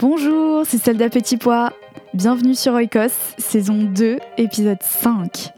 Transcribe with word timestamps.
Bonjour, 0.00 0.62
c'est 0.64 0.78
Soldat 0.78 1.08
Petit 1.08 1.36
Pois. 1.36 1.72
Bienvenue 2.14 2.54
sur 2.54 2.72
Oikos, 2.74 3.34
saison 3.36 3.82
2, 3.82 4.18
épisode 4.36 4.80
5. 4.80 5.50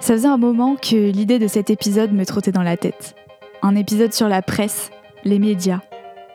Ça 0.00 0.14
faisait 0.14 0.26
un 0.26 0.38
moment 0.38 0.74
que 0.74 0.96
l'idée 0.96 1.38
de 1.38 1.46
cet 1.46 1.70
épisode 1.70 2.12
me 2.12 2.26
trottait 2.26 2.50
dans 2.50 2.64
la 2.64 2.76
tête. 2.76 3.14
Un 3.62 3.76
épisode 3.76 4.12
sur 4.12 4.26
la 4.26 4.42
presse, 4.42 4.90
les 5.22 5.38
médias, 5.38 5.82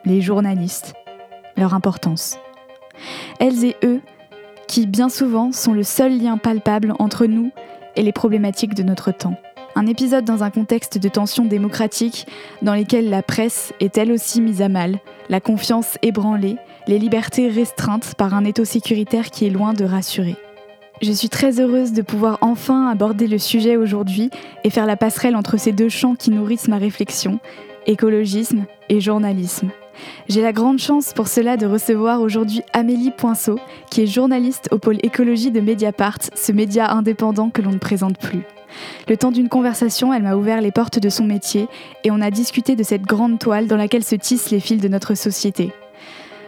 les 0.06 0.22
journalistes, 0.22 0.94
leur 1.58 1.74
importance. 1.74 2.40
Elles 3.42 3.66
et 3.66 3.76
eux, 3.84 4.00
qui 4.70 4.88
bien 4.88 5.10
souvent 5.10 5.52
sont 5.52 5.74
le 5.74 5.84
seul 5.84 6.18
lien 6.18 6.38
palpable 6.38 6.94
entre 7.00 7.26
nous 7.26 7.52
et 7.98 8.02
les 8.02 8.14
problématiques 8.14 8.76
de 8.76 8.84
notre 8.84 9.12
temps. 9.12 9.36
Un 9.78 9.88
épisode 9.88 10.24
dans 10.24 10.42
un 10.42 10.52
contexte 10.52 10.98
de 10.98 11.10
tension 11.10 11.44
démocratique 11.44 12.28
dans 12.62 12.74
lesquelles 12.74 13.10
la 13.10 13.22
presse 13.22 13.74
est 13.82 13.98
elle 13.98 14.14
aussi 14.14 14.40
mise 14.40 14.62
à 14.62 14.70
mal, 14.70 15.00
la 15.28 15.42
confiance 15.42 15.98
ébranlée, 16.02 16.56
les 16.88 16.98
libertés 16.98 17.50
restreintes 17.50 18.16
par 18.16 18.34
un 18.34 18.46
étau 18.46 18.64
sécuritaire 18.64 19.32
qui 19.32 19.46
est 19.46 19.50
loin 19.50 19.74
de 19.74 19.84
rassurer. 19.84 20.38
Je 21.02 21.12
suis 21.12 21.28
très 21.28 21.60
heureuse 21.60 21.92
de 21.92 22.02
pouvoir 22.02 22.38
enfin 22.40 22.88
aborder 22.88 23.28
le 23.28 23.38
sujet 23.38 23.76
aujourd'hui 23.76 24.30
et 24.64 24.70
faire 24.70 24.86
la 24.86 24.96
passerelle 24.96 25.36
entre 25.36 25.58
ces 25.58 25.74
deux 25.74 25.90
champs 25.90 26.16
qui 26.16 26.32
nourrissent 26.32 26.70
ma 26.70 26.78
réflexion, 26.78 27.40
écologisme 27.86 28.64
et 28.88 29.02
journalisme. 29.02 29.72
J'ai 30.30 30.42
la 30.42 30.54
grande 30.54 30.80
chance 30.80 31.12
pour 31.12 31.28
cela 31.28 31.58
de 31.58 31.66
recevoir 31.66 32.22
aujourd'hui 32.22 32.62
Amélie 32.72 33.12
Poinceau, 33.12 33.60
qui 33.92 34.04
est 34.04 34.08
journaliste 34.08 34.70
au 34.72 34.78
pôle 34.78 35.00
écologie 35.04 35.52
de 35.52 35.60
Mediapart, 35.60 36.20
ce 36.34 36.54
média 36.54 36.94
indépendant 36.94 37.50
que 37.50 37.62
l'on 37.62 37.72
ne 37.72 37.78
présente 37.78 38.18
plus. 38.18 38.44
Le 39.08 39.18
temps 39.18 39.32
d'une 39.32 39.50
conversation, 39.50 40.14
elle 40.14 40.24
m'a 40.24 40.36
ouvert 40.36 40.62
les 40.62 40.72
portes 40.72 41.00
de 41.00 41.10
son 41.10 41.26
métier 41.26 41.68
et 42.04 42.12
on 42.12 42.22
a 42.22 42.32
discuté 42.32 42.76
de 42.76 42.84
cette 42.84 43.04
grande 43.04 43.40
toile 43.40 43.68
dans 43.68 43.78
laquelle 43.78 44.04
se 44.04 44.16
tissent 44.16 44.52
les 44.52 44.60
fils 44.60 44.82
de 44.82 44.88
notre 44.88 45.16
société. 45.16 45.72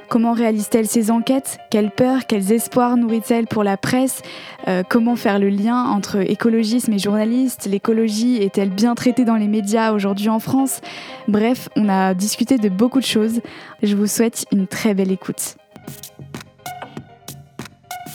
Comment 0.10 0.32
réalise-t-elle 0.32 0.88
ses 0.88 1.12
enquêtes? 1.12 1.58
Quelles 1.70 1.92
peurs, 1.92 2.28
quels 2.28 2.54
espoirs 2.54 2.96
nourrit-elle 2.96 3.46
pour 3.46 3.64
la 3.64 3.76
presse? 3.76 4.22
Euh, 4.70 4.84
Comment 4.88 5.18
faire 5.18 5.38
le 5.38 5.50
lien 5.50 5.84
entre 5.84 6.18
écologisme 6.18 6.94
et 6.94 7.00
journaliste? 7.00 7.68
L'écologie 7.70 8.38
est-elle 8.38 8.70
bien 8.70 8.96
traitée 8.96 9.26
dans 9.26 9.36
les 9.36 9.48
médias 9.48 9.92
aujourd'hui 9.92 10.30
en 10.30 10.40
France? 10.40 10.80
Bref, 11.28 11.68
on 11.76 11.90
a 11.90 12.14
discuté 12.14 12.58
de 12.58 12.70
beaucoup 12.70 13.00
de 13.00 13.06
choses. 13.06 13.42
Je 13.84 13.96
vous 13.98 14.08
souhaite 14.08 14.46
une 14.54 14.66
très 14.66 14.94
belle 14.94 15.12
écoute. 15.12 15.58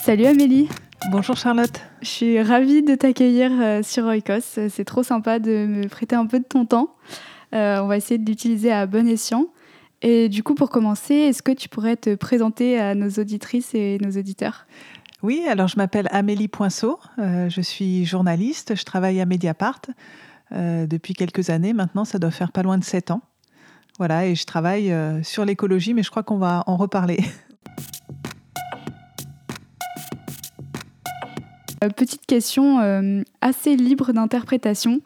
Salut 0.03 0.25
Amélie 0.25 0.67
Bonjour 1.11 1.37
Charlotte. 1.37 1.79
Je 2.03 2.09
suis 2.09 2.41
ravie 2.41 2.83
de 2.83 2.95
t'accueillir 2.95 3.49
euh, 3.61 3.81
sur 3.81 4.03
Oikos. 4.03 4.41
C'est 4.67 4.83
trop 4.83 5.03
sympa 5.03 5.39
de 5.39 5.65
me 5.65 5.87
prêter 5.87 6.17
un 6.17 6.25
peu 6.25 6.39
de 6.39 6.43
ton 6.43 6.65
temps. 6.65 6.93
Euh, 7.55 7.79
on 7.79 7.87
va 7.87 7.95
essayer 7.95 8.17
de 8.17 8.29
l'utiliser 8.29 8.73
à 8.73 8.85
bon 8.85 9.07
escient. 9.07 9.47
Et 10.01 10.27
du 10.27 10.43
coup, 10.43 10.53
pour 10.53 10.69
commencer, 10.69 11.13
est-ce 11.13 11.41
que 11.41 11.53
tu 11.53 11.69
pourrais 11.69 11.95
te 11.95 12.13
présenter 12.15 12.77
à 12.77 12.93
nos 12.93 13.07
auditrices 13.07 13.73
et 13.73 13.99
nos 14.01 14.19
auditeurs? 14.19 14.67
Oui, 15.21 15.45
alors 15.47 15.69
je 15.69 15.77
m'appelle 15.77 16.09
Amélie 16.11 16.49
Poinceau, 16.49 16.99
euh, 17.19 17.47
je 17.47 17.61
suis 17.61 18.03
journaliste, 18.03 18.75
je 18.75 18.83
travaille 18.83 19.21
à 19.21 19.25
Mediapart 19.25 19.81
depuis 20.51 21.15
quelques 21.15 21.49
années 21.49 21.73
maintenant, 21.73 22.05
ça 22.05 22.19
doit 22.19 22.29
faire 22.29 22.51
pas 22.51 22.61
loin 22.61 22.77
de 22.77 22.83
7 22.83 23.09
ans. 23.09 23.21
Voilà, 23.97 24.27
et 24.27 24.35
je 24.35 24.45
travaille 24.45 24.93
sur 25.23 25.45
l'écologie, 25.45 25.95
mais 25.95 26.03
je 26.03 26.11
crois 26.11 26.21
qu'on 26.21 26.37
va 26.37 26.63
en 26.67 26.77
reparler. 26.77 27.23
Petite 31.89 32.25
question 32.25 33.23
assez 33.41 33.75
libre 33.75 34.13
d'interprétation. 34.13 35.01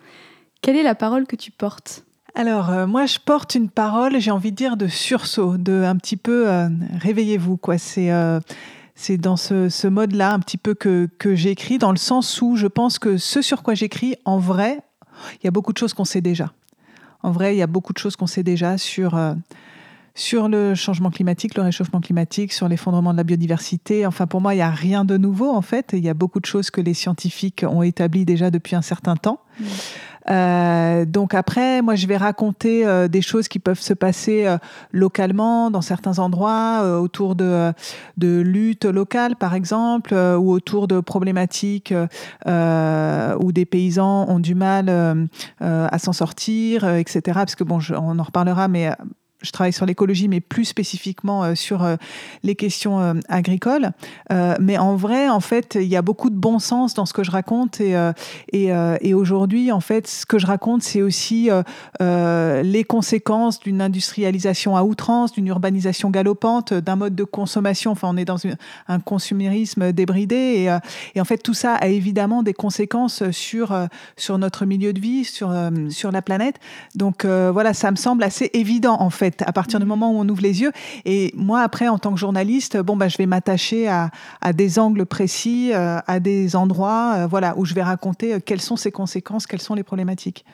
Quelle 0.61 0.75
est 0.75 0.83
la 0.83 0.95
parole 0.95 1.25
que 1.25 1.35
tu 1.35 1.51
portes? 1.51 2.03
Alors, 2.37 2.69
euh, 2.69 2.85
moi, 2.85 3.07
je 3.07 3.17
porte 3.17 3.55
une 3.55 3.67
parole, 3.67 4.19
j'ai 4.19 4.29
envie 4.29 4.51
de 4.51 4.55
dire, 4.55 4.77
de 4.77 4.87
sursaut, 4.87 5.57
de 5.57 5.83
un 5.83 5.95
petit 5.95 6.17
peu 6.17 6.47
euh, 6.47 6.69
réveillez-vous, 6.99 7.57
quoi. 7.57 7.79
C'est. 7.79 8.11
Euh, 8.11 8.39
c'est 8.99 9.17
dans 9.17 9.37
ce, 9.37 9.87
mode-là 9.87 10.33
un 10.33 10.39
petit 10.39 10.57
peu 10.57 10.73
que, 10.73 11.07
que 11.19 11.35
j'écris, 11.35 11.77
dans 11.77 11.91
le 11.91 11.97
sens 11.97 12.41
où 12.41 12.55
je 12.55 12.65
pense 12.65 12.97
que 12.97 13.17
ce 13.17 13.43
sur 13.43 13.61
quoi 13.61 13.75
j'écris, 13.75 14.15
en 14.25 14.39
vrai, 14.39 14.79
il 15.33 15.45
y 15.45 15.47
a 15.47 15.51
beaucoup 15.51 15.71
de 15.71 15.77
choses 15.77 15.93
qu'on 15.93 16.03
sait 16.03 16.21
déjà. 16.21 16.51
En 17.21 17.29
vrai, 17.29 17.53
il 17.55 17.59
y 17.59 17.61
a 17.61 17.67
beaucoup 17.67 17.93
de 17.93 17.99
choses 17.99 18.15
qu'on 18.15 18.25
sait 18.25 18.41
déjà 18.41 18.79
sur, 18.79 19.15
sur 20.17 20.49
le 20.49 20.73
changement 20.73 21.11
climatique, 21.11 21.55
le 21.55 21.61
réchauffement 21.61 22.01
climatique, 22.01 22.51
sur 22.51 22.67
l'effondrement 22.67 23.11
de 23.11 23.17
la 23.17 23.23
biodiversité. 23.23 24.07
Enfin, 24.07 24.25
pour 24.25 24.41
moi, 24.41 24.55
il 24.55 24.57
n'y 24.57 24.63
a 24.63 24.71
rien 24.71 25.05
de 25.05 25.15
nouveau, 25.15 25.51
en 25.51 25.61
fait. 25.61 25.91
Il 25.93 26.03
y 26.03 26.09
a 26.09 26.15
beaucoup 26.15 26.39
de 26.39 26.45
choses 26.45 26.71
que 26.71 26.81
les 26.81 26.95
scientifiques 26.95 27.63
ont 27.69 27.83
établies 27.83 28.25
déjà 28.25 28.49
depuis 28.49 28.75
un 28.75 28.81
certain 28.81 29.15
temps. 29.15 29.39
Mmh. 29.59 29.65
Euh, 30.29 31.05
donc 31.05 31.35
après, 31.35 31.83
moi, 31.83 31.93
je 31.93 32.07
vais 32.07 32.17
raconter 32.17 32.85
euh, 32.85 33.07
des 33.07 33.21
choses 33.21 33.47
qui 33.47 33.59
peuvent 33.59 33.79
se 33.79 33.93
passer 33.93 34.47
euh, 34.47 34.57
localement, 34.91 35.69
dans 35.69 35.81
certains 35.81 36.17
endroits, 36.17 36.99
autour 36.99 37.35
de, 37.35 37.71
de 38.17 38.41
luttes 38.41 38.85
locales, 38.85 39.35
par 39.35 39.53
exemple, 39.53 40.15
ou 40.15 40.51
autour 40.51 40.87
de 40.87 40.99
problématiques 40.99 41.93
où 42.47 43.51
des 43.51 43.65
paysans 43.65 44.27
ont 44.27 44.39
du 44.39 44.55
mal 44.55 44.89
à 45.59 45.99
s'en 45.99 46.13
sortir, 46.13 46.87
etc. 46.95 47.21
Parce 47.25 47.55
que 47.55 47.63
bon, 47.63 47.79
on 47.91 48.17
en 48.17 48.23
reparlera, 48.23 48.67
mais 48.67 48.89
je 49.41 49.51
travaille 49.51 49.73
sur 49.73 49.85
l'écologie, 49.85 50.27
mais 50.27 50.39
plus 50.39 50.65
spécifiquement 50.65 51.43
euh, 51.43 51.55
sur 51.55 51.83
euh, 51.83 51.95
les 52.41 52.55
questions 52.55 52.99
euh, 52.99 53.13
agricoles. 53.29 53.91
mais 54.59 54.77
en 54.77 54.95
vrai, 54.95 55.29
en 55.29 55.39
fait, 55.39 55.75
il 55.75 55.87
y 55.87 55.95
a 55.95 56.01
beaucoup 56.01 56.29
de 56.29 56.35
bon 56.35 56.59
sens 56.59 56.93
dans 56.93 57.05
ce 57.05 57.13
que 57.13 57.23
je 57.23 57.31
raconte. 57.31 57.81
Et, 57.81 59.13
aujourd'hui, 59.13 59.71
en 59.71 59.79
fait, 59.79 60.07
ce 60.07 60.25
que 60.25 60.39
je 60.39 60.45
raconte, 60.45 60.83
c'est 60.83 61.01
aussi 61.01 61.49
les 61.99 62.83
conséquences 62.83 63.59
d'une 63.59 63.81
industrialisation 63.81 64.75
à 64.75 64.83
outrance, 64.83 65.31
d'une 65.33 65.47
urbanisation 65.47 66.09
galopante, 66.09 66.73
d'un 66.73 66.95
mode 66.95 67.15
de 67.15 67.23
consommation. 67.23 67.91
Enfin, 67.91 68.09
on 68.11 68.17
est 68.17 68.25
dans 68.25 68.39
un 68.87 68.99
consumérisme 68.99 69.91
débridé. 69.91 70.35
Et, 70.35 70.77
et, 71.15 71.21
en 71.21 71.25
fait, 71.25 71.37
tout 71.37 71.53
ça 71.53 71.75
a 71.75 71.87
évidemment 71.87 72.43
des 72.43 72.53
conséquences 72.53 73.29
sur, 73.31 73.75
sur 74.15 74.37
notre 74.37 74.65
milieu 74.65 74.93
de 74.93 74.99
vie, 74.99 75.25
sur, 75.25 75.53
sur 75.89 76.11
la 76.11 76.21
planète. 76.21 76.55
Donc 76.95 77.25
voilà, 77.25 77.73
ça 77.73 77.91
me 77.91 77.97
semble 77.97 78.23
assez 78.23 78.49
évident, 78.53 78.97
en 78.99 79.09
fait 79.09 79.26
à 79.45 79.53
partir 79.53 79.79
du 79.79 79.85
mm. 79.85 79.89
moment 79.89 80.11
où 80.11 80.19
on 80.19 80.27
ouvre 80.29 80.41
les 80.41 80.61
yeux. 80.61 80.71
Et 81.05 81.33
moi, 81.35 81.61
après, 81.61 81.87
en 81.87 81.97
tant 81.97 82.13
que 82.13 82.19
journaliste, 82.19 82.77
bon, 82.77 82.95
bah, 82.95 83.07
je 83.07 83.17
vais 83.17 83.25
m'attacher 83.25 83.87
à, 83.87 84.09
des 84.53 84.79
angles 84.79 85.05
précis, 85.05 85.71
euh, 85.73 85.99
à 86.07 86.19
des 86.19 86.55
endroits, 86.55 87.15
euh, 87.17 87.27
voilà, 87.27 87.57
où 87.57 87.65
je 87.65 87.73
vais 87.73 87.83
raconter 87.83 88.33
euh, 88.33 88.39
quelles 88.43 88.61
sont 88.61 88.75
ces 88.75 88.91
conséquences, 88.91 89.45
quelles 89.47 89.61
sont 89.61 89.75
les 89.75 89.83
problématiques. 89.83 90.45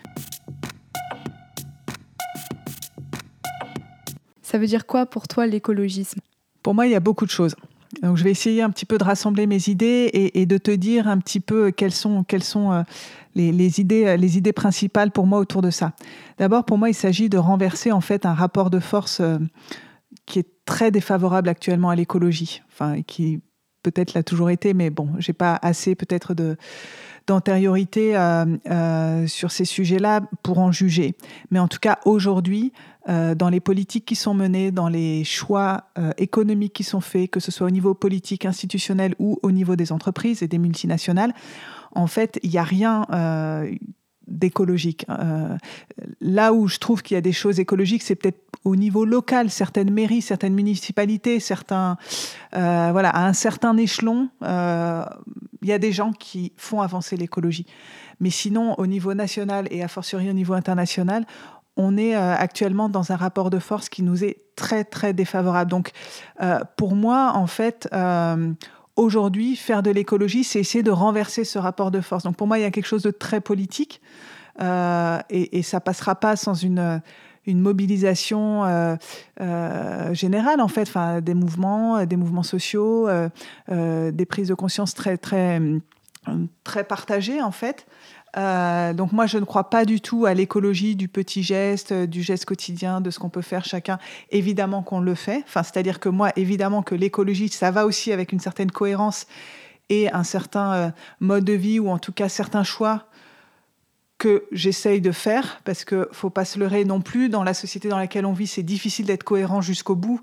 Ça 4.41 4.57
veut 4.57 4.67
dire 4.67 4.85
quoi 4.85 5.05
pour 5.05 5.27
toi 5.27 5.47
l'écologisme? 5.47 6.19
Pour 6.61 6.75
moi, 6.75 6.85
il 6.85 6.91
y 6.91 6.95
a 6.95 6.99
beaucoup 6.99 7.25
de 7.25 7.31
choses. 7.31 7.55
Donc 8.01 8.17
je 8.17 8.23
vais 8.23 8.31
essayer 8.31 8.61
un 8.61 8.69
petit 8.71 8.85
peu 8.85 8.97
de 8.97 9.03
rassembler 9.03 9.45
mes 9.45 9.69
idées 9.69 10.31
et, 10.33 10.45
de 10.45 10.57
te 10.57 10.71
dire 10.71 11.07
un 11.07 11.19
petit 11.19 11.39
peu 11.39 11.69
quelles 11.69 11.93
sont, 11.93 12.23
quelles 12.23 12.43
sont 12.43 12.83
les, 13.35 13.79
idées, 13.79 14.17
les 14.17 14.37
idées 14.37 14.53
principales 14.53 15.11
pour 15.11 15.25
moi 15.25 15.39
autour 15.39 15.61
de 15.61 15.69
ça. 15.69 15.93
D'abord, 16.37 16.65
pour 16.65 16.77
moi, 16.77 16.89
il 16.89 16.93
s'agit 16.93 17.29
de 17.29 17.37
renverser 17.37 17.91
en 17.91 18.01
fait 18.01 18.25
un 18.25 18.33
rapport 18.33 18.69
de 18.69 18.79
force 18.79 19.21
qui 20.25 20.39
est 20.39 20.47
très 20.65 20.91
défavorable 20.91 21.49
actuellement 21.49 21.89
à 21.89 21.95
l'écologie, 21.95 22.61
enfin 22.71 23.01
qui 23.01 23.41
peut-être 23.83 24.13
l'a 24.13 24.23
toujours 24.23 24.49
été, 24.49 24.73
mais 24.73 24.89
bon, 24.89 25.09
j'ai 25.19 25.33
pas 25.33 25.59
assez 25.61 25.93
peut-être 25.93 26.33
d'antériorité 27.27 28.15
euh, 28.15 28.45
euh, 28.69 29.27
sur 29.27 29.51
ces 29.51 29.65
sujets-là 29.65 30.21
pour 30.41 30.59
en 30.59 30.71
juger. 30.71 31.15
Mais 31.51 31.59
en 31.59 31.67
tout 31.67 31.79
cas, 31.79 31.99
aujourd'hui, 32.05 32.71
euh, 33.09 33.35
dans 33.35 33.49
les 33.49 33.59
politiques 33.59 34.05
qui 34.05 34.15
sont 34.15 34.33
menées, 34.33 34.71
dans 34.71 34.87
les 34.87 35.23
choix 35.23 35.85
économiques 36.17 36.73
qui 36.73 36.83
sont 36.83 37.01
faits, 37.01 37.29
que 37.29 37.39
ce 37.39 37.51
soit 37.51 37.67
au 37.67 37.71
niveau 37.71 37.93
politique, 37.93 38.45
institutionnel 38.45 39.15
ou 39.19 39.39
au 39.43 39.51
niveau 39.51 39.75
des 39.75 39.91
entreprises 39.91 40.43
et 40.43 40.47
des 40.47 40.57
multinationales, 40.57 41.33
en 41.95 42.07
fait, 42.07 42.39
il 42.43 42.49
n'y 42.49 42.57
a 42.57 42.63
rien 42.63 43.05
d'écologique. 44.27 45.05
Euh, 45.09 45.57
là 46.21 46.53
où 46.53 46.67
je 46.67 46.77
trouve 46.77 47.01
qu'il 47.01 47.15
y 47.15 47.17
a 47.17 47.21
des 47.21 47.33
choses 47.33 47.59
écologiques, 47.59 48.03
c'est 48.03 48.15
peut-être 48.15 48.39
au 48.63 48.75
niveau 48.75 49.05
local, 49.05 49.49
certaines 49.49 49.91
mairies, 49.91 50.21
certaines 50.21 50.53
municipalités, 50.53 51.39
certains, 51.39 51.97
euh, 52.55 52.89
voilà, 52.91 53.09
à 53.09 53.27
un 53.27 53.33
certain 53.33 53.75
échelon, 53.77 54.29
euh, 54.43 55.03
il 55.61 55.67
y 55.67 55.73
a 55.73 55.79
des 55.79 55.91
gens 55.91 56.13
qui 56.13 56.53
font 56.57 56.81
avancer 56.81 57.17
l'écologie. 57.17 57.65
Mais 58.19 58.29
sinon, 58.29 58.75
au 58.77 58.87
niveau 58.87 59.13
national 59.13 59.67
et 59.71 59.83
a 59.83 59.87
fortiori 59.87 60.29
au 60.29 60.33
niveau 60.33 60.53
international, 60.53 61.25
on 61.75 61.97
est 61.97 62.13
actuellement 62.15 62.87
dans 62.87 63.11
un 63.11 63.15
rapport 63.15 63.49
de 63.49 63.59
force 63.59 63.89
qui 63.89 64.03
nous 64.03 64.23
est 64.23 64.37
très 64.55 64.83
très 64.83 65.13
défavorable. 65.13 65.71
Donc, 65.71 65.91
pour 66.77 66.95
moi, 66.95 67.31
en 67.35 67.47
fait, 67.47 67.89
aujourd'hui, 68.95 69.55
faire 69.55 69.83
de 69.83 69.91
l'écologie, 69.91 70.43
c'est 70.43 70.59
essayer 70.59 70.83
de 70.83 70.91
renverser 70.91 71.43
ce 71.43 71.57
rapport 71.57 71.91
de 71.91 72.01
force. 72.01 72.23
Donc 72.23 72.35
pour 72.35 72.47
moi, 72.47 72.59
il 72.59 72.61
y 72.61 72.65
a 72.65 72.71
quelque 72.71 72.85
chose 72.85 73.03
de 73.03 73.11
très 73.11 73.41
politique 73.41 74.01
euh, 74.61 75.19
et, 75.29 75.57
et, 75.57 75.63
ça 75.63 75.79
passera 75.79 76.15
pas 76.15 76.35
sans 76.35 76.53
une, 76.53 77.01
mobilisation 77.47 78.65
euh, 78.65 78.95
euh, 79.41 80.13
générale, 80.13 80.61
en 80.61 80.67
fait, 80.67 80.83
enfin, 80.83 81.21
des 81.21 81.33
mouvements, 81.33 82.05
des 82.05 82.15
mouvements 82.17 82.43
sociaux, 82.43 83.09
des 83.69 84.25
prises 84.27 84.49
de 84.49 84.53
conscience 84.53 84.93
très, 84.93 85.17
très, 85.17 85.59
très 86.63 86.83
partagées, 86.83 87.41
en 87.41 87.51
fait. 87.51 87.87
Euh, 88.35 88.93
donc 88.93 89.11
moi, 89.11 89.25
je 89.25 89.37
ne 89.37 89.45
crois 89.45 89.69
pas 89.69 89.85
du 89.85 90.01
tout 90.01 90.25
à 90.25 90.33
l'écologie 90.33 90.95
du 90.95 91.07
petit 91.07 91.43
geste, 91.43 91.91
euh, 91.91 92.07
du 92.07 92.23
geste 92.23 92.45
quotidien, 92.45 93.01
de 93.01 93.11
ce 93.11 93.19
qu'on 93.19 93.29
peut 93.29 93.41
faire 93.41 93.65
chacun. 93.65 93.99
Évidemment 94.31 94.81
qu'on 94.81 94.99
le 94.99 95.15
fait. 95.15 95.43
Enfin, 95.47 95.63
c'est-à-dire 95.63 95.99
que 95.99 96.09
moi, 96.09 96.31
évidemment 96.35 96.81
que 96.81 96.95
l'écologie, 96.95 97.49
ça 97.49 97.71
va 97.71 97.85
aussi 97.85 98.11
avec 98.11 98.31
une 98.31 98.39
certaine 98.39 98.71
cohérence 98.71 99.27
et 99.89 100.11
un 100.11 100.23
certain 100.23 100.73
euh, 100.73 100.89
mode 101.19 101.43
de 101.43 101.53
vie 101.53 101.79
ou 101.79 101.89
en 101.89 101.99
tout 101.99 102.13
cas 102.13 102.29
certains 102.29 102.63
choix 102.63 103.05
que 104.17 104.45
j'essaye 104.51 105.01
de 105.01 105.11
faire 105.11 105.59
parce 105.65 105.83
que 105.83 106.07
faut 106.13 106.29
pas 106.29 106.45
se 106.45 106.57
leurrer 106.57 106.85
non 106.85 107.01
plus 107.01 107.29
dans 107.29 107.43
la 107.43 107.53
société 107.53 107.89
dans 107.89 107.97
laquelle 107.97 108.25
on 108.25 108.31
vit 108.31 108.47
c'est 108.47 108.63
difficile 108.63 109.05
d'être 109.05 109.25
cohérent 109.25 109.59
jusqu'au 109.59 109.95
bout 109.95 110.21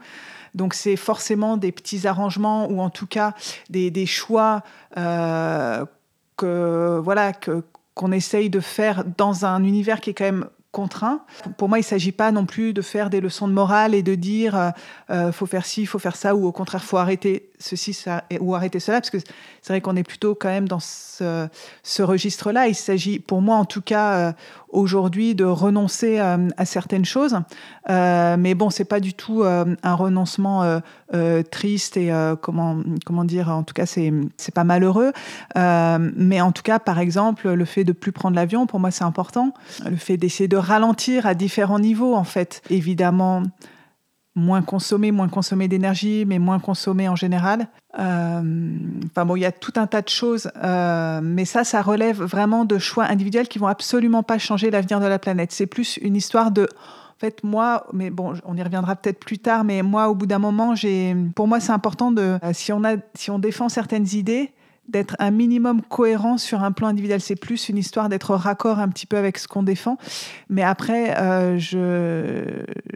donc 0.54 0.72
c'est 0.72 0.96
forcément 0.96 1.58
des 1.58 1.72
petits 1.72 2.06
arrangements 2.06 2.70
ou 2.70 2.80
en 2.80 2.88
tout 2.88 3.06
cas 3.06 3.34
des, 3.68 3.90
des 3.90 4.06
choix 4.06 4.62
que 4.96 6.98
voilà 7.02 7.34
que 7.34 7.62
qu'on 7.94 8.12
essaye 8.12 8.50
de 8.50 8.60
faire 8.60 9.04
dans 9.16 9.44
un 9.44 9.64
univers 9.64 10.00
qui 10.00 10.10
est 10.10 10.14
quand 10.14 10.24
même 10.24 10.46
contraint. 10.72 11.24
Pour 11.58 11.68
moi, 11.68 11.78
il 11.78 11.82
ne 11.82 11.86
s'agit 11.86 12.12
pas 12.12 12.30
non 12.30 12.46
plus 12.46 12.72
de 12.72 12.80
faire 12.80 13.10
des 13.10 13.20
leçons 13.20 13.48
de 13.48 13.52
morale 13.52 13.92
et 13.92 14.02
de 14.02 14.14
dire 14.14 14.56
euh, 14.56 14.70
euh 15.10 15.32
faut 15.32 15.46
faire 15.46 15.66
ci, 15.66 15.84
faut 15.84 15.98
faire 15.98 16.14
ça, 16.14 16.34
ou 16.34 16.46
au 16.46 16.52
contraire, 16.52 16.84
faut 16.84 16.96
arrêter 16.96 17.50
ceci 17.58 17.92
ça, 17.92 18.24
ou 18.40 18.54
arrêter 18.54 18.78
cela, 18.78 19.00
parce 19.00 19.10
que 19.10 19.18
c'est 19.18 19.72
vrai 19.72 19.80
qu'on 19.80 19.96
est 19.96 20.04
plutôt 20.04 20.34
quand 20.34 20.48
même 20.48 20.68
dans 20.68 20.78
ce, 20.80 21.48
registre-là. 22.00 22.68
Il 22.68 22.76
s'agit, 22.76 23.18
pour 23.18 23.42
moi 23.42 23.56
en 23.56 23.64
tout 23.64 23.82
cas, 23.82 24.12
euh, 24.12 24.32
aujourd'hui, 24.72 25.34
de 25.34 25.44
renoncer 25.44 26.18
euh, 26.18 26.48
à 26.56 26.64
certaines 26.64 27.04
choses. 27.04 27.38
Euh, 27.88 28.36
mais 28.38 28.54
bon, 28.54 28.70
c'est 28.70 28.84
pas 28.84 29.00
du 29.00 29.14
tout 29.14 29.42
un 29.42 29.94
renoncement 29.94 30.80
triste 31.50 31.96
et 31.96 32.12
comment 32.40 32.82
comment 33.04 33.24
dire. 33.24 33.48
En 33.48 33.62
tout 33.62 33.74
cas, 33.74 33.86
c'est 33.86 34.12
c'est 34.36 34.54
pas 34.54 34.64
malheureux. 34.64 35.12
mais 35.56 36.40
en 36.40 36.52
tout 36.52 36.62
cas, 36.62 36.78
par 36.78 36.98
exemple, 36.98 37.50
le 37.50 37.64
fait 37.64 37.84
de 37.84 37.92
plus 37.92 38.12
prendre 38.12 38.36
l'avion, 38.36 38.66
pour 38.66 38.80
moi, 38.80 38.90
c'est 38.90 39.04
important. 39.04 39.54
Le 39.84 39.96
fait 39.96 40.16
d'essayer 40.16 40.48
de 40.48 40.56
ralentir 40.56 41.26
à 41.26 41.34
différents 41.34 41.80
niveaux, 41.80 42.14
en 42.14 42.24
fait. 42.24 42.62
Évidemment 42.70 43.42
moins 44.34 44.62
consommer, 44.62 45.10
moins 45.10 45.28
consommer 45.28 45.68
d'énergie, 45.68 46.24
mais 46.26 46.38
moins 46.38 46.58
consommer 46.58 47.08
en 47.08 47.16
général. 47.16 47.68
Euh, 47.98 48.42
enfin 49.06 49.24
bon, 49.24 49.36
il 49.36 49.40
y 49.40 49.46
a 49.46 49.52
tout 49.52 49.72
un 49.76 49.86
tas 49.86 50.02
de 50.02 50.08
choses, 50.08 50.50
euh, 50.62 51.20
mais 51.22 51.44
ça, 51.44 51.64
ça 51.64 51.82
relève 51.82 52.22
vraiment 52.22 52.64
de 52.64 52.78
choix 52.78 53.04
individuels 53.04 53.48
qui 53.48 53.58
vont 53.58 53.66
absolument 53.66 54.22
pas 54.22 54.38
changer 54.38 54.70
l'avenir 54.70 55.00
de 55.00 55.06
la 55.06 55.18
planète. 55.18 55.50
C'est 55.52 55.66
plus 55.66 55.96
une 55.96 56.16
histoire 56.16 56.50
de 56.50 56.64
en 56.64 57.20
fait, 57.20 57.44
moi, 57.44 57.86
mais 57.92 58.08
bon, 58.08 58.32
on 58.46 58.56
y 58.56 58.62
reviendra 58.62 58.96
peut-être 58.96 59.20
plus 59.20 59.38
tard, 59.38 59.62
mais 59.64 59.82
moi, 59.82 60.08
au 60.08 60.14
bout 60.14 60.24
d'un 60.24 60.38
moment, 60.38 60.74
j'ai, 60.74 61.14
pour 61.34 61.48
moi, 61.48 61.60
c'est 61.60 61.72
important 61.72 62.12
de, 62.12 62.38
si 62.52 62.72
on 62.72 62.82
a, 62.82 62.96
si 63.14 63.30
on 63.30 63.38
défend 63.38 63.68
certaines 63.68 64.06
idées, 64.14 64.54
d'être 64.90 65.16
un 65.18 65.30
minimum 65.30 65.82
cohérent 65.82 66.38
sur 66.38 66.62
un 66.62 66.72
plan 66.72 66.88
individuel. 66.88 67.20
C'est 67.20 67.36
plus 67.36 67.68
une 67.68 67.78
histoire 67.78 68.08
d'être 68.08 68.34
raccord 68.34 68.78
un 68.78 68.88
petit 68.88 69.06
peu 69.06 69.16
avec 69.16 69.38
ce 69.38 69.48
qu'on 69.48 69.62
défend. 69.62 69.96
Mais 70.48 70.62
après, 70.62 71.14
euh, 71.18 71.58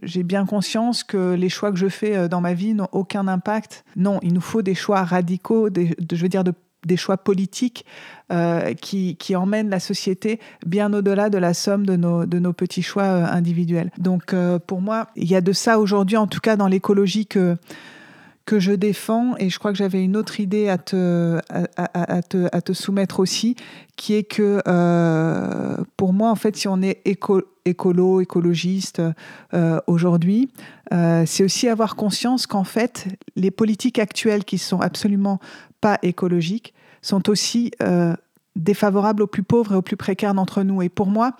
j'ai 0.02 0.22
bien 0.22 0.46
conscience 0.46 1.04
que 1.04 1.34
les 1.34 1.48
choix 1.48 1.70
que 1.70 1.78
je 1.78 1.88
fais 1.88 2.16
euh, 2.16 2.28
dans 2.28 2.40
ma 2.40 2.54
vie 2.54 2.74
n'ont 2.74 2.88
aucun 2.92 3.28
impact. 3.28 3.84
Non, 3.96 4.18
il 4.22 4.32
nous 4.32 4.40
faut 4.40 4.62
des 4.62 4.74
choix 4.74 5.02
radicaux, 5.02 5.70
des, 5.70 5.94
je 6.12 6.22
veux 6.22 6.28
dire 6.28 6.44
des 6.44 6.96
choix 6.98 7.16
politiques 7.16 7.86
euh, 8.30 8.74
qui, 8.74 9.16
qui, 9.16 9.34
emmènent 9.36 9.70
la 9.70 9.80
société 9.80 10.38
bien 10.66 10.92
au-delà 10.92 11.30
de 11.30 11.38
la 11.38 11.54
somme 11.54 11.86
de 11.86 11.96
nos, 11.96 12.26
de 12.26 12.38
nos 12.38 12.52
petits 12.52 12.82
choix 12.82 13.04
individuels. 13.04 13.90
Donc 13.96 14.34
pour 14.66 14.82
moi, 14.82 15.06
il 15.16 15.30
y 15.30 15.34
a 15.34 15.40
de 15.40 15.52
ça 15.52 15.78
aujourd'hui, 15.78 16.18
en 16.18 16.26
tout 16.26 16.40
cas 16.40 16.56
dans 16.56 16.68
l'écologie, 16.68 17.26
que 17.26 17.56
que 18.46 18.60
je 18.60 18.72
défends, 18.72 19.34
et 19.38 19.48
je 19.48 19.58
crois 19.58 19.72
que 19.72 19.78
j'avais 19.78 20.04
une 20.04 20.16
autre 20.16 20.38
idée 20.38 20.68
à 20.68 20.76
te, 20.76 21.40
à, 21.48 22.22
te, 22.22 22.46
à 22.52 22.60
te, 22.60 22.72
soumettre 22.74 23.20
aussi, 23.20 23.56
qui 23.96 24.14
est 24.14 24.24
que 24.24 24.60
euh, 24.68 25.76
pour 25.96 26.12
moi, 26.12 26.30
en 26.30 26.34
fait, 26.34 26.54
si 26.56 26.68
on 26.68 26.82
est 26.82 27.00
éco, 27.06 27.42
écolo, 27.64 28.20
écologiste 28.20 29.00
euh, 29.54 29.80
aujourd'hui, 29.86 30.50
euh, 30.92 31.24
c'est 31.26 31.42
aussi 31.42 31.68
avoir 31.68 31.96
conscience 31.96 32.46
qu'en 32.46 32.64
fait, 32.64 33.06
les 33.34 33.50
politiques 33.50 33.98
actuelles 33.98 34.44
qui 34.44 34.58
sont 34.58 34.80
absolument 34.80 35.40
pas 35.80 35.98
écologiques 36.02 36.74
sont 37.00 37.28
aussi 37.28 37.70
défavorables 38.56 39.22
aux 39.22 39.26
plus 39.26 39.42
pauvres 39.42 39.72
et 39.72 39.76
aux 39.76 39.82
plus 39.82 39.96
précaires 39.96 40.32
d'entre 40.32 40.62
nous. 40.62 40.80
Et 40.80 40.88
pour 40.88 41.08
moi, 41.08 41.32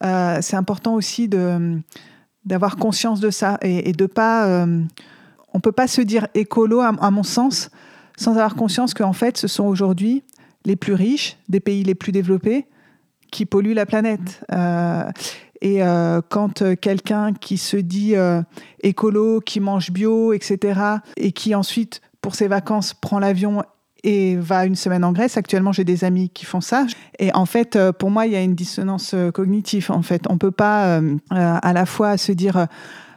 c'est 0.00 0.54
important 0.54 0.94
aussi 0.94 1.28
de 1.28 1.80
d'avoir 2.44 2.76
conscience 2.76 3.20
de 3.20 3.30
ça 3.30 3.58
et, 3.60 3.90
et 3.90 3.92
de 3.92 4.06
pas 4.06 4.64
on 5.58 5.60
peut 5.60 5.72
pas 5.72 5.88
se 5.88 6.00
dire 6.00 6.28
écolo, 6.34 6.82
à, 6.82 7.10
mon 7.10 7.24
sens, 7.24 7.70
sans 8.16 8.30
avoir 8.30 8.54
conscience 8.54 8.94
qu'en 8.94 9.12
fait, 9.12 9.36
ce 9.36 9.48
sont 9.48 9.64
aujourd'hui 9.64 10.22
les 10.64 10.76
plus 10.76 10.92
riches 10.92 11.36
des 11.48 11.58
pays 11.58 11.82
les 11.82 11.96
plus 11.96 12.12
développés 12.12 12.68
qui 13.32 13.44
polluent 13.44 13.74
la 13.74 13.84
planète. 13.84 14.40
Euh, 14.52 15.10
et 15.60 15.82
euh, 15.82 16.20
quand 16.28 16.62
quelqu'un 16.76 17.32
qui 17.32 17.58
se 17.58 17.76
dit 17.76 18.14
euh, 18.14 18.40
écolo, 18.84 19.40
qui 19.40 19.58
mange 19.58 19.90
bio, 19.90 20.32
etc., 20.32 20.80
et 21.16 21.32
qui 21.32 21.56
ensuite, 21.56 22.02
pour 22.20 22.36
ses 22.36 22.46
vacances, 22.46 22.94
prend 22.94 23.18
l'avion 23.18 23.64
et 24.04 24.36
va 24.36 24.64
une 24.64 24.76
semaine 24.76 25.02
en 25.02 25.10
Grèce. 25.10 25.36
Actuellement, 25.36 25.72
j'ai 25.72 25.82
des 25.82 26.04
amis 26.04 26.30
qui 26.30 26.44
font 26.44 26.60
ça. 26.60 26.86
Et 27.18 27.34
en 27.34 27.46
fait, 27.46 27.76
pour 27.98 28.12
moi, 28.12 28.26
il 28.26 28.32
y 28.32 28.36
a 28.36 28.42
une 28.42 28.54
dissonance 28.54 29.12
cognitive. 29.34 29.90
En 29.90 30.02
fait, 30.02 30.22
on 30.30 30.38
peut 30.38 30.52
pas 30.52 31.00
à 31.30 31.72
la 31.72 31.84
fois 31.84 32.16
se 32.16 32.30
dire 32.30 32.68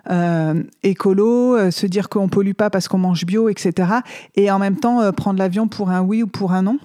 euh, 0.10 0.64
écolo, 0.84 1.56
euh, 1.56 1.72
se 1.72 1.86
dire 1.86 2.10
qu'on 2.10 2.28
pollue 2.28 2.54
pas 2.54 2.70
parce 2.70 2.88
qu'on 2.88 2.98
mange 2.98 3.26
bio, 3.26 3.50
etc. 3.50 3.90
Et 4.36 4.50
en 4.50 4.60
même 4.60 4.78
temps 4.78 5.02
euh, 5.02 5.12
prendre 5.12 5.40
l'avion 5.40 5.68
pour 5.68 5.90
un 5.90 6.02
oui 6.02 6.24
ou 6.24 6.28
pour 6.28 6.54
un 6.54 6.64
non. 6.64 6.80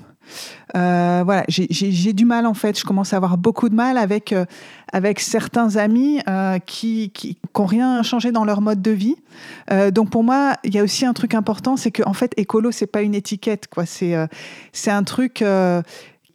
voilà, 0.75 1.45
j'ai 1.49 2.13
du 2.13 2.25
mal 2.25 2.47
en 2.47 2.55
fait. 2.55 2.79
Je 2.79 2.85
commence 2.85 3.13
à 3.13 3.17
avoir 3.17 3.39
beaucoup 3.39 3.69
de 3.69 3.75
mal 3.75 3.97
avec 3.97 4.35
avec 4.93 5.21
certains 5.21 5.77
amis 5.77 6.21
qui 6.67 7.11
qui 7.11 7.39
n'ont 7.57 7.67
rien 7.67 8.03
changé 8.03 8.33
dans 8.33 8.45
leur 8.45 8.61
mode 8.61 8.83
de 8.83 8.91
vie. 8.91 9.17
donc 9.93 10.11
pour 10.11 10.25
moi, 10.25 10.55
il 10.65 10.75
y 10.75 10.79
a 10.79 10.83
aussi 10.83 11.07
un 11.07 11.13
truc 11.13 11.35
important, 11.35 11.77
c'est 11.77 11.93
que 11.93 12.03
en 12.05 12.13
fait, 12.13 12.33
écolo, 12.37 12.73
c'est 12.73 12.89
pas 12.89 13.03
une 13.03 13.15
étiquette, 13.15 13.69
quoi. 13.69 13.85
C'est 13.87 14.91
un 14.91 15.03
truc 15.05 15.43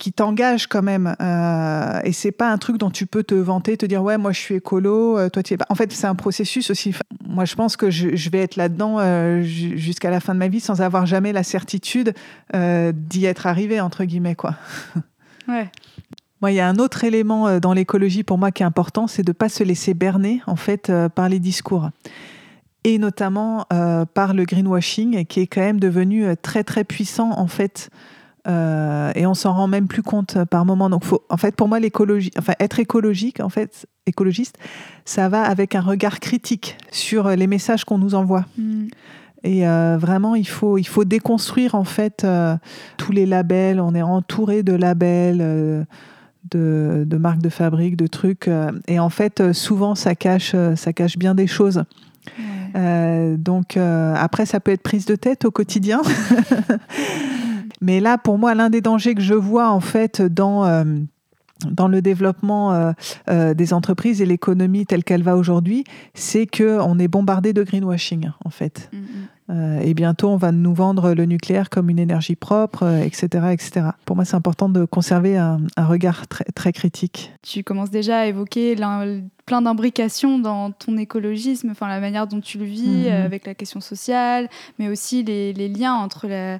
qui 0.02 0.12
t'engage 0.12 0.66
quand 0.66 0.82
même. 0.82 1.16
Euh, 1.22 2.00
et 2.04 2.12
c'est 2.12 2.32
pas 2.32 2.52
un 2.52 2.58
truc 2.58 2.78
dont 2.78 2.90
tu 2.90 3.06
peux 3.06 3.22
te 3.22 3.36
vanter, 3.36 3.78
te 3.78 3.86
dire 3.86 4.02
ouais 4.02 4.18
moi 4.18 4.32
je 4.32 4.40
suis 4.40 4.56
écolo, 4.56 5.16
euh, 5.20 5.30
toi 5.30 5.44
tu 5.44 5.54
es 5.54 5.58
pas. 5.58 5.68
En 5.70 5.76
fait 5.76 5.94
c'est 5.94 6.08
un 6.08 6.16
processus 6.16 6.72
aussi. 6.72 6.96
Moi 7.24 7.46
je 7.46 7.54
pense 7.54 7.78
que 7.78 7.92
je, 7.92 8.30
vais 8.32 8.40
être 8.40 8.56
là-dedans 8.56 8.98
euh, 9.00 9.44
jusqu'à 9.44 10.10
la 10.10 10.20
fin 10.20 10.34
de 10.34 10.40
ma 10.40 10.48
vie 10.48 10.60
sans 10.60 10.82
avoir 10.82 11.06
jamais 11.06 11.34
la 11.34 11.44
certitude 11.44 12.16
euh, 12.56 12.92
d'y 12.96 13.26
être 13.26 13.46
arrivé 13.46 13.80
entre 13.80 14.04
guillemets 14.04 14.36
quoi. 14.36 14.56
Ouais. 15.48 15.70
Moi, 16.40 16.52
il 16.52 16.56
y 16.56 16.60
a 16.60 16.68
un 16.68 16.78
autre 16.78 17.04
élément 17.04 17.60
dans 17.60 17.74
l'écologie 17.74 18.24
pour 18.24 18.38
moi 18.38 18.52
qui 18.52 18.62
est 18.62 18.66
important, 18.66 19.08
c'est 19.08 19.24
de 19.24 19.32
pas 19.32 19.50
se 19.50 19.64
laisser 19.64 19.96
berner 19.96 20.42
en 20.46 20.56
fait 20.56 20.92
par 21.16 21.30
les 21.30 21.40
discours. 21.40 21.90
et 22.84 23.00
notamment 23.00 23.66
par 24.14 24.34
le 24.34 24.46
greenwashing 24.46 25.26
qui 25.26 25.42
est 25.42 25.48
quand 25.48 25.62
même 25.62 25.80
devenu 25.80 26.26
très 26.42 26.64
très 26.64 26.84
puissant 26.84 27.32
en 27.32 27.48
fait 27.48 27.90
euh, 28.48 29.12
et 29.16 29.26
on 29.26 29.34
s'en 29.34 29.54
rend 29.54 29.68
même 29.68 29.88
plus 29.88 30.04
compte 30.04 30.44
par 30.46 30.66
moment. 30.66 30.90
Donc, 30.90 31.04
faut, 31.04 31.24
en 31.30 31.38
fait, 31.38 31.56
pour 31.56 31.68
moi, 31.68 31.80
l'écologie, 31.80 32.32
enfin, 32.38 32.54
être 32.60 32.80
écologique, 32.80 33.40
en 33.40 33.50
fait, 33.50 33.88
écologiste, 34.06 34.58
ça 35.06 35.30
va 35.30 35.44
avec 35.44 35.76
un 35.76 35.82
regard 35.82 36.20
critique 36.20 36.78
sur 36.92 37.30
les 37.30 37.48
messages 37.48 37.86
qu'on 37.86 37.98
nous 37.98 38.16
envoie. 38.16 38.46
Mm. 38.58 38.88
Et 39.44 39.68
euh, 39.68 39.98
vraiment, 40.00 40.36
il 40.36 40.48
faut, 40.48 40.78
il 40.78 40.88
faut 40.88 41.04
déconstruire 41.04 41.74
en 41.74 41.84
fait 41.84 42.24
euh, 42.24 42.56
tous 42.98 43.12
les 43.12 43.26
labels. 43.26 43.80
On 43.80 43.96
est 43.96 44.02
entouré 44.04 44.62
de 44.62 44.74
labels, 44.74 45.40
de, 46.52 47.04
de, 47.08 47.18
marques 47.18 47.42
de 47.42 47.50
fabrique, 47.50 47.98
de 47.98 48.06
trucs. 48.08 48.50
et 48.88 49.00
en 49.00 49.10
fait, 49.10 49.52
souvent, 49.52 49.96
ça 49.96 50.14
cache, 50.14 50.56
ça 50.76 50.94
cache 50.94 51.18
bien 51.18 51.34
des 51.34 51.48
choses. 51.48 51.84
Donc 52.74 53.78
après, 53.78 54.46
ça 54.46 54.60
peut 54.60 54.72
être 54.72 54.84
prise 54.84 55.06
de 55.06 55.16
tête 55.16 55.46
au 55.46 55.52
quotidien. 55.52 56.02
Mais 57.82 58.00
là, 58.00 58.18
pour 58.18 58.38
moi, 58.38 58.54
l'un 58.54 58.70
des 58.70 58.80
dangers 58.80 59.16
que 59.16 59.22
je 59.22 59.34
vois 59.34 59.70
en 59.70 59.80
fait 59.80 60.22
dans 60.22 60.66
euh, 60.66 60.84
dans 61.70 61.88
le 61.88 62.02
développement 62.02 62.74
euh, 62.74 62.92
euh, 63.30 63.54
des 63.54 63.74
entreprises 63.74 64.22
et 64.22 64.26
l'économie 64.26 64.86
telle 64.86 65.04
qu'elle 65.04 65.24
va 65.24 65.36
aujourd'hui, 65.36 65.84
c'est 66.14 66.46
que 66.46 66.80
on 66.80 66.98
est 67.00 67.08
bombardé 67.08 67.54
de 67.54 67.64
greenwashing 67.64 68.30
en 68.46 68.50
fait. 68.50 68.90
Mm, 68.94 68.98
mm. 68.98 69.04
Et 69.82 69.94
bientôt, 69.94 70.30
on 70.30 70.38
va 70.38 70.52
nous 70.52 70.74
vendre 70.74 71.14
le 71.14 71.26
nucléaire 71.26 71.70
comme 71.70 71.90
une 71.90 72.00
énergie 72.00 72.36
propre, 72.36 72.86
etc., 73.04 73.48
etc. 73.52 73.82
Pour 74.06 74.16
moi, 74.16 74.24
c'est 74.24 74.36
important 74.36 74.70
de 74.70 74.86
conserver 74.86 75.38
un, 75.38 75.60
regard 75.78 76.28
très, 76.28 76.46
très 76.46 76.72
critique. 76.72 77.34
Tu 77.42 77.64
commences 77.64 77.92
déjà 77.92 78.20
à 78.20 78.26
évoquer 78.28 78.76
plein 79.46 79.62
d'imbrications 79.62 80.40
dans 80.40 80.72
ton 80.72 80.98
écologisme, 80.98 81.70
enfin 81.72 81.88
la 81.88 82.00
manière 82.00 82.28
dont 82.28 82.40
tu 82.40 82.58
le 82.58 82.66
vis 82.66 83.10
mm, 83.10 83.12
avec 83.12 83.46
la 83.46 83.54
question 83.54 83.82
sociale, 83.82 84.50
mais 84.80 84.88
aussi 84.88 85.24
les, 85.24 85.52
les 85.54 85.68
liens 85.68 85.96
entre 85.96 86.28
la 86.28 86.60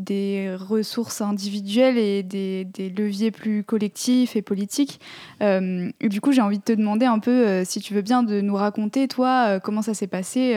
des 0.00 0.54
ressources 0.58 1.20
individuelles 1.20 1.98
et 1.98 2.22
des, 2.22 2.66
leviers 2.96 3.30
plus 3.30 3.62
collectifs 3.62 4.34
et 4.34 4.42
politiques. 4.42 5.00
Euh, 5.42 5.90
du 6.00 6.20
coup, 6.20 6.32
j'ai 6.32 6.40
envie 6.40 6.58
de 6.58 6.64
te 6.64 6.72
demander 6.72 7.06
un 7.06 7.18
peu, 7.18 7.30
euh, 7.30 7.64
si 7.64 7.80
tu 7.80 7.94
veux 7.94 8.02
bien, 8.02 8.22
de 8.22 8.40
nous 8.40 8.54
raconter, 8.54 9.08
toi, 9.08 9.46
euh, 9.48 9.60
comment 9.60 9.82
ça 9.82 9.94
s'est 9.94 10.06
passé 10.06 10.56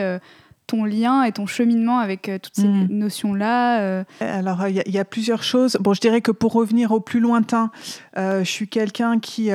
ton 0.66 0.84
lien 0.84 1.22
et 1.24 1.32
ton 1.32 1.46
cheminement 1.46 1.98
avec 1.98 2.30
toutes 2.42 2.56
ces 2.56 2.66
hmm. 2.66 2.86
notions-là 2.90 4.04
Alors, 4.20 4.66
il 4.68 4.82
y, 4.86 4.98
a 4.98 5.04
plusieurs 5.04 5.42
choses. 5.42 5.76
Bon, 5.80 5.94
je 5.94 6.00
dirais 6.00 6.20
que 6.20 6.30
pour 6.30 6.52
revenir 6.52 6.92
au 6.92 7.00
plus 7.00 7.20
lointain, 7.20 7.70
je 8.16 8.42
suis 8.44 8.68
quelqu'un 8.68 9.18
qui, 9.18 9.50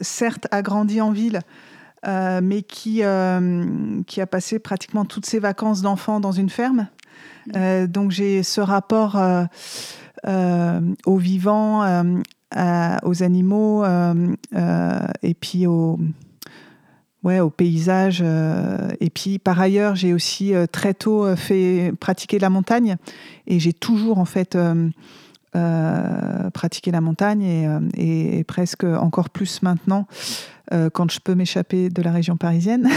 certes, 0.00 0.46
a 0.50 0.62
grandi 0.62 1.00
en 1.00 1.12
ville, 1.12 1.40
mais 2.04 2.62
qui, 2.62 3.02
qui 4.06 4.20
a 4.20 4.26
passé 4.26 4.58
pratiquement 4.58 5.04
toutes 5.04 5.26
ses 5.26 5.38
vacances 5.38 5.82
d'enfant 5.82 6.20
dans 6.20 6.32
une 6.32 6.50
ferme. 6.50 6.88
Euh, 7.54 7.86
donc 7.86 8.10
j'ai 8.10 8.42
ce 8.42 8.60
rapport 8.60 9.16
euh, 9.16 9.44
euh, 10.26 10.80
aux 11.04 11.18
vivants, 11.18 12.04
aux 13.02 13.22
animaux 13.22 13.84
et 13.84 15.34
puis 15.34 15.66
au 15.66 15.98
ouais, 17.26 17.40
au 17.40 17.50
paysage. 17.50 18.22
et 19.00 19.10
puis 19.10 19.38
par 19.38 19.60
ailleurs, 19.60 19.94
j'ai 19.96 20.12
aussi 20.12 20.54
très 20.72 20.94
tôt 20.94 21.34
fait 21.36 21.92
pratiquer 22.00 22.38
la 22.38 22.50
montagne 22.50 22.96
et 23.46 23.58
j'ai 23.60 23.72
toujours 23.72 24.18
en 24.18 24.24
fait 24.24 24.56
pratiqué 26.52 26.90
la 26.90 27.00
montagne 27.00 27.80
et, 27.96 28.44
presque 28.44 28.84
encore 28.84 29.30
plus 29.30 29.62
maintenant 29.62 30.06
quand 30.92 31.10
je 31.10 31.20
peux 31.20 31.34
m'échapper 31.34 31.90
de 31.90 32.02
la 32.02 32.12
région 32.12 32.36
parisienne 32.36 32.88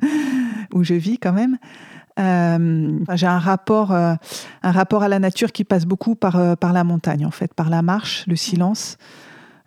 où 0.72 0.84
je 0.84 0.94
vis 0.94 1.18
quand 1.18 1.32
même. 1.32 1.58
Euh, 2.18 2.98
j'ai 3.14 3.26
un 3.26 3.38
rapport, 3.38 3.92
euh, 3.92 4.14
un 4.62 4.72
rapport 4.72 5.02
à 5.02 5.08
la 5.08 5.18
nature 5.18 5.52
qui 5.52 5.64
passe 5.64 5.84
beaucoup 5.84 6.14
par, 6.14 6.36
euh, 6.36 6.56
par 6.56 6.72
la 6.72 6.84
montagne, 6.84 7.26
en 7.26 7.30
fait, 7.30 7.52
par 7.52 7.68
la 7.68 7.82
marche, 7.82 8.24
le 8.26 8.36
silence, 8.36 8.96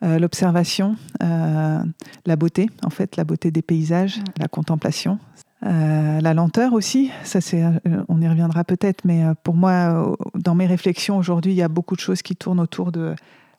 l'observation, 0.02 0.96
la 1.20 2.36
beauté, 2.38 2.70
en 2.84 2.90
fait, 2.90 3.18
la 3.18 3.24
beauté 3.24 3.52
des 3.52 3.62
paysages, 3.62 4.22
la 4.38 4.48
contemplation. 4.48 5.20
la 5.62 6.34
lenteur 6.34 6.74
aussi, 6.74 7.12
ça 7.24 7.42
c'est, 7.42 7.64
on 8.08 8.22
y 8.22 8.28
reviendra 8.28 8.64
peut-être, 8.64 9.04
mais 9.04 9.24
pour 9.44 9.56
moi, 9.56 10.16
dans 10.36 10.56
mes 10.56 10.68
réflexions 10.68 11.18
aujourd'hui, 11.18 11.52
il 11.52 11.58
y 11.58 11.62
a 11.62 11.68
beaucoup 11.68 11.96
de 11.96 12.02
choses 12.02 12.22
qui 12.22 12.36
tournent 12.36 12.62
autour 12.62 12.92
de 12.92 13.16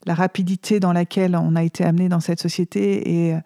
la 0.06 0.14
rapidité 0.14 0.80
dans 0.80 0.94
laquelle 0.94 1.36
on 1.36 1.56
a 1.56 1.62
été 1.62 1.84
amené 1.84 2.08
dans 2.08 2.20
cette 2.20 2.40
société 2.40 3.28
et 3.28 3.36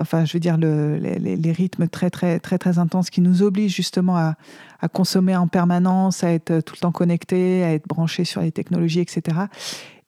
enfin, 0.00 0.24
je 0.24 0.32
veux 0.32 0.40
dire, 0.40 0.56
les, 0.56 1.52
rythmes 1.52 1.88
très, 1.88 2.10
très, 2.10 2.38
très, 2.38 2.58
très 2.58 2.78
intenses 2.78 3.10
qui 3.10 3.20
nous 3.20 3.42
obligent 3.42 3.74
justement 3.74 4.16
à, 4.16 4.34
consommer 4.92 5.36
en 5.36 5.48
permanence, 5.48 6.22
à 6.22 6.32
être 6.32 6.60
tout 6.60 6.74
le 6.76 6.80
temps 6.80 6.92
connecté, 6.92 7.64
à 7.64 7.72
être 7.72 7.88
branché 7.88 8.24
sur 8.24 8.40
les 8.40 8.52
technologies, 8.52 9.00
etc. 9.00 9.38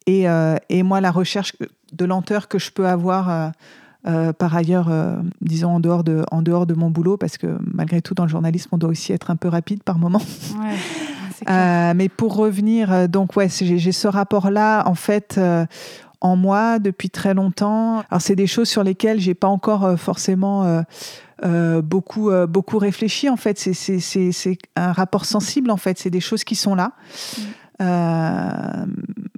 Euh, 0.09 0.57
et, 0.69 0.83
moi, 0.83 1.01
la 1.01 1.11
recherche 1.11 1.55
de 1.93 2.05
lenteur 2.05 2.49
que 2.49 2.59
je 2.59 2.71
peux 2.71 2.87
avoir 2.87 3.31
euh, 3.31 3.49
euh, 4.07 4.33
par 4.33 4.55
ailleurs, 4.57 4.91
disons, 5.41 5.77
en 5.77 5.81
dehors, 5.81 6.05
de, 6.05 6.25
en 6.31 6.43
dehors 6.43 6.67
de 6.67 6.75
mon 6.75 6.91
boulot, 6.91 7.17
parce 7.17 7.37
que 7.37 7.59
malgré 7.61 8.01
tout, 8.01 8.15
dans 8.15 8.25
le 8.25 8.31
journalisme, 8.31 8.69
on 8.73 8.79
doit 8.79 8.91
aussi 8.91 9.13
être 9.13 9.31
un 9.31 9.37
peu 9.37 9.49
rapide 9.49 9.83
par 9.83 9.99
moment. 9.99 10.23
mais 11.47 12.09
pour 12.09 12.37
revenir, 12.37 13.09
donc 13.09 13.37
ouais, 13.37 13.49
j'ai 13.49 13.93
ce 13.93 14.09
rapport-là. 14.09 14.85
En 14.87 14.95
fait, 14.95 15.39
en 16.21 16.37
moi 16.37 16.79
depuis 16.79 17.11
très 17.11 17.35
longtemps. 17.35 18.03
Alors 18.11 18.21
c'est 18.21 18.37
des 18.37 18.47
choses 18.47 18.69
sur 18.69 18.83
lesquelles 18.83 19.21
j'ai 19.21 19.35
pas 19.35 19.49
encore 19.49 19.85
euh, 19.85 19.97
forcément 19.97 20.65
euh, 20.65 20.83
euh, 21.45 21.83
beaucoup 21.83 22.31
beaucoup 22.49 22.79
réfléchi. 22.79 23.29
En 23.29 23.37
fait, 23.37 23.59
c'est 23.59 24.59
un 24.77 24.93
rapport 24.93 25.25
sensible. 25.25 25.71
En 25.71 25.77
fait, 25.77 25.99
c'est 25.99 26.11
des 26.11 26.21
choses 26.21 26.45
qui 26.45 26.57
sont 26.57 26.75
là. 26.75 26.93
Mm. 27.81 28.91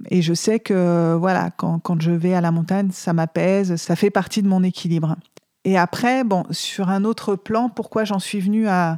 et 0.09 0.21
je 0.21 0.33
sais 0.33 0.59
que 0.59 1.15
voilà, 1.19 1.51
quand, 1.57 1.79
quand, 1.79 2.01
je 2.01 2.11
vais 2.11 2.33
à 2.33 2.41
la 2.41 2.51
montagne, 2.51 2.89
ça 2.91 3.13
m'apaise, 3.13 3.75
ça 3.75 3.95
fait 3.95 4.09
partie 4.09 4.41
de 4.41 4.47
mon 4.47 4.63
équilibre. 4.63 5.15
Et 5.63 5.77
après, 5.77 6.23
bon, 6.23 6.43
sur 6.49 6.89
un 6.89 7.03
autre 7.03 7.35
plan, 7.35 7.69
pourquoi 7.69 8.03
j'en 8.03 8.19
suis 8.19 8.39
venue 8.39 8.67
à, 8.67 8.97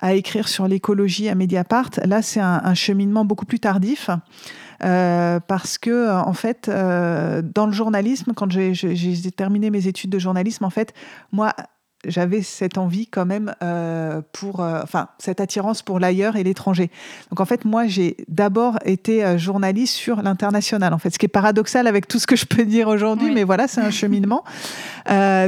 à 0.00 0.14
écrire 0.14 0.48
sur 0.48 0.66
l'écologie 0.66 1.28
à 1.28 1.34
Mediapart? 1.34 1.90
Là, 2.04 2.20
c'est 2.20 2.40
un, 2.40 2.74
cheminement 2.74 3.24
beaucoup 3.24 3.46
plus 3.46 3.60
tardif. 3.60 4.10
Euh, 4.82 5.38
parce 5.40 5.78
que 5.78 5.90
euh, 5.90 6.20
en 6.20 6.34
fait, 6.34 6.68
euh, 6.68 7.42
dans 7.42 7.66
le 7.66 7.72
journalisme, 7.72 8.32
quand 8.34 8.50
j'ai 8.50 9.30
terminé 9.30 9.70
mes 9.70 9.86
études 9.86 10.10
de 10.10 10.18
journalisme, 10.18 10.64
en 10.64 10.70
fait, 10.70 10.92
moi, 11.32 11.54
j'avais 12.06 12.42
cette 12.42 12.78
envie 12.78 13.06
quand 13.06 13.26
même 13.26 13.54
pour, 14.32 14.60
enfin, 14.60 15.08
cette 15.18 15.40
attirance 15.40 15.82
pour 15.82 16.00
l'ailleurs 16.00 16.36
et 16.36 16.44
l'étranger. 16.44 16.90
Donc 17.30 17.40
en 17.40 17.44
fait, 17.44 17.64
moi, 17.64 17.86
j'ai 17.86 18.16
d'abord 18.28 18.78
été 18.84 19.38
journaliste 19.38 19.94
sur 19.94 20.22
l'international. 20.22 20.92
En 20.94 20.98
fait, 20.98 21.10
ce 21.10 21.18
qui 21.18 21.26
est 21.26 21.28
paradoxal 21.28 21.86
avec 21.86 22.08
tout 22.08 22.18
ce 22.18 22.26
que 22.26 22.36
je 22.36 22.46
peux 22.46 22.64
dire 22.64 22.88
aujourd'hui, 22.88 23.32
mais 23.32 23.44
voilà, 23.44 23.68
c'est 23.68 23.80
un 23.80 23.90
cheminement. 23.92 24.44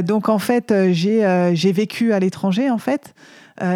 donc 0.03 0.29
en 0.29 0.39
fait, 0.39 0.73
j'ai 0.91 1.71
vécu 1.71 2.13
à 2.13 2.19
l'étranger. 2.19 2.69
En 2.69 2.77
fait, 2.77 3.13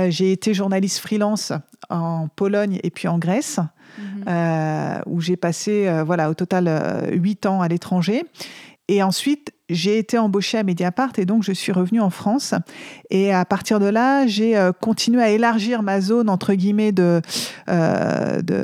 j'ai 0.10 0.32
été 0.32 0.54
journaliste 0.54 1.00
freelance 1.00 1.54
en 1.90 2.28
Pologne 2.36 2.80
et 2.84 2.90
puis 2.90 3.08
en 3.08 3.18
Grèce. 3.18 3.60
Mhm. 3.98 4.24
Euh, 4.28 5.00
où 5.06 5.22
j'ai 5.22 5.36
passé 5.36 5.88
euh, 5.88 6.04
voilà, 6.04 6.30
au 6.30 6.34
total 6.34 6.66
euh, 6.68 7.12
huit 7.12 7.46
ans 7.46 7.62
à 7.62 7.68
l'étranger. 7.68 8.24
Et 8.92 9.02
ensuite, 9.04 9.54
j'ai 9.70 9.98
été 9.98 10.18
embauchée 10.18 10.58
à 10.58 10.64
Mediapart 10.64 11.14
et 11.18 11.26
donc 11.26 11.44
je 11.44 11.54
suis 11.54 11.72
revenue 11.72 12.02
en 12.02 12.10
France. 12.10 12.54
Et 13.10 13.34
à 13.34 13.46
partir 13.46 13.80
de 13.80 13.86
là, 13.86 14.28
j'ai 14.28 14.70
continué 14.82 15.24
à 15.24 15.30
élargir 15.30 15.82
ma 15.82 16.02
zone, 16.02 16.30
entre 16.30 16.54
guillemets, 16.56 16.92
de, 16.92 17.22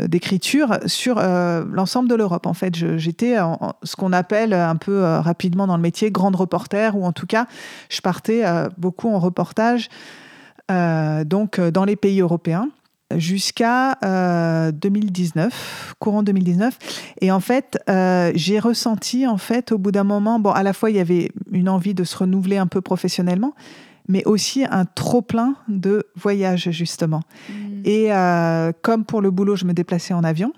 d'écriture 0.07 0.79
sur 0.85 1.15
l'ensemble 1.15 2.09
de 2.09 2.15
l'Europe. 2.15 2.45
En 2.45 2.53
fait, 2.53 2.75
j'étais 2.97 3.37
ce 3.83 3.95
qu'on 3.95 4.11
appelle 4.11 4.51
un 4.51 4.75
peu 4.75 5.01
rapidement 5.01 5.65
dans 5.65 5.77
le 5.77 5.81
métier 5.81 6.11
grande 6.11 6.35
reporter, 6.35 6.97
ou 6.97 7.05
en 7.05 7.13
tout 7.13 7.25
cas, 7.25 7.47
je 7.87 8.01
partais 8.01 8.43
beaucoup 8.77 9.07
en 9.07 9.19
reportage 9.19 9.87
donc 10.69 11.61
dans 11.61 11.85
les 11.85 11.95
pays 11.95 12.19
européens 12.19 12.67
jusqu'à 13.15 13.97
2019, 14.71 15.45
euh, 15.45 15.93
courant 15.99 16.23
2019. 16.23 16.77
Et 17.21 17.31
en 17.31 17.39
fait, 17.39 17.77
euh, 17.89 18.31
j'ai 18.35 18.59
ressenti, 18.59 19.25
en 19.25 19.37
fait, 19.37 19.71
au 19.71 19.77
bout 19.77 19.91
d'un 19.91 20.03
moment, 20.03 20.39
bon, 20.39 20.51
à 20.51 20.63
la 20.63 20.73
fois, 20.73 20.89
il 20.89 20.97
y 20.97 20.99
avait 20.99 21.31
une 21.51 21.69
envie 21.69 21.93
de 21.93 22.03
se 22.03 22.17
renouveler 22.17 22.57
un 22.57 22.67
peu 22.67 22.81
professionnellement, 22.81 23.53
mais 24.07 24.23
aussi 24.25 24.65
un 24.69 24.85
trop-plein 24.85 25.55
de 25.67 26.05
voyages, 26.15 26.69
justement. 26.71 27.21
Mmh. 27.49 27.53
Et 27.85 28.13
euh, 28.13 28.71
comme 28.81 29.05
pour 29.05 29.21
le 29.21 29.31
boulot, 29.31 29.55
je 29.55 29.65
me 29.65 29.73
déplaçais 29.73 30.13
en 30.13 30.23
avion. 30.23 30.51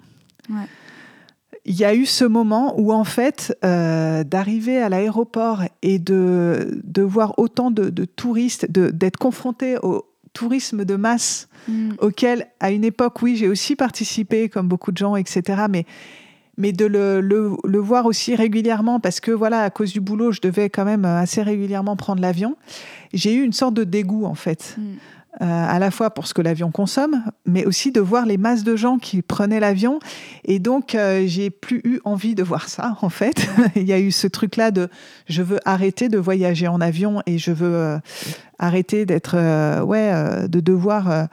Il 1.66 1.76
y 1.76 1.86
a 1.86 1.94
eu 1.94 2.08
ce 2.08 2.26
moment 2.26 2.74
où, 2.80 2.92
en 2.92 3.04
fait, 3.04 3.56
d'arriver 3.62 4.82
à 4.82 4.90
l'aéroport 4.90 5.62
et 5.84 6.00
de, 6.00 6.82
de 6.84 7.02
voir 7.04 7.38
autant 7.38 7.70
de, 7.70 7.92
de 7.92 8.06
touristes, 8.06 8.72
d'être 8.72 9.18
confronté 9.18 9.78
au 9.84 10.09
tourisme 10.34 10.86
de 10.86 10.96
masse 10.96 11.50
Mm. 11.70 11.92
auquel, 12.00 12.48
à 12.60 12.72
une 12.72 12.84
époque, 12.84 13.22
oui, 13.22 13.36
j'ai 13.36 13.48
aussi 13.48 13.76
participé, 13.76 14.50
comme 14.50 14.68
beaucoup 14.68 14.92
de 14.92 14.98
gens, 14.98 15.16
etc. 15.16 15.64
Mais, 15.70 15.86
mais 16.58 16.72
de 16.72 16.86
le, 16.86 17.22
le, 17.22 17.80
voir 17.80 18.06
aussi 18.06 18.36
régulièrement, 18.36 19.00
parce 19.00 19.20
que, 19.20 19.32
voilà, 19.32 19.62
à 19.64 19.70
cause 19.70 19.94
du 19.94 20.02
boulot, 20.02 20.32
je 20.32 20.42
devais 20.42 20.70
quand 20.70 20.86
même 20.86 21.06
assez 21.06 21.42
régulièrement 21.42 21.96
prendre 21.96 22.22
l'avion. 22.22 22.56
J'ai 23.14 23.34
eu 23.34 23.44
une 23.44 23.54
sorte 23.54 23.74
de 23.74 23.84
dégoût, 23.84 24.26
en 24.26 24.36
fait. 24.36 24.76
Mm. 24.78 24.84
Euh, 25.42 25.46
à 25.46 25.78
la 25.78 25.92
fois 25.92 26.10
pour 26.10 26.26
ce 26.26 26.34
que 26.34 26.42
l'avion 26.42 26.72
consomme, 26.72 27.24
mais 27.46 27.64
aussi 27.64 27.92
de 27.92 28.02
voir 28.02 28.26
les 28.26 28.38
masses 28.38 28.64
de 28.64 28.76
gens 28.76 28.98
qui 28.98 29.22
prenaient 29.22 29.60
l'avion. 29.60 30.00
Et 30.44 30.58
donc, 30.58 30.96
euh, 30.96 31.26
j'ai 31.28 31.52
plus 31.52 31.82
eu 31.84 32.00
envie 32.04 32.34
de 32.34 32.42
voir 32.42 32.68
ça, 32.68 32.98
en 33.02 33.10
fait. 33.10 33.48
Il 33.76 33.84
y 33.84 33.94
a 33.94 34.00
eu 34.00 34.10
ce 34.10 34.26
truc-là 34.26 34.72
de 34.72 34.90
je 35.28 35.44
veux 35.44 35.60
arrêter 35.66 36.10
de 36.10 36.18
voyager 36.18 36.68
en 36.68 36.82
avion 36.82 37.22
et 37.28 37.38
je 37.38 37.52
veux 37.52 37.76
euh, 37.76 38.00
arrêter 38.58 39.06
d'être, 39.06 39.38
ouais, 39.84 40.48
de 40.50 40.60
devoir 40.60 41.28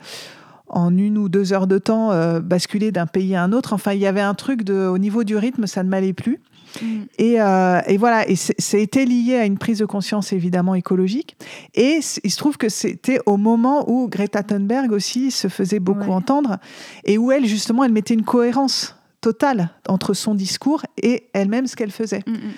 en 0.67 0.95
une 0.95 1.17
ou 1.17 1.27
deux 1.27 1.51
heures 1.51 1.67
de 1.67 1.79
temps 1.79 2.11
basculer 2.39 2.91
d'un 2.91 3.07
pays 3.07 3.35
à 3.35 3.43
un 3.43 3.51
autre. 3.51 3.73
Enfin, 3.73 3.93
il 3.93 3.99
y 3.99 4.07
avait 4.07 4.21
un 4.21 4.35
truc 4.35 4.63
de, 4.63 4.87
au 4.87 4.97
niveau 4.97 5.23
du 5.23 5.35
rythme, 5.35 5.67
ça 5.67 5.83
ne 5.83 5.89
m'allait 5.89 6.13
plus. 6.13 6.39
Mm. 6.81 7.03
Euh, 7.19 7.81
et, 7.87 7.97
voilà, 7.97 8.27
et 8.29 8.35
été 8.73 9.05
lié 9.05 9.35
à 9.35 9.45
une 9.45 9.57
prise 9.57 9.79
de 9.79 9.85
conscience 9.85 10.33
évidemment 10.33 10.75
écologique. 10.75 11.37
Et 11.75 11.99
il 12.23 12.31
se 12.31 12.37
trouve 12.37 12.57
que 12.57 12.69
c'était 12.69 13.19
au 13.25 13.37
moment 13.37 13.89
où 13.89 14.07
Greta 14.07 14.43
Thunberg 14.43 14.91
aussi 14.91 15.31
se 15.31 15.47
faisait 15.47 15.79
beaucoup 15.79 16.11
entendre 16.11 16.57
et 17.05 17.17
où 17.17 17.31
elle 17.31 17.45
justement, 17.45 17.83
elle 17.83 17.91
mettait 17.91 18.13
une 18.13 18.25
cohérence 18.25 18.95
totale 19.21 19.69
entre 19.87 20.13
son 20.13 20.35
discours 20.35 20.83
et 21.01 21.29
elle-même 21.33 21.67
ce 21.67 21.75
qu'elle 21.75 21.91
faisait. 21.91 22.23
Mm, 22.27 22.33
mm. 22.33 22.51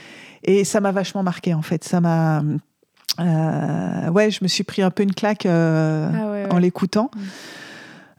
Et 0.44 0.64
ça 0.64 0.82
m'a 0.82 0.92
vachement 0.92 1.24
marqué 1.24 1.54
en 1.54 1.62
fait. 1.62 1.84
Ça 1.84 2.00
m'a, 2.00 2.42
euh, 3.20 4.10
ouais, 4.10 4.32
je 4.32 4.40
me 4.42 4.48
suis 4.48 4.64
pris 4.64 4.82
un 4.82 4.92
peu 4.92 5.04
une 5.04 5.14
claque 5.14 5.46
euh, 5.46 6.10
ah 6.50 6.54
en 6.54 6.58
l'écoutant. 6.58 7.12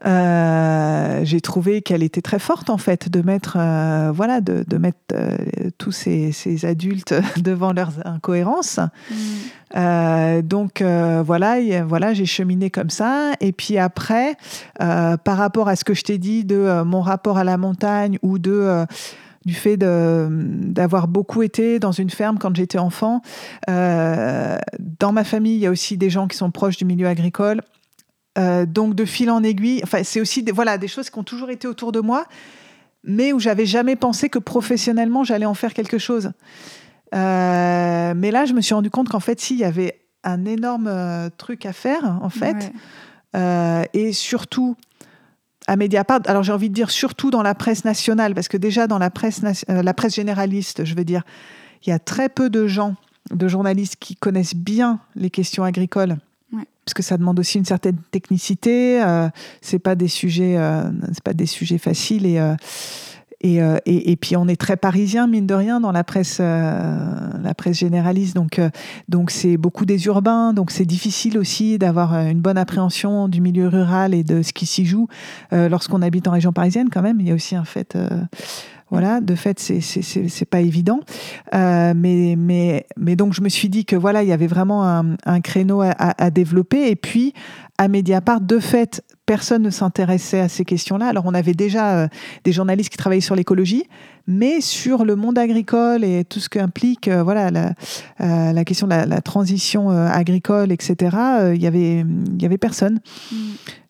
Euh, 0.05 1.21
j'ai 1.23 1.41
trouvé 1.41 1.83
qu'elle 1.83 2.01
était 2.01 2.23
très 2.23 2.39
forte 2.39 2.71
en 2.71 2.79
fait 2.79 3.09
de 3.09 3.21
mettre 3.21 3.57
euh, 3.59 4.11
voilà 4.11 4.41
de, 4.41 4.65
de 4.67 4.77
mettre 4.77 4.97
euh, 5.13 5.37
tous 5.77 5.91
ces, 5.91 6.31
ces, 6.31 6.65
adultes 6.65 7.13
devant 7.37 7.71
leurs 7.71 7.91
incohérences 8.05 8.79
mm. 9.11 10.41
donc 10.41 10.81
voilà 10.81 11.83
voilà 11.83 12.13
j'ai 12.15 12.25
cheminé 12.25 12.71
comme 12.71 12.89
ça 12.89 13.33
et 13.41 13.51
puis 13.51 13.77
après 13.77 14.35
par 14.79 15.37
rapport 15.37 15.69
à 15.69 15.75
ce 15.75 15.83
que 15.83 15.93
je 15.93 16.01
t'ai 16.03 16.17
dit 16.17 16.45
de 16.45 16.81
mon 16.83 17.01
rapport 17.01 17.37
à 17.37 17.43
la 17.43 17.57
montagne 17.57 18.17
ou 18.23 18.39
de 18.39 18.85
du 19.45 19.53
fait 19.53 19.77
d'avoir 19.77 21.07
beaucoup 21.07 21.41
été 21.41 21.79
dans 21.79 21.91
une 21.91 22.09
ferme 22.09 22.37
quand 22.39 22.55
j'étais 22.55 22.77
enfant. 22.77 23.21
dans 23.67 25.11
ma 25.13 25.23
famille, 25.23 25.55
il 25.55 25.61
y 25.61 25.67
a 25.67 25.71
aussi 25.71 25.97
des 25.97 26.09
gens 26.09 26.27
qui 26.27 26.37
sont 26.37 26.51
proches 26.51 26.77
du 26.77 26.85
milieu 26.85 27.07
agricole. 27.07 27.61
Euh, 28.37 28.65
donc 28.65 28.95
de 28.95 29.03
fil 29.03 29.29
en 29.29 29.43
aiguille, 29.43 29.81
enfin 29.83 30.03
c'est 30.05 30.21
aussi 30.21 30.41
des, 30.41 30.53
voilà 30.53 30.77
des 30.77 30.87
choses 30.87 31.09
qui 31.09 31.19
ont 31.19 31.23
toujours 31.23 31.49
été 31.49 31.67
autour 31.67 31.91
de 31.91 31.99
moi, 31.99 32.25
mais 33.03 33.33
où 33.33 33.39
j'avais 33.39 33.65
jamais 33.65 33.97
pensé 33.97 34.29
que 34.29 34.39
professionnellement 34.39 35.25
j'allais 35.25 35.45
en 35.45 35.53
faire 35.53 35.73
quelque 35.73 35.97
chose. 35.97 36.31
Euh, 37.13 38.13
mais 38.15 38.31
là, 38.31 38.45
je 38.45 38.53
me 38.53 38.61
suis 38.61 38.73
rendu 38.73 38.89
compte 38.89 39.09
qu'en 39.09 39.19
fait, 39.19 39.41
s'il 39.41 39.57
y 39.57 39.65
avait 39.65 39.99
un 40.23 40.45
énorme 40.45 40.87
euh, 40.87 41.29
truc 41.35 41.65
à 41.65 41.73
faire, 41.73 42.19
en 42.21 42.29
fait, 42.29 42.71
et 43.93 44.13
surtout 44.13 44.77
à 45.67 45.75
Mediapart. 45.75 46.21
Alors 46.25 46.43
j'ai 46.43 46.53
envie 46.53 46.69
de 46.69 46.73
dire 46.73 46.89
surtout 46.89 47.31
dans 47.31 47.43
la 47.43 47.53
presse 47.53 47.83
nationale, 47.83 48.33
parce 48.33 48.47
que 48.47 48.57
déjà 48.57 48.87
dans 48.87 48.97
la 48.97 49.09
presse, 49.09 49.41
la 49.67 49.93
presse 49.93 50.15
généraliste, 50.15 50.85
je 50.85 50.95
veux 50.95 51.03
dire, 51.03 51.23
il 51.85 51.89
y 51.89 51.93
a 51.93 51.99
très 51.99 52.29
peu 52.29 52.49
de 52.49 52.65
gens, 52.65 52.95
de 53.29 53.47
journalistes 53.49 53.97
qui 53.99 54.15
connaissent 54.15 54.55
bien 54.55 54.99
les 55.15 55.29
questions 55.29 55.65
agricoles 55.65 56.17
parce 56.85 56.93
que 56.93 57.03
ça 57.03 57.17
demande 57.17 57.39
aussi 57.39 57.57
une 57.57 57.65
certaine 57.65 57.97
technicité. 58.11 59.01
Euh, 59.03 59.29
c'est 59.61 59.79
pas 59.79 59.95
des 59.95 60.07
sujets, 60.07 60.57
euh, 60.57 60.83
c'est 61.13 61.23
pas 61.23 61.33
des 61.33 61.45
sujets 61.45 61.77
faciles 61.77 62.25
et, 62.25 62.39
euh, 62.39 62.55
euh, 63.43 63.77
et, 63.85 64.11
et, 64.11 64.15
puis 64.15 64.35
on 64.35 64.47
est 64.47 64.59
très 64.59 64.77
parisien 64.77 65.25
mine 65.25 65.47
de 65.47 65.53
rien 65.53 65.79
dans 65.79 65.91
la 65.91 66.03
presse, 66.03 66.39
la 66.39 67.53
presse 67.55 67.77
généraliste. 67.77 68.35
Donc 68.35 68.59
donc 69.09 69.31
c'est 69.31 69.57
beaucoup 69.57 69.85
des 69.85 70.05
urbains. 70.05 70.53
Donc 70.53 70.69
c'est 70.71 70.85
difficile 70.85 71.37
aussi 71.37 71.77
d'avoir 71.79 72.13
une 72.13 72.39
bonne 72.39 72.57
appréhension 72.57 73.27
du 73.27 73.41
milieu 73.41 73.67
rural 73.67 74.13
et 74.13 74.23
de 74.23 74.41
ce 74.41 74.53
qui 74.53 74.65
s'y 74.65 74.85
joue 74.85 75.07
lorsqu'on 75.51 76.01
habite 76.01 76.27
en 76.27 76.31
région 76.31 76.53
parisienne. 76.53 76.89
Quand 76.91 77.01
même, 77.01 77.19
il 77.19 77.27
y 77.27 77.31
a 77.31 77.35
aussi 77.35 77.55
un 77.55 77.65
fait 77.65 77.97
voilà, 78.91 79.21
de 79.21 79.35
fait, 79.35 79.57
c'est 79.57 79.79
c'est 79.79 80.45
pas 80.45 80.59
évident. 80.59 80.99
Euh, 81.55 81.93
mais 81.95 82.35
mais 82.37 82.85
mais 82.97 83.15
donc 83.15 83.33
je 83.33 83.41
me 83.41 83.47
suis 83.47 83.69
dit 83.69 83.85
que 83.85 83.95
voilà, 83.95 84.21
il 84.21 84.27
y 84.27 84.33
avait 84.33 84.47
vraiment 84.47 84.83
un, 84.85 85.41
créneau 85.41 85.81
à, 85.81 85.91
à, 85.97 86.29
développer. 86.29 86.89
Et 86.89 86.97
puis 86.97 87.33
à 87.77 87.87
Mediapart, 87.87 88.41
de 88.41 88.59
fait, 88.59 89.01
personne 89.25 89.63
ne 89.63 89.69
s'intéressait 89.69 90.41
à 90.41 90.49
ces 90.49 90.65
questions-là. 90.65 91.07
Alors 91.07 91.23
on 91.25 91.33
avait 91.33 91.53
déjà 91.53 91.99
euh, 91.99 92.07
des 92.43 92.51
journalistes 92.51 92.89
qui 92.89 92.97
travaillaient 92.97 93.21
sur 93.21 93.35
l'écologie, 93.35 93.85
mais 94.27 94.61
sur 94.61 95.05
le 95.05 95.15
monde 95.15 95.37
agricole 95.37 96.03
et 96.03 96.23
tout 96.25 96.39
ce 96.39 96.49
qu'implique 96.49 97.07
euh, 97.07 97.23
voilà 97.23 97.51
la, 97.51 97.73
euh, 98.21 98.53
la, 98.53 98.65
question 98.65 98.87
de 98.87 98.93
la, 98.93 99.21
transition 99.21 99.89
agricole, 99.89 100.71
etc. 100.71 100.95
Il 101.53 101.61
y 101.61 101.67
avait 101.67 101.99
il 101.99 102.41
y 102.41 102.45
avait 102.45 102.57
personne. 102.57 102.99
Mm. 103.31 103.35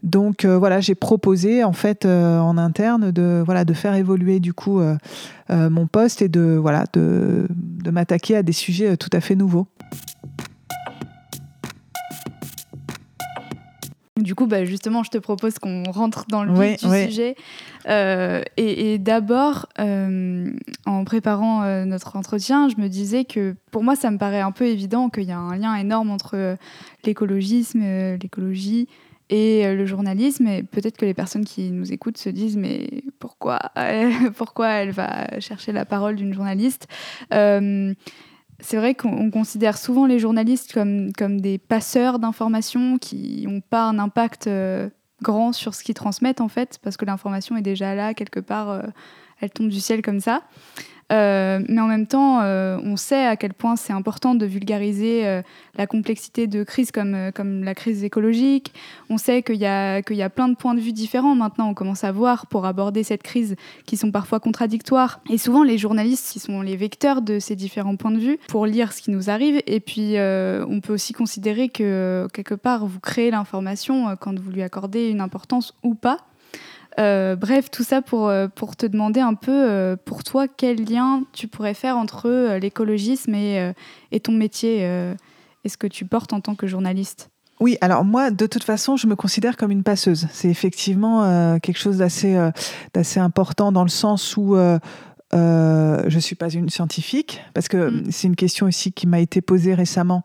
Donc 0.04 0.46
voilà, 0.46 0.80
j'ai 0.80 0.96
proposé 0.96 1.64
en 1.64 1.74
fait 1.74 2.06
en 2.06 2.58
interne 2.58 3.12
de 3.12 3.44
voilà 3.46 3.66
de 3.66 3.74
faire 3.74 3.94
évoluer 3.94 4.40
du 4.40 4.52
coup 4.52 4.82
mon 5.50 5.88
poste 5.88 6.24
et 6.24 6.28
de 6.28 6.58
voilà 6.60 6.86
de, 6.94 7.48
de 7.52 7.92
m'attaquer 7.92 8.38
à 8.38 8.44
des 8.44 8.52
sujets 8.52 8.98
tout 8.98 9.12
à 9.14 9.22
fait 9.22 9.36
nouveaux. 9.36 9.68
Du 14.22 14.36
coup, 14.36 14.46
bah, 14.46 14.66
justement, 14.66 15.04
je 15.04 15.10
te 15.10 15.18
propose 15.18 15.58
qu'on 15.60 15.84
rentre 15.84 16.26
dans 16.30 16.44
le 16.44 16.54
vif 16.54 16.84
du 16.84 17.06
sujet. 17.06 17.36
Euh, 17.88 18.44
et, 18.58 18.98
d'abord, 18.98 19.68
euh, 19.80 20.52
en 20.86 21.04
préparant 21.04 21.64
euh, 21.64 21.86
notre 21.86 22.16
entretien, 22.16 22.70
je 22.70 22.80
me 22.80 22.88
disais 22.88 23.26
que 23.26 23.56
pour 23.72 23.84
moi, 23.84 23.96
ça 23.96 24.12
me 24.12 24.18
paraît 24.18 24.42
un 24.42 24.52
peu 24.52 24.66
évident 24.66 25.10
qu'il 25.10 25.24
y 25.24 25.32
a 25.32 25.38
un 25.38 25.58
lien 25.58 25.76
énorme 25.76 26.12
entre 26.12 26.58
l'écologisme, 27.04 27.82
l'écologie 28.22 28.88
et 29.30 29.74
le 29.74 29.86
journalisme. 29.86 30.48
Et 30.48 30.64
peut-être 30.64 30.98
que 30.98 31.06
les 31.06 31.14
personnes 31.14 31.46
qui 31.46 31.72
nous 31.72 31.92
écoutent 31.92 32.18
se 32.18 32.30
disent 32.30 32.58
mais 32.58 33.04
pourquoi, 33.20 33.60
pourquoi 34.38 34.70
elle 34.70 34.92
va 34.92 35.40
chercher 35.40 35.72
la 35.72 35.86
parole 35.86 36.16
d'une 36.16 36.34
journaliste 36.34 36.88
c'est 38.62 38.78
vrai 38.78 38.96
qu'on 38.96 39.30
considère 39.32 39.78
souvent 39.78 40.06
les 40.06 40.20
journalistes 40.20 40.74
comme, 40.74 41.12
comme 41.14 41.42
des 41.42 41.58
passeurs 41.58 42.20
d'informations 42.20 42.98
qui 42.98 43.46
n'ont 43.48 43.62
pas 43.62 43.84
un 43.84 44.00
impact 44.00 44.48
euh, 44.48 44.90
grand 45.22 45.52
sur 45.52 45.74
ce 45.74 45.84
qu'ils 45.84 45.96
transmettent 45.96 46.42
en 46.42 46.48
fait, 46.48 46.80
parce 46.82 46.98
que 46.98 47.06
l'information 47.06 47.58
est 47.58 47.62
déjà 47.62 47.96
là 47.96 48.14
quelque 48.14 48.40
part, 48.40 48.70
euh, 48.70 48.82
elle 49.40 49.50
tombe 49.50 49.70
du 49.70 49.80
ciel 49.80 50.02
comme 50.02 50.20
ça. 50.20 50.44
Euh, 51.12 51.60
mais 51.68 51.82
en 51.82 51.88
même 51.88 52.08
temps, 52.08 52.42
euh, 52.42 52.78
on 52.84 52.96
sait 52.96 53.26
à 53.26 53.36
quel 53.36 53.54
point 53.54 53.76
c'est 53.76 53.94
important 53.94 54.34
de 54.34 54.46
vulgariser 54.46 55.28
euh, 55.28 55.42
la 55.76 55.86
complexité 55.86 56.48
de 56.48 56.64
crises 56.64 56.92
comme, 56.92 57.32
comme 57.36 57.64
la 57.64 57.76
crise 57.76 58.04
écologique. 58.04 58.74
On 59.10 59.18
sait 59.18 59.44
qu'il 59.44 59.58
y, 59.58 59.66
a, 59.66 60.00
y 60.00 60.22
a 60.22 60.30
plein 60.30 60.48
de 60.48 60.56
points 60.56 60.74
de 60.74 60.80
vue 60.80 60.94
différents 60.94 61.36
maintenant. 61.36 61.70
On 61.70 61.74
commence 61.74 62.04
à 62.04 62.12
voir 62.12 62.48
pour 62.48 62.66
aborder 62.66 63.04
cette 63.04 63.24
crise 63.24 63.56
qui 63.86 63.98
sont 63.98 64.12
parfois 64.12 64.40
contradictoires. 64.40 65.20
Et 65.30 65.38
souvent, 65.38 65.64
les 65.64 65.78
journalistes, 65.78 66.36
ils 66.36 66.40
sont 66.40 66.62
les 66.62 66.78
vecteurs 66.78 67.22
de 67.22 67.40
ces 67.40 67.56
différents 67.56 67.98
points 67.98 68.12
de 68.12 68.20
vue 68.20 68.40
pour 68.48 68.66
lire 68.66 68.94
ce 68.94 69.02
qui 69.02 69.12
nous 69.12 69.30
arrive. 69.30 69.62
Et 69.68 69.80
puis, 69.80 70.16
on 70.18 70.80
peut 70.82 70.94
aussi 70.94 71.14
considérer 71.14 71.70
que 71.70 72.28
quelque 72.34 72.56
part, 72.56 72.86
vous 72.86 73.00
créez 73.00 73.32
l'information 73.32 74.16
quand 74.20 74.40
vous 74.40 74.52
lui 74.52 74.62
accordez 74.62 75.10
une 75.10 75.22
importance 75.22 75.74
ou 75.84 75.96
pas. 75.96 76.18
Euh, 77.00 77.36
bref, 77.36 77.72
tout 77.72 77.84
ça 77.84 78.02
pour, 78.02 78.28
euh, 78.28 78.48
pour 78.48 78.76
te 78.76 78.86
demander 78.86 79.20
un 79.20 79.34
peu, 79.34 79.52
euh, 79.52 79.96
pour 80.04 80.24
toi, 80.24 80.48
quel 80.48 80.84
lien 80.84 81.24
tu 81.32 81.48
pourrais 81.48 81.74
faire 81.74 81.98
entre 81.98 82.58
l'écologisme 82.58 83.34
et, 83.34 83.74
et, 84.12 84.20
ton 84.20 84.34
métier 84.34 84.82
Est-ce 85.64 85.78
que 85.78 85.88
tu 85.88 86.06
portes 86.06 86.34
en 86.34 86.42
tant 86.42 86.56
que 86.56 86.68
journaliste? 86.68 87.30
Oui, 87.60 87.78
alors 87.82 88.04
moi, 88.04 88.32
de 88.32 88.48
toute 88.48 88.64
façon, 88.64 88.98
je 88.98 89.06
me 89.06 89.16
considère 89.16 89.56
comme 89.56 89.72
une 89.72 89.84
passeuse. 89.84 90.28
C'est 90.32 90.50
effectivement 90.50 91.60
quelque 91.60 91.78
chose 91.78 91.98
d'assez 91.98 93.20
important 93.20 93.72
dans 93.72 93.84
le 93.84 93.90
sens 93.90 94.36
où 94.36 94.58
je 95.34 96.20
suis 96.20 96.36
pas 96.36 96.50
une 96.50 96.70
scientifique 96.70 97.42
parce 97.54 97.68
que 97.68 97.90
mm. 97.90 98.12
c'est 98.12 98.28
une 98.28 98.36
question 98.36 98.68
aussi 98.68 98.92
qui 98.92 99.08
m'a 99.08 99.20
été 99.20 99.42
posée 99.42 99.74
récemment 99.74 100.24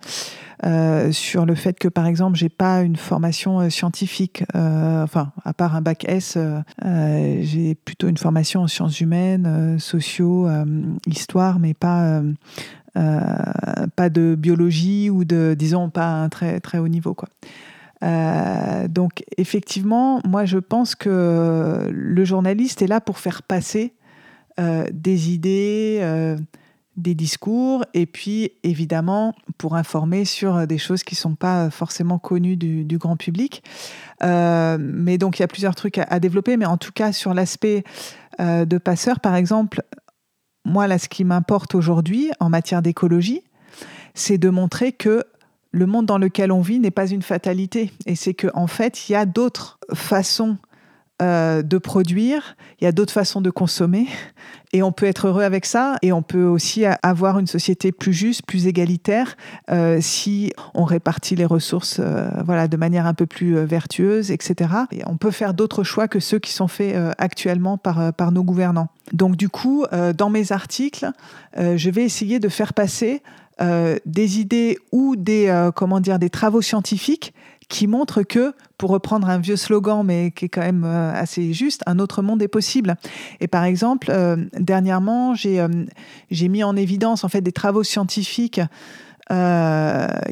euh, 0.64 1.12
sur 1.12 1.44
le 1.44 1.54
fait 1.54 1.78
que 1.78 1.88
par 1.88 2.06
exemple 2.06 2.36
j'ai 2.36 2.48
pas 2.48 2.80
une 2.80 2.96
formation 2.96 3.60
euh, 3.60 3.68
scientifique, 3.68 4.44
euh, 4.54 5.02
enfin 5.02 5.32
à 5.44 5.52
part 5.52 5.76
un 5.76 5.82
bac 5.82 6.04
S, 6.08 6.38
euh, 6.38 7.38
j'ai 7.42 7.74
plutôt 7.74 8.08
une 8.08 8.16
formation 8.16 8.62
en 8.62 8.66
sciences 8.66 9.00
humaines, 9.00 9.78
sociaux, 9.78 10.48
histoire, 11.06 11.58
mais 11.58 11.74
pas 11.74 12.22
pas 12.94 14.08
de 14.08 14.34
biologie 14.34 15.10
ou 15.10 15.24
de 15.24 15.54
disons 15.58 15.90
pas 15.90 16.08
un 16.08 16.28
très 16.30 16.60
très 16.60 16.78
haut 16.78 16.88
niveau 16.88 17.14
quoi. 17.14 17.28
donc 18.88 19.24
effectivement, 19.36 20.20
moi 20.26 20.46
je 20.46 20.58
pense 20.58 20.94
que 20.94 21.88
le 21.90 22.24
journaliste 22.24 22.80
est 22.80 22.86
là 22.86 23.02
pour 23.02 23.18
faire 23.18 23.42
passer 23.42 23.92
euh, 23.92 24.05
des 24.58 25.30
idées, 25.30 25.98
euh, 26.00 26.36
des 26.96 27.14
discours, 27.14 27.84
et 27.92 28.06
puis 28.06 28.52
évidemment 28.62 29.34
pour 29.58 29.76
informer 29.76 30.24
sur 30.24 30.66
des 30.66 30.78
choses 30.78 31.04
qui 31.04 31.14
ne 31.14 31.18
sont 31.18 31.34
pas 31.34 31.68
forcément 31.70 32.18
connues 32.18 32.56
du, 32.56 32.98
grand 32.98 33.16
public. 33.16 33.62
Euh, 34.22 34.78
mais 34.80 35.18
donc 35.18 35.38
il 35.38 35.42
y 35.42 35.44
a 35.44 35.48
plusieurs 35.48 35.74
trucs 35.74 35.98
à, 35.98 36.20
développer, 36.20 36.56
mais 36.56 36.64
en 36.64 36.78
tout 36.78 36.92
cas 36.92 37.12
sur 37.12 37.34
l'aspect 37.34 37.84
de 38.38 38.78
passeur, 38.78 39.20
par 39.20 39.34
exemple, 39.34 39.82
moi 40.64 40.86
là 40.86 40.98
ce 40.98 41.08
qui 41.08 41.24
m'importe 41.24 41.74
aujourd'hui 41.74 42.30
en 42.40 42.48
matière 42.48 42.82
d'écologie, 42.82 43.42
c'est 44.14 44.38
de 44.38 44.48
montrer 44.48 44.92
que 44.92 45.24
le 45.76 45.86
monde 45.86 46.06
dans 46.06 46.18
lequel 46.18 46.50
on 46.50 46.62
vit 46.62 46.80
n'est 46.80 46.90
pas 46.90 47.08
une 47.08 47.22
fatalité. 47.22 47.92
Et 48.06 48.16
c'est 48.16 48.34
qu'en 48.34 48.62
en 48.62 48.66
fait, 48.66 49.08
il 49.08 49.12
y 49.12 49.14
a 49.14 49.26
d'autres 49.26 49.78
façons 49.94 50.56
euh, 51.22 51.62
de 51.62 51.78
produire, 51.78 52.56
il 52.78 52.84
y 52.84 52.86
a 52.86 52.92
d'autres 52.92 53.12
façons 53.12 53.40
de 53.40 53.48
consommer, 53.48 54.06
et 54.74 54.82
on 54.82 54.92
peut 54.92 55.06
être 55.06 55.28
heureux 55.28 55.44
avec 55.44 55.64
ça, 55.64 55.96
et 56.02 56.12
on 56.12 56.20
peut 56.20 56.44
aussi 56.44 56.84
avoir 57.02 57.38
une 57.38 57.46
société 57.46 57.90
plus 57.90 58.12
juste, 58.12 58.44
plus 58.44 58.66
égalitaire, 58.66 59.38
euh, 59.70 59.98
si 60.02 60.52
on 60.74 60.84
répartit 60.84 61.34
les 61.34 61.46
ressources 61.46 62.00
euh, 62.00 62.28
voilà, 62.44 62.68
de 62.68 62.76
manière 62.76 63.06
un 63.06 63.14
peu 63.14 63.24
plus 63.24 63.54
vertueuse, 63.64 64.30
etc. 64.30 64.70
Et 64.92 65.00
on 65.06 65.16
peut 65.16 65.30
faire 65.30 65.54
d'autres 65.54 65.84
choix 65.84 66.06
que 66.06 66.20
ceux 66.20 66.38
qui 66.38 66.52
sont 66.52 66.68
faits 66.68 66.94
actuellement 67.16 67.78
par, 67.78 68.12
par 68.12 68.30
nos 68.30 68.44
gouvernants. 68.44 68.88
Donc 69.14 69.36
du 69.36 69.48
coup, 69.48 69.86
dans 70.16 70.28
mes 70.28 70.52
articles, 70.52 71.10
je 71.56 71.90
vais 71.90 72.04
essayer 72.04 72.40
de 72.40 72.48
faire 72.48 72.74
passer 72.74 73.22
des 73.58 74.38
idées 74.38 74.78
ou 74.92 75.16
des, 75.16 75.70
comment 75.74 76.00
dire, 76.00 76.18
des 76.18 76.30
travaux 76.30 76.60
scientifiques 76.60 77.32
qui 77.68 77.86
montre 77.86 78.22
que, 78.22 78.54
pour 78.78 78.90
reprendre 78.90 79.28
un 79.28 79.38
vieux 79.38 79.56
slogan, 79.56 80.02
mais 80.04 80.30
qui 80.30 80.44
est 80.44 80.48
quand 80.48 80.60
même 80.60 80.84
euh, 80.84 81.12
assez 81.12 81.52
juste, 81.52 81.82
un 81.86 81.98
autre 81.98 82.22
monde 82.22 82.42
est 82.42 82.48
possible. 82.48 82.96
Et 83.40 83.48
par 83.48 83.64
exemple, 83.64 84.08
euh, 84.10 84.36
dernièrement, 84.58 85.34
j'ai 85.34 85.60
euh, 85.60 85.68
j'ai 86.30 86.48
mis 86.48 86.62
en 86.62 86.76
évidence 86.76 87.24
en 87.24 87.28
fait 87.28 87.40
des 87.40 87.52
travaux 87.52 87.82
scientifiques 87.82 88.60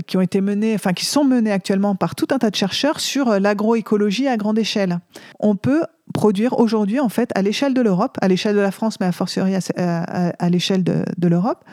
qui 0.06 0.16
ont 0.16 0.20
été 0.20 0.40
menés, 0.40 0.72
enfin 0.76 0.92
qui 0.92 1.04
sont 1.04 1.24
menés 1.24 1.50
actuellement 1.50 1.96
par 1.96 2.14
tout 2.14 2.28
un 2.30 2.38
tas 2.38 2.50
de 2.50 2.54
chercheurs 2.54 3.00
sur 3.00 3.40
l'agroécologie 3.40 4.28
à 4.28 4.36
grande 4.36 4.56
échelle. 4.56 5.00
On 5.40 5.56
peut 5.56 5.82
produire 6.12 6.60
aujourd'hui 6.60 7.00
en 7.00 7.08
fait 7.08 7.32
à 7.34 7.42
l'échelle 7.42 7.74
de 7.74 7.80
l'Europe, 7.80 8.18
à 8.20 8.28
l'échelle 8.28 8.54
de 8.54 8.60
la 8.60 8.70
France, 8.70 9.00
mais 9.00 9.06
à 9.06 9.10
fortiori 9.10 9.56
à, 9.56 10.02
à 10.38 10.48
l'échelle 10.48 10.84
de, 10.84 11.04
de 11.18 11.26
l'Europe, 11.26 11.64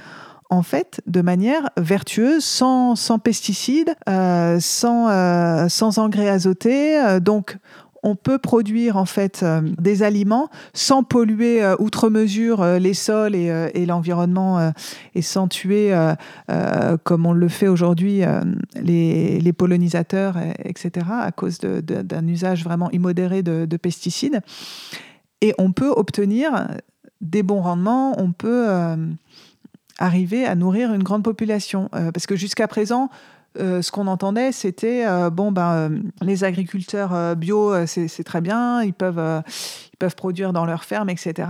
en 0.51 0.63
fait 0.63 1.01
de 1.07 1.21
manière 1.21 1.69
vertueuse, 1.77 2.43
sans, 2.43 2.95
pesticides, 3.23 3.95
euh, 4.07 4.59
sans, 4.59 5.09
euh, 5.09 5.69
sans 5.69 5.97
engrais 5.97 6.27
azotés. 6.27 6.99
Euh, 6.99 7.19
donc, 7.21 7.57
on 8.03 8.15
peut 8.15 8.39
produire 8.39 8.97
en 8.97 9.05
fait 9.05 9.45
des 9.77 10.01
aliments 10.01 10.49
sans 10.73 11.03
polluer 11.03 11.63
outre 11.77 12.09
mesure 12.09 12.65
les 12.79 12.95
sols 12.95 13.35
et, 13.35 13.85
l'environnement 13.85 14.71
et 15.13 15.21
sans 15.21 15.47
tuer, 15.47 15.95
comme 17.03 17.27
on 17.27 17.33
le 17.33 17.47
fait 17.47 17.67
aujourd'hui, 17.67 18.23
les, 18.73 19.39
les, 19.39 19.53
pollinisateurs, 19.53 20.35
etc., 20.65 21.05
à 21.11 21.31
cause 21.31 21.59
d'un 21.59 22.27
usage 22.27 22.63
vraiment 22.63 22.89
immodéré 22.89 23.43
de, 23.43 23.65
de, 23.65 23.77
pesticides. 23.77 24.41
Et 25.41 25.53
on 25.59 25.71
peut 25.71 25.91
obtenir 25.95 26.69
des 27.21 27.43
bons 27.43 27.61
rendements, 27.61 28.19
on 28.19 28.31
peut 28.31 28.67
arriver 30.01 30.45
à 30.45 30.55
nourrir 30.55 30.93
une 30.93 31.03
grande 31.03 31.23
population. 31.23 31.89
Euh, 31.95 32.11
parce 32.11 32.25
que 32.25 32.35
jusqu'à 32.35 32.67
présent, 32.67 33.09
euh, 33.59 33.81
ce 33.81 33.91
qu'on 33.91 34.07
entendait, 34.07 34.51
c'était 34.51 35.05
euh, 35.05 35.29
bon, 35.29 35.51
ben, 35.51 36.01
les 36.21 36.43
agriculteurs 36.43 37.35
bio, 37.35 37.85
c'est 37.85 38.23
très 38.23 38.41
bien, 38.41 38.81
ils 38.81 38.93
peuvent, 38.93 39.43
ils 39.93 39.97
peuvent 39.97 40.15
produire 40.15 40.53
dans 40.53 40.65
leur 40.65 40.83
ferme, 40.85 41.09
etc. 41.09 41.49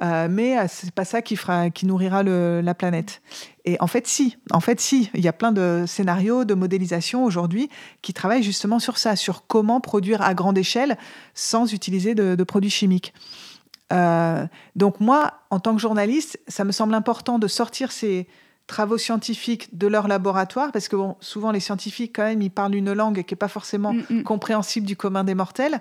mais 0.00 0.56
c'est 0.68 0.92
pas 0.92 1.04
ça 1.04 1.22
qui, 1.22 1.36
fera, 1.36 1.70
qui 1.70 1.86
nourrira 1.86 2.22
la 2.22 2.74
planète. 2.74 3.20
Et 3.64 3.76
en 3.80 3.88
fait, 3.88 4.06
si, 4.06 4.38
en 4.52 4.60
fait, 4.60 4.80
si, 4.80 5.10
il 5.12 5.20
y 5.20 5.28
a 5.28 5.32
plein 5.32 5.52
de 5.52 5.84
scénarios, 5.86 6.44
de 6.44 6.54
modélisation 6.54 7.24
aujourd'hui 7.24 7.68
qui 8.00 8.14
travaillent 8.14 8.42
justement 8.42 8.78
sur 8.78 8.96
ça, 8.96 9.16
sur 9.16 9.46
comment 9.46 9.80
produire 9.80 10.22
à 10.22 10.34
grande 10.34 10.56
échelle 10.56 10.96
sans 11.34 11.72
utiliser 11.72 12.14
de 12.14 12.44
produits 12.44 12.70
chimiques. 12.70 13.12
Euh, 13.92 14.46
donc 14.76 15.00
moi, 15.00 15.34
en 15.50 15.60
tant 15.60 15.74
que 15.74 15.80
journaliste, 15.80 16.38
ça 16.48 16.64
me 16.64 16.72
semble 16.72 16.94
important 16.94 17.38
de 17.38 17.48
sortir 17.48 17.92
ces 17.92 18.26
travaux 18.66 18.98
scientifiques 18.98 19.76
de 19.76 19.88
leur 19.88 20.06
laboratoire, 20.06 20.70
parce 20.70 20.86
que 20.86 20.94
bon, 20.94 21.16
souvent 21.18 21.50
les 21.50 21.58
scientifiques, 21.58 22.14
quand 22.14 22.22
même, 22.22 22.40
ils 22.40 22.50
parlent 22.50 22.76
une 22.76 22.92
langue 22.92 23.24
qui 23.24 23.34
n'est 23.34 23.38
pas 23.38 23.48
forcément 23.48 23.92
mm, 23.92 24.04
mm. 24.10 24.22
compréhensible 24.22 24.86
du 24.86 24.96
commun 24.96 25.24
des 25.24 25.34
mortels. 25.34 25.80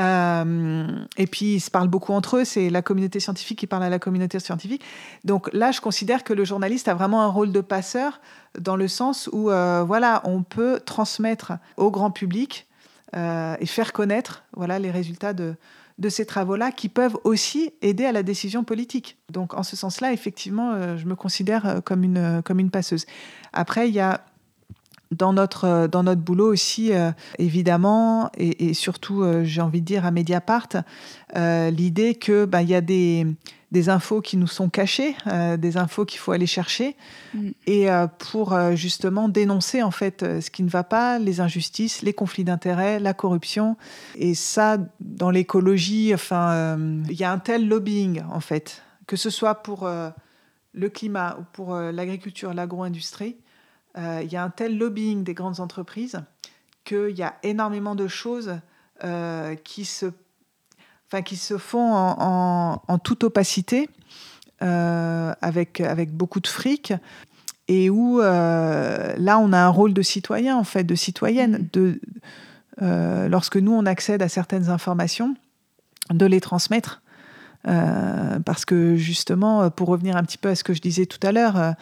Euh, 0.00 0.86
et 1.16 1.26
puis, 1.28 1.54
ils 1.54 1.60
se 1.60 1.70
parlent 1.70 1.88
beaucoup 1.88 2.12
entre 2.12 2.38
eux, 2.38 2.44
c'est 2.44 2.68
la 2.68 2.82
communauté 2.82 3.20
scientifique 3.20 3.60
qui 3.60 3.68
parle 3.68 3.84
à 3.84 3.90
la 3.90 4.00
communauté 4.00 4.40
scientifique. 4.40 4.82
Donc 5.24 5.48
là, 5.52 5.70
je 5.70 5.80
considère 5.80 6.24
que 6.24 6.32
le 6.32 6.44
journaliste 6.44 6.88
a 6.88 6.94
vraiment 6.94 7.22
un 7.22 7.28
rôle 7.28 7.52
de 7.52 7.60
passeur, 7.60 8.20
dans 8.58 8.76
le 8.76 8.88
sens 8.88 9.30
où, 9.32 9.50
euh, 9.50 9.84
voilà, 9.86 10.20
on 10.24 10.42
peut 10.42 10.80
transmettre 10.84 11.52
au 11.76 11.90
grand 11.90 12.10
public 12.10 12.66
et 13.60 13.66
faire 13.66 13.94
connaître 13.94 14.44
voilà, 14.52 14.78
les 14.78 14.90
résultats 14.90 15.32
de, 15.32 15.54
de 15.98 16.08
ces 16.08 16.26
travaux-là 16.26 16.72
qui 16.72 16.88
peuvent 16.88 17.16
aussi 17.24 17.72
aider 17.82 18.04
à 18.04 18.12
la 18.12 18.22
décision 18.22 18.64
politique. 18.64 19.16
Donc 19.32 19.54
en 19.54 19.62
ce 19.62 19.76
sens-là, 19.76 20.12
effectivement, 20.12 20.72
euh, 20.72 20.96
je 20.96 21.06
me 21.06 21.14
considère 21.14 21.66
euh, 21.66 21.80
comme 21.80 22.04
une, 22.04 22.18
euh, 22.18 22.42
comme 22.42 22.58
une 22.58 22.70
passeuse. 22.70 23.06
Après, 23.52 23.88
il 23.88 23.94
y 23.94 24.00
a 24.00 24.24
dans 25.12 25.32
notre, 25.32 25.86
dans 25.86 26.02
notre 26.02 26.20
boulot 26.20 26.52
aussi, 26.52 26.90
évidemment, 27.38 28.28
et, 28.36 28.74
surtout, 28.74 29.24
j'ai 29.44 29.60
envie 29.60 29.80
de 29.80 29.86
dire 29.86 30.04
à 30.04 30.10
Mediapart, 30.10 30.68
l'idée 31.32 32.16
que 32.16 32.44
bah, 32.44 32.62
il 32.62 32.70
y 32.70 32.74
a 32.74 32.80
des, 32.80 33.24
des 33.76 33.90
infos 33.90 34.22
qui 34.22 34.38
nous 34.38 34.46
sont 34.46 34.70
cachées, 34.70 35.14
euh, 35.26 35.58
des 35.58 35.76
infos 35.76 36.06
qu'il 36.06 36.18
faut 36.18 36.32
aller 36.32 36.46
chercher, 36.46 36.96
mm. 37.34 37.50
et 37.66 37.90
euh, 37.90 38.06
pour 38.06 38.54
euh, 38.54 38.74
justement 38.74 39.28
dénoncer 39.28 39.82
en 39.82 39.90
fait 39.90 40.24
ce 40.40 40.50
qui 40.50 40.62
ne 40.62 40.70
va 40.70 40.82
pas, 40.82 41.18
les 41.18 41.42
injustices, 41.42 42.00
les 42.00 42.14
conflits 42.14 42.44
d'intérêts, 42.44 42.98
la 42.98 43.12
corruption. 43.12 43.76
Et 44.14 44.34
ça, 44.34 44.78
dans 45.00 45.28
l'écologie, 45.28 46.14
enfin, 46.14 46.78
il 47.10 47.20
y 47.20 47.24
a 47.24 47.30
un 47.30 47.38
tel 47.38 47.68
lobbying 47.68 48.22
en 48.32 48.40
fait, 48.40 48.82
que 49.06 49.16
ce 49.16 49.28
soit 49.28 49.56
pour 49.56 49.86
le 49.86 50.88
climat 50.88 51.36
ou 51.38 51.44
pour 51.52 51.74
l'agriculture, 51.74 52.54
l'agro-industrie, 52.54 53.36
il 53.98 54.32
y 54.32 54.36
a 54.36 54.42
un 54.42 54.50
tel 54.50 54.78
lobbying 54.78 55.22
des 55.22 55.34
grandes 55.34 55.60
entreprises 55.60 56.18
qu'il 56.84 57.16
y 57.18 57.22
a 57.22 57.34
énormément 57.42 57.94
de 57.94 58.08
choses 58.08 58.58
qui 59.64 59.84
se 59.84 60.06
enfin, 61.06 61.22
qui 61.22 61.36
se 61.36 61.58
font 61.58 61.92
en, 61.94 62.98
toute 62.98 63.24
opacité, 63.24 63.88
euh, 64.62 65.32
avec, 65.40 65.80
avec 65.80 66.12
beaucoup 66.12 66.40
de 66.40 66.46
fric, 66.46 66.92
et 67.68 67.90
où 67.90 68.20
euh, 68.20 69.14
là, 69.18 69.38
on 69.38 69.52
a 69.52 69.58
un 69.58 69.68
rôle 69.68 69.92
de 69.92 70.02
citoyen, 70.02 70.56
en 70.56 70.64
fait, 70.64 70.84
de 70.84 70.94
citoyenne, 70.94 71.58
mm. 71.58 71.68
de, 71.72 72.00
euh, 72.82 73.28
lorsque 73.28 73.56
nous, 73.56 73.72
on 73.72 73.86
accède 73.86 74.22
à 74.22 74.28
certaines 74.28 74.68
informations, 74.68 75.36
de 76.10 76.26
les 76.26 76.40
transmettre. 76.40 77.02
parce 77.64 78.64
que 78.64 78.94
justement, 78.96 79.70
pour 79.70 79.88
revenir 79.88 80.16
un 80.16 80.22
petit 80.22 80.38
peu 80.38 80.48
à 80.48 80.54
ce 80.54 80.62
que 80.62 80.72
je 80.72 80.80
disais 80.80 81.06
tout 81.06 81.18
à 81.26 81.32
l'heure, 81.32 81.74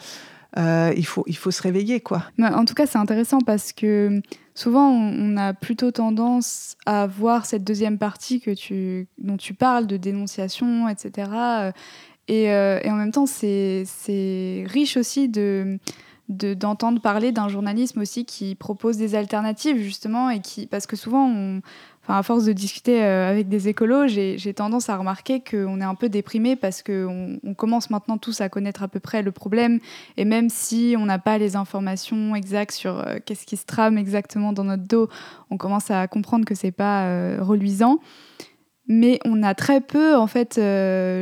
il, 0.57 1.05
faut, 1.05 1.23
il 1.27 1.35
faut 1.35 1.51
se 1.51 1.61
réveiller. 1.61 1.99
quoi. 1.99 2.23
En 2.39 2.65
tout 2.65 2.73
cas, 2.73 2.85
c'est 2.85 2.97
intéressant 2.97 3.39
parce 3.39 3.73
que 3.73 4.21
souvent 4.53 4.89
on, 4.89 5.37
a 5.37 5.53
plutôt 5.53 5.91
tendance 5.91 6.77
à 6.85 7.07
voir 7.07 7.45
cette 7.45 7.63
deuxième 7.63 7.97
partie 7.97 8.39
que 8.39 8.51
tu, 8.51 9.07
dont 9.17 9.37
tu 9.37 9.53
parles 9.53 9.87
de 9.87 9.97
dénonciation, 9.97 10.87
etc. 10.87 11.73
Et, 12.27 12.51
euh, 12.51 12.79
et 12.81 12.89
en 12.89 12.95
même 12.95 13.11
temps, 13.11 13.25
c'est 13.25 13.85
riche 14.67 14.97
aussi 14.97 15.29
de 15.29 15.77
d'entendre 16.27 17.01
parler 17.01 17.31
d'un 17.31 17.49
journalisme 17.49 18.01
aussi 18.01 18.25
qui 18.25 18.55
propose 18.55 18.97
des 18.97 19.13
alternatives 19.13 19.77
justement 19.77 20.31
et 20.31 20.39
qui 20.39 20.65
parce 20.65 20.87
que 20.87 20.95
souvent 20.95 21.29
on, 21.29 21.61
Enfin, 22.07 22.19
à 22.19 22.23
force 22.23 22.45
de 22.45 22.53
discuter 22.53 23.03
euh, 23.03 23.31
avec 23.31 23.49
des 23.49 23.67
écolos, 23.67 24.05
j'ai 24.07 24.53
tendance 24.53 24.89
à 24.89 24.97
remarquer 24.97 25.41
qu'on 25.41 25.81
est 25.81 25.85
un 25.85 25.95
peu 25.95 26.07
déprimé 26.07 26.55
parce 26.55 26.83
qu'on 26.83 27.39
on 27.43 27.53
commence 27.55 27.89
maintenant 27.89 28.19
tous 28.19 28.41
à 28.41 28.49
connaître 28.49 28.83
à 28.83 28.87
peu 28.87 28.99
près 28.99 29.23
le 29.23 29.31
problème. 29.31 29.79
Et 30.15 30.23
même 30.23 30.49
si 30.49 30.95
on 30.99 31.05
n'a 31.07 31.17
pas 31.17 31.39
les 31.39 31.55
informations 31.55 32.35
exactes 32.35 32.73
sur 32.73 32.99
euh, 32.99 33.15
qu'est-ce 33.25 33.47
qui 33.47 33.57
se 33.57 33.65
trame 33.65 33.97
exactement 33.97 34.53
dans 34.53 34.65
notre 34.65 34.83
dos, 34.83 35.09
on 35.49 35.57
commence 35.57 35.89
à 35.89 36.07
comprendre 36.07 36.45
que 36.45 36.53
c'est 36.53 36.71
pas 36.71 37.05
euh, 37.05 37.39
reluisant 37.41 37.99
mais 38.87 39.17
on 39.25 39.41
a 39.41 39.55
très 39.55 39.81
peu, 39.81 40.15
en 40.15 40.27
fait, 40.27 40.61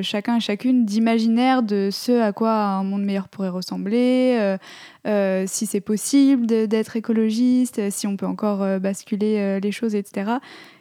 chacun 0.02 0.36
et 0.36 0.40
chacune, 0.42 0.84
d'imaginaire 0.84 1.64
de 1.64 1.88
ce 1.94 2.20
à 2.22 2.34
quoi 2.34 2.52
un 2.52 2.84
monde 2.84 3.06
meilleur 3.06 3.30
pourrait 3.30 3.48
ressembler, 3.48 4.58
si 5.06 5.66
c'est 5.66 5.80
possible 5.80 6.46
d'être 6.46 6.98
écologiste, 6.98 7.90
si 7.90 8.06
on 8.06 8.18
peut 8.18 8.26
encore 8.26 8.82
basculer 8.82 9.62
les 9.62 9.72
choses, 9.72 9.96
etc. 9.96 10.40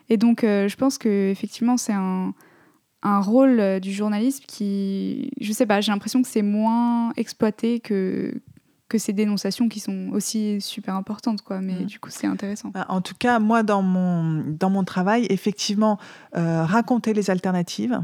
Et 0.09 0.17
donc, 0.17 0.41
je 0.43 0.77
pense 0.77 0.99
qu'effectivement, 0.99 1.77
c'est 1.77 1.93
un, 1.93 2.35
un, 3.03 3.21
rôle 3.21 3.81
du 3.81 3.93
journalisme 3.93 4.45
qui, 4.47 5.31
je 5.41 5.53
sais 5.53 5.67
pas, 5.67 5.81
j'ai 5.81 5.93
l'impression 5.93 6.23
que 6.23 6.29
c'est 6.29 6.43
moins 6.43 7.13
exploité 7.17 7.81
que, 7.81 8.35
que 8.93 8.99
ces 8.99 9.15
dénonciations 9.15 9.71
qui 9.71 9.81
sont 9.81 10.11
aussi 10.13 10.61
super 10.61 10.95
importantes, 10.95 11.41
quoi. 11.41 11.63
Mais 11.63 11.81
mm. 11.81 11.87
du 11.87 11.99
coup, 11.99 12.11
c'est 12.11 12.27
intéressant. 12.27 12.69
Bah, 12.69 12.85
en 12.91 13.01
tout 13.01 13.15
cas, 13.19 13.39
moi, 13.39 13.63
dans 13.63 13.81
mon, 13.81 14.45
dans 14.47 14.69
mon 14.69 14.85
travail, 14.85 15.27
effectivement, 15.31 15.99
euh, 16.37 16.63
raconter 16.65 17.15
les 17.15 17.31
alternatives, 17.31 17.99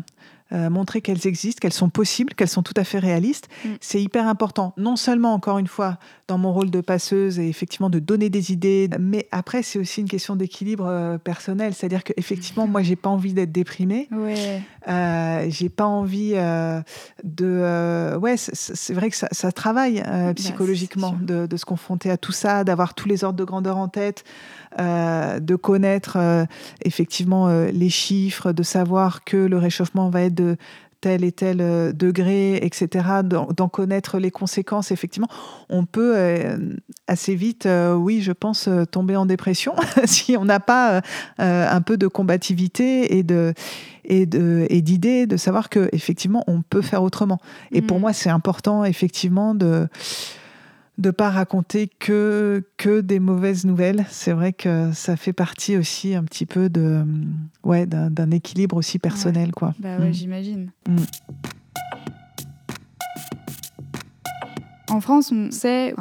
euh, 0.52 0.70
montrer 0.70 1.02
qu'elles 1.02 1.26
existent, 1.26 1.60
qu'elles 1.60 1.74
sont 1.74 1.90
possibles, 1.90 2.32
qu'elles 2.32 2.48
sont 2.48 2.62
tout 2.62 2.72
à 2.74 2.84
fait 2.84 2.98
réalistes. 2.98 3.48
Mm. 3.64 3.68
C'est 3.82 4.02
hyper 4.02 4.26
important. 4.26 4.72
Non 4.78 4.96
seulement, 4.96 5.34
encore 5.34 5.58
une 5.58 5.66
fois, 5.66 5.98
dans 6.28 6.36
mon 6.36 6.52
rôle 6.52 6.70
de 6.70 6.82
passeuse 6.82 7.38
et 7.38 7.48
effectivement 7.48 7.88
de 7.88 7.98
donner 7.98 8.28
des 8.28 8.52
idées, 8.52 8.90
mais 9.00 9.26
après, 9.32 9.62
c'est 9.62 9.78
aussi 9.78 10.02
une 10.02 10.08
question 10.08 10.36
d'équilibre 10.36 10.86
euh, 10.86 11.16
personnel. 11.16 11.72
C'est-à-dire 11.72 12.04
qu'effectivement, 12.04 12.66
moi, 12.66 12.82
j'ai 12.82 12.96
pas 12.96 13.08
envie 13.08 13.32
d'être 13.32 13.50
déprimée. 13.50 14.08
Ouais. 14.12 14.60
Euh, 14.88 15.46
j'ai 15.48 15.70
pas 15.70 15.86
envie 15.86 16.32
euh, 16.34 16.82
de. 17.24 18.16
ouais, 18.18 18.36
c'est 18.36 18.92
vrai 18.92 19.08
que 19.08 19.16
ça, 19.16 19.28
ça 19.32 19.50
travaille 19.52 20.02
bah, 20.02 20.34
psychologiquement 20.34 21.16
de, 21.18 21.46
de, 21.46 21.56
se 21.56 21.64
confronter 21.64 22.10
à 22.10 22.18
tout 22.18 22.32
ça, 22.32 22.62
d'avoir 22.62 22.92
tous 22.92 23.08
les 23.08 23.24
ordres 23.24 23.38
de 23.38 23.44
grandeur 23.44 23.78
en 23.78 23.88
tête, 23.88 24.24
de 24.78 25.56
connaître 25.56 26.18
effectivement 26.84 27.48
les 27.48 27.88
chiffres, 27.88 28.52
de 28.52 28.62
savoir 28.62 29.24
que 29.24 29.36
le 29.36 29.56
réchauffement 29.56 30.10
va 30.10 30.22
être 30.22 30.34
de 30.34 30.56
tel 31.00 31.24
et 31.24 31.32
tel 31.32 31.60
euh, 31.60 31.92
degré, 31.92 32.56
etc., 32.56 33.06
d'en 33.24 33.68
connaître 33.68 34.18
les 34.18 34.30
conséquences, 34.30 34.90
effectivement, 34.90 35.28
on 35.68 35.84
peut 35.84 36.14
euh, 36.16 36.58
assez 37.06 37.34
vite, 37.34 37.66
euh, 37.66 37.94
oui, 37.94 38.20
je 38.20 38.32
pense, 38.32 38.68
tomber 38.90 39.16
en 39.16 39.26
dépression 39.26 39.74
si 40.04 40.36
on 40.36 40.44
n'a 40.44 40.60
pas 40.60 41.02
un 41.38 41.80
peu 41.80 41.96
de 41.96 42.06
combativité 42.06 43.16
et 43.16 43.22
de 43.22 43.54
et 44.04 44.26
de 44.26 44.66
et 44.70 44.80
d'idées, 44.80 45.26
de 45.26 45.36
savoir 45.36 45.68
que 45.68 45.88
effectivement 45.92 46.42
on 46.46 46.62
peut 46.62 46.82
faire 46.82 47.02
autrement. 47.02 47.38
Et 47.72 47.82
pour 47.82 47.98
mmh. 47.98 48.00
moi, 48.00 48.12
c'est 48.12 48.30
important 48.30 48.84
effectivement 48.84 49.54
de 49.54 49.88
de 50.98 51.10
pas 51.10 51.30
raconter 51.30 51.88
que 51.88 52.64
que 52.76 53.00
des 53.00 53.20
mauvaises 53.20 53.64
nouvelles. 53.64 54.04
C'est 54.10 54.32
vrai 54.32 54.52
que 54.52 54.92
ça 54.92 55.16
fait 55.16 55.32
partie 55.32 55.76
aussi 55.76 56.14
un 56.14 56.24
petit 56.24 56.44
peu 56.44 56.68
de 56.68 57.04
ouais 57.64 57.86
d'un 57.86 58.30
équilibre 58.30 58.76
aussi 58.76 58.98
personnel 58.98 59.52
quoi. 59.52 59.74
Bah 59.78 59.98
ouais, 59.98 60.10
mm. 60.10 60.14
j'imagine. 60.14 60.70
Mm. 60.88 60.96
En 64.90 65.00
France, 65.00 65.32
on 65.32 65.50
sait, 65.50 65.94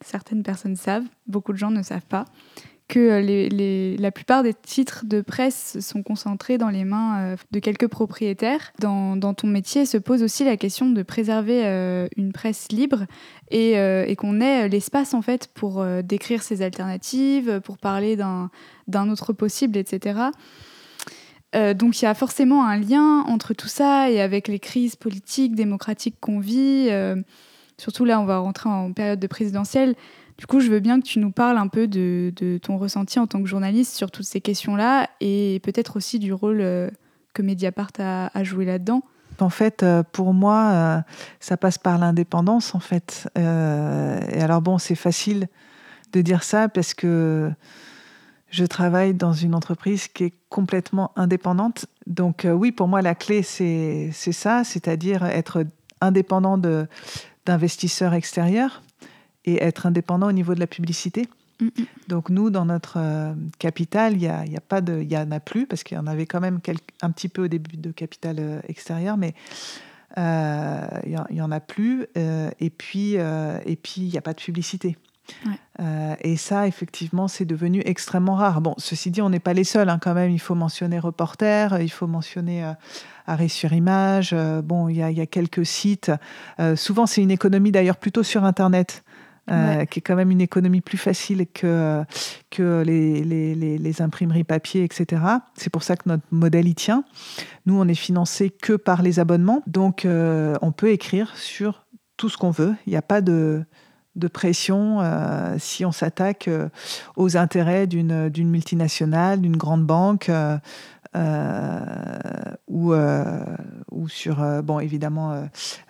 certaines 0.00 0.42
personnes 0.42 0.74
savent, 0.74 1.04
beaucoup 1.28 1.52
de 1.52 1.58
gens 1.58 1.70
ne 1.70 1.82
savent 1.82 2.06
pas, 2.06 2.24
que 2.88 2.98
euh, 2.98 3.96
la 3.98 4.10
plupart 4.10 4.42
des 4.42 4.54
titres 4.54 5.04
de 5.04 5.20
presse 5.20 5.78
sont 5.80 6.02
concentrés 6.02 6.56
dans 6.56 6.70
les 6.70 6.84
mains 6.84 7.18
euh, 7.18 7.36
de 7.50 7.60
quelques 7.60 7.86
propriétaires. 7.86 8.72
Dans, 8.80 9.18
ton 9.34 9.46
métier 9.46 9.84
se 9.84 9.98
pose 9.98 10.22
aussi 10.22 10.44
la 10.44 10.56
question 10.56 10.88
de 10.88 11.02
préserver 11.02 11.66
euh, 11.66 12.08
une 12.16 12.32
presse 12.32 12.72
libre 12.72 13.04
et, 13.50 14.16
qu'on 14.16 14.40
ait 14.40 14.68
l'espace 14.68 15.14
en 15.14 15.22
fait 15.22 15.48
pour 15.54 15.84
décrire 16.02 16.42
ses 16.42 16.62
alternatives, 16.62 17.60
pour 17.62 17.78
parler 17.78 18.16
d'un 18.16 19.10
autre 19.10 19.32
possible, 19.32 19.76
etc. 19.76 20.20
donc 21.54 22.00
il 22.00 22.04
y 22.04 22.08
a 22.08 22.14
forcément 22.14 22.66
un 22.66 22.76
lien 22.76 23.20
entre 23.20 23.54
tout 23.54 23.68
ça 23.68 24.10
et 24.10 24.20
avec 24.20 24.48
les 24.48 24.58
crises 24.58 24.96
politiques, 24.96 25.54
démocratiques 25.54 26.16
qu'on 26.20 26.40
vit. 26.40 26.90
surtout 27.78 28.04
là, 28.04 28.20
on 28.20 28.24
va 28.24 28.38
rentrer 28.38 28.68
en 28.68 28.92
période 28.92 29.20
de 29.20 29.26
présidentielle. 29.26 29.94
Du 30.38 30.46
coup, 30.46 30.60
je 30.60 30.70
veux 30.70 30.78
bien 30.78 31.00
que 31.00 31.04
tu 31.04 31.18
nous 31.18 31.32
parles 31.32 31.58
un 31.58 31.66
peu 31.66 31.88
de, 31.88 32.32
ton 32.62 32.78
ressenti 32.78 33.18
en 33.18 33.26
tant 33.26 33.42
que 33.42 33.48
journaliste 33.48 33.96
sur 33.96 34.12
toutes 34.12 34.24
ces 34.24 34.40
questions-là 34.40 35.10
et 35.20 35.60
peut-être 35.64 35.96
aussi 35.96 36.20
du 36.20 36.32
rôle 36.32 36.60
euh, 36.60 36.88
que 37.34 37.42
Mediapart 37.42 37.90
a, 37.98 38.44
joué 38.44 38.64
là-dedans. 38.64 39.02
En 39.40 39.50
fait, 39.50 39.82
euh, 39.82 40.04
pour 40.12 40.32
moi, 40.34 40.70
euh, 40.70 41.00
ça 41.40 41.56
passe 41.56 41.76
par 41.76 41.98
l'indépendance, 41.98 42.76
en 42.76 42.78
fait. 42.78 43.28
et 43.36 44.40
alors 44.40 44.62
bon, 44.62 44.78
c'est 44.78 44.94
facile 44.94 45.48
de 46.12 46.20
dire 46.20 46.44
ça 46.44 46.68
parce 46.68 46.94
que 46.94 47.50
je 48.50 48.64
travaille 48.64 49.14
dans 49.14 49.32
une 49.32 49.56
entreprise 49.56 50.06
qui 50.06 50.24
est 50.24 50.34
complètement 50.50 51.10
indépendante. 51.16 51.86
Donc 52.06 52.46
oui, 52.48 52.70
pour 52.70 52.86
moi, 52.86 53.02
la 53.02 53.16
clé, 53.16 53.42
c'est 53.42 54.12
ça, 54.12 54.62
c'est-à-dire 54.62 55.24
être 55.24 55.64
indépendant 56.00 56.58
d'investisseurs 57.44 58.14
extérieurs 58.14 58.82
et 59.48 59.62
être 59.62 59.86
indépendant 59.86 60.28
au 60.28 60.32
niveau 60.32 60.54
de 60.54 60.60
la 60.60 60.66
publicité. 60.66 61.28
Mm, 61.60 61.66
mm. 61.66 61.70
Donc 62.08 62.30
nous, 62.30 62.50
dans 62.50 62.64
notre 62.64 62.98
euh, 62.98 63.32
capital, 63.58 64.14
il 64.14 64.22
y 64.22 64.28
a, 64.28 64.44
y 64.46 64.56
a, 64.56 64.60
pas 64.60 64.80
de, 64.80 65.02
y 65.02 65.16
en 65.16 65.30
a 65.30 65.40
plus 65.40 65.66
parce 65.66 65.82
qu'il 65.82 65.96
y 65.96 66.00
en 66.00 66.06
avait 66.06 66.26
quand 66.26 66.40
même 66.40 66.60
un 67.02 67.10
petit 67.10 67.28
peu 67.28 67.44
au 67.44 67.48
début 67.48 67.76
de 67.76 67.90
capital 67.90 68.36
euh, 68.38 68.60
extérieur, 68.68 69.16
mais 69.16 69.34
euh, 70.16 70.86
il 71.04 71.36
y, 71.36 71.42
en 71.42 71.52
a 71.52 71.60
plus. 71.60 72.06
et 72.16 72.70
puis, 72.70 73.14
et 73.14 73.76
puis, 73.76 74.00
il 74.00 74.08
n'y 74.08 74.18
a 74.18 74.22
pas 74.22 74.32
de 74.32 74.40
publicité. 74.40 74.96
et 76.24 76.36
ça, 76.36 76.66
effectivement, 76.66 77.28
c'est 77.28 77.44
devenu 77.44 77.82
extrêmement 77.84 78.34
rare. 78.34 78.60
Bon, 78.60 78.74
ceci 78.78 79.10
dit, 79.10 79.22
on 79.22 79.30
n'est 79.30 79.38
pas 79.38 79.52
les 79.52 79.64
seuls 79.64 79.88
hein, 79.88 79.98
quand 80.00 80.14
même. 80.14 80.32
Il 80.32 80.40
faut 80.40 80.56
mentionner 80.56 80.98
Reporter, 80.98 81.80
il 81.80 81.90
faut 81.90 82.08
mentionner 82.08 82.72
Arrêt 83.26 83.48
sur 83.48 83.72
Image. 83.72 84.34
bon, 84.64 84.88
il 84.88 84.96
y, 84.96 85.12
y, 85.12 85.20
a 85.20 85.26
quelques 85.26 85.66
sites. 85.66 86.10
souvent, 86.74 87.06
c'est 87.06 87.22
une 87.22 87.30
économie 87.30 87.70
d'ailleurs 87.70 87.98
plutôt 87.98 88.24
sur 88.24 88.44
Internet. 88.44 89.04
Euh, 89.50 89.84
qui 89.86 90.00
est 90.00 90.02
quand 90.02 90.16
même 90.16 90.30
une 90.30 90.40
économie 90.40 90.80
plus 90.80 90.98
facile 90.98 91.46
que, 91.52 92.02
que 92.50 92.82
les, 92.84 93.24
les, 93.24 93.54
les, 93.54 94.02
imprimeries 94.02 94.44
papier, 94.44 94.84
etc. 94.84 95.22
C'est 95.54 95.70
pour 95.70 95.82
ça 95.82 95.96
que 95.96 96.08
notre 96.08 96.24
modèle 96.30 96.68
y 96.68 96.74
tient. 96.74 97.04
Nous, 97.66 97.78
on 97.78 97.88
est 97.88 97.94
financé 97.94 98.50
que 98.50 98.74
par 98.74 99.02
les 99.02 99.20
abonnements, 99.20 99.62
donc 99.66 100.04
euh, 100.04 100.54
on 100.60 100.72
peut 100.72 100.90
écrire 100.90 101.34
sur 101.36 101.86
tout 102.16 102.28
ce 102.28 102.36
qu'on 102.36 102.50
veut. 102.50 102.74
Il 102.86 102.90
n'y 102.90 102.96
a 102.96 103.02
pas 103.02 103.20
de, 103.20 103.64
de 104.16 104.28
pression 104.28 105.00
euh, 105.00 105.56
si 105.58 105.84
on 105.84 105.92
s'attaque 105.92 106.50
aux 107.16 107.36
intérêts 107.36 107.86
d'une 107.86 108.30
multinationale, 108.50 109.40
d'une 109.40 109.56
grande 109.56 109.86
banque. 109.86 110.30
Ou, 112.68 112.94
ou 113.98 114.08
sur, 114.08 114.42
euh, 114.42 114.62
bon, 114.62 114.80
évidemment, 114.80 115.32
euh, 115.32 115.42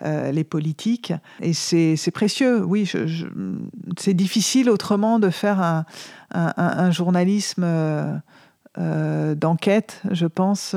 euh, 0.03 0.31
les 0.31 0.43
politiques. 0.43 1.13
Et 1.41 1.53
c'est 1.53 2.11
précieux, 2.11 2.63
oui. 2.63 2.91
c'est 3.97 4.13
difficile 4.13 4.69
autrement 4.69 5.19
de 5.19 5.29
faire 5.29 5.85
un, 6.31 6.91
journalisme 6.91 7.65
d'enquête, 8.77 10.01
je 10.11 10.25
pense, 10.25 10.75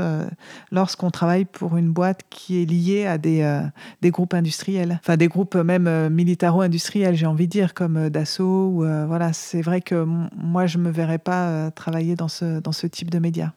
lorsqu'on 0.70 1.10
travaille 1.10 1.44
pour 1.44 1.76
une 1.76 1.92
boîte 1.92 2.22
qui 2.30 2.62
est 2.62 2.64
liée 2.64 3.06
à 3.06 3.18
des, 3.18 4.10
groupes 4.10 4.34
industriels, 4.34 4.98
enfin 5.02 5.16
des 5.16 5.28
groupes 5.28 5.54
même 5.56 6.08
militaro-industriels, 6.08 7.14
j'ai 7.14 7.26
envie 7.26 7.46
de 7.46 7.52
dire, 7.52 7.74
comme 7.74 8.08
Dassault. 8.08 8.84
Voilà, 9.06 9.32
c'est 9.32 9.62
vrai 9.62 9.80
que 9.80 10.04
moi, 10.36 10.66
je 10.66 10.78
ne 10.78 10.84
me 10.84 10.90
verrais 10.90 11.18
pas 11.18 11.70
travailler 11.70 12.14
dans 12.14 12.28
ce, 12.28 12.60
dans 12.60 12.72
ce 12.72 12.86
type 12.86 13.10
de 13.10 13.18
médias. 13.18 13.52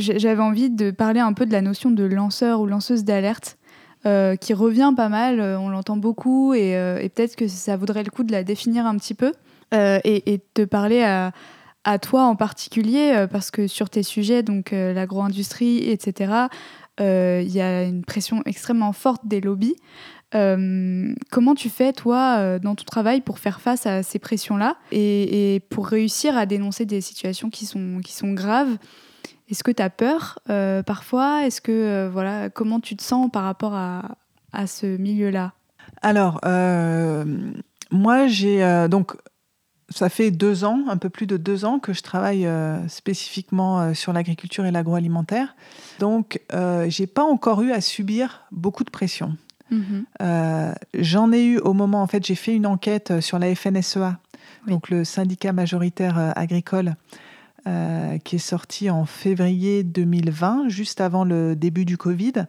J'avais 0.00 0.42
envie 0.42 0.70
de 0.70 0.90
parler 0.90 1.20
un 1.20 1.32
peu 1.32 1.46
de 1.46 1.52
la 1.52 1.62
notion 1.62 1.90
de 1.90 2.04
lanceur 2.04 2.60
ou 2.60 2.66
lanceuse 2.66 3.04
d'alerte. 3.04 3.58
Euh, 4.06 4.34
qui 4.34 4.54
revient 4.54 4.94
pas 4.96 5.10
mal, 5.10 5.40
euh, 5.40 5.58
on 5.58 5.68
l'entend 5.68 5.98
beaucoup 5.98 6.54
et, 6.54 6.74
euh, 6.74 6.98
et 7.02 7.10
peut-être 7.10 7.36
que 7.36 7.48
ça 7.48 7.76
vaudrait 7.76 8.02
le 8.02 8.10
coup 8.10 8.24
de 8.24 8.32
la 8.32 8.44
définir 8.44 8.86
un 8.86 8.96
petit 8.96 9.12
peu 9.12 9.32
et, 9.72 10.32
et, 10.32 10.40
de 10.54 10.64
parler 10.64 11.02
à, 11.02 11.32
à, 11.84 11.98
toi 11.98 12.22
en 12.24 12.34
particulier 12.34 13.26
parce 13.30 13.50
que 13.52 13.66
sur 13.68 13.88
tes 13.88 14.02
sujets, 14.02 14.42
donc 14.42 14.72
l'agro-industrie, 14.72 15.88
etc., 15.90 16.46
il 16.98 17.48
y 17.48 17.60
a 17.60 17.84
une 17.84 18.04
pression 18.04 18.42
extrêmement 18.46 18.92
forte 18.92 19.28
des 19.28 19.40
lobbies. 19.40 19.76
comment 20.32 21.54
tu 21.54 21.68
fais, 21.68 21.92
toi, 21.92 22.58
dans 22.58 22.74
ton 22.74 22.82
travail 22.84 23.20
pour 23.20 23.38
faire 23.38 23.60
face 23.60 23.86
à 23.86 24.02
ces 24.02 24.18
pressions-là 24.18 24.76
et, 24.90 25.54
et, 25.54 25.60
pour 25.60 25.86
réussir 25.86 26.36
à 26.36 26.46
dénoncer 26.46 26.84
des 26.84 27.00
situations 27.00 27.48
qui 27.48 27.64
sont, 27.64 28.00
qui 28.02 28.12
sont 28.12 28.32
graves 28.32 28.76
est-ce 29.50 29.64
que 29.64 29.72
tu 29.72 29.82
as 29.82 29.90
peur 29.90 30.38
euh, 30.48 30.82
parfois? 30.82 31.44
Est-ce 31.44 31.60
que 31.60 31.72
euh, 31.72 32.10
voilà, 32.10 32.50
comment 32.50 32.80
tu 32.80 32.96
te 32.96 33.02
sens 33.02 33.30
par 33.30 33.42
rapport 33.42 33.74
à, 33.74 34.16
à 34.52 34.66
ce 34.66 34.86
milieu-là? 34.86 35.52
Alors, 36.02 36.40
euh, 36.44 37.24
moi, 37.90 38.28
j'ai 38.28 38.86
donc 38.88 39.16
ça 39.92 40.08
fait 40.08 40.30
deux 40.30 40.62
ans, 40.62 40.84
un 40.88 40.96
peu 40.96 41.10
plus 41.10 41.26
de 41.26 41.36
deux 41.36 41.64
ans 41.64 41.80
que 41.80 41.92
je 41.92 42.00
travaille 42.02 42.48
spécifiquement 42.86 43.92
sur 43.92 44.12
l'agriculture 44.12 44.64
et 44.64 44.70
l'agroalimentaire. 44.70 45.56
Donc, 45.98 46.40
j'ai 46.86 47.08
pas 47.08 47.24
encore 47.24 47.60
eu 47.62 47.72
à 47.72 47.80
subir 47.80 48.42
beaucoup 48.52 48.84
de 48.84 48.90
pression. 48.90 49.36
Mm-hmm. 49.72 50.74
J'en 50.94 51.32
ai 51.32 51.44
eu 51.44 51.58
au 51.58 51.72
moment, 51.72 52.02
en 52.02 52.06
fait, 52.06 52.24
j'ai 52.24 52.36
fait 52.36 52.54
une 52.54 52.66
enquête 52.66 53.20
sur 53.20 53.40
la 53.40 53.52
FNSEA, 53.52 54.20
donc 54.68 54.90
le 54.90 55.04
syndicat 55.04 55.52
majoritaire 55.52 56.32
agricole, 56.36 56.94
euh, 57.66 58.18
qui 58.18 58.36
est 58.36 58.38
sorti 58.38 58.90
en 58.90 59.04
février 59.04 59.82
2020, 59.82 60.68
juste 60.68 61.00
avant 61.00 61.24
le 61.24 61.54
début 61.56 61.84
du 61.84 61.96
Covid. 61.96 62.44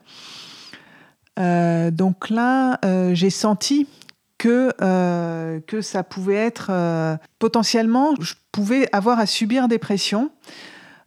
Euh, 1.40 1.92
donc 1.92 2.30
là, 2.30 2.80
euh, 2.86 3.14
j'ai 3.14 3.30
senti 3.30 3.88
que, 4.38 4.72
que 5.68 5.82
ça 5.82 6.04
pouvait 6.04 6.36
être 6.36 6.72
potentiellement, 7.38 8.16
je 8.20 8.34
pouvais 8.52 8.90
avoir 8.92 9.20
à 9.20 9.28
subir 9.28 9.68
des 9.68 9.78
pressions. 9.78 10.32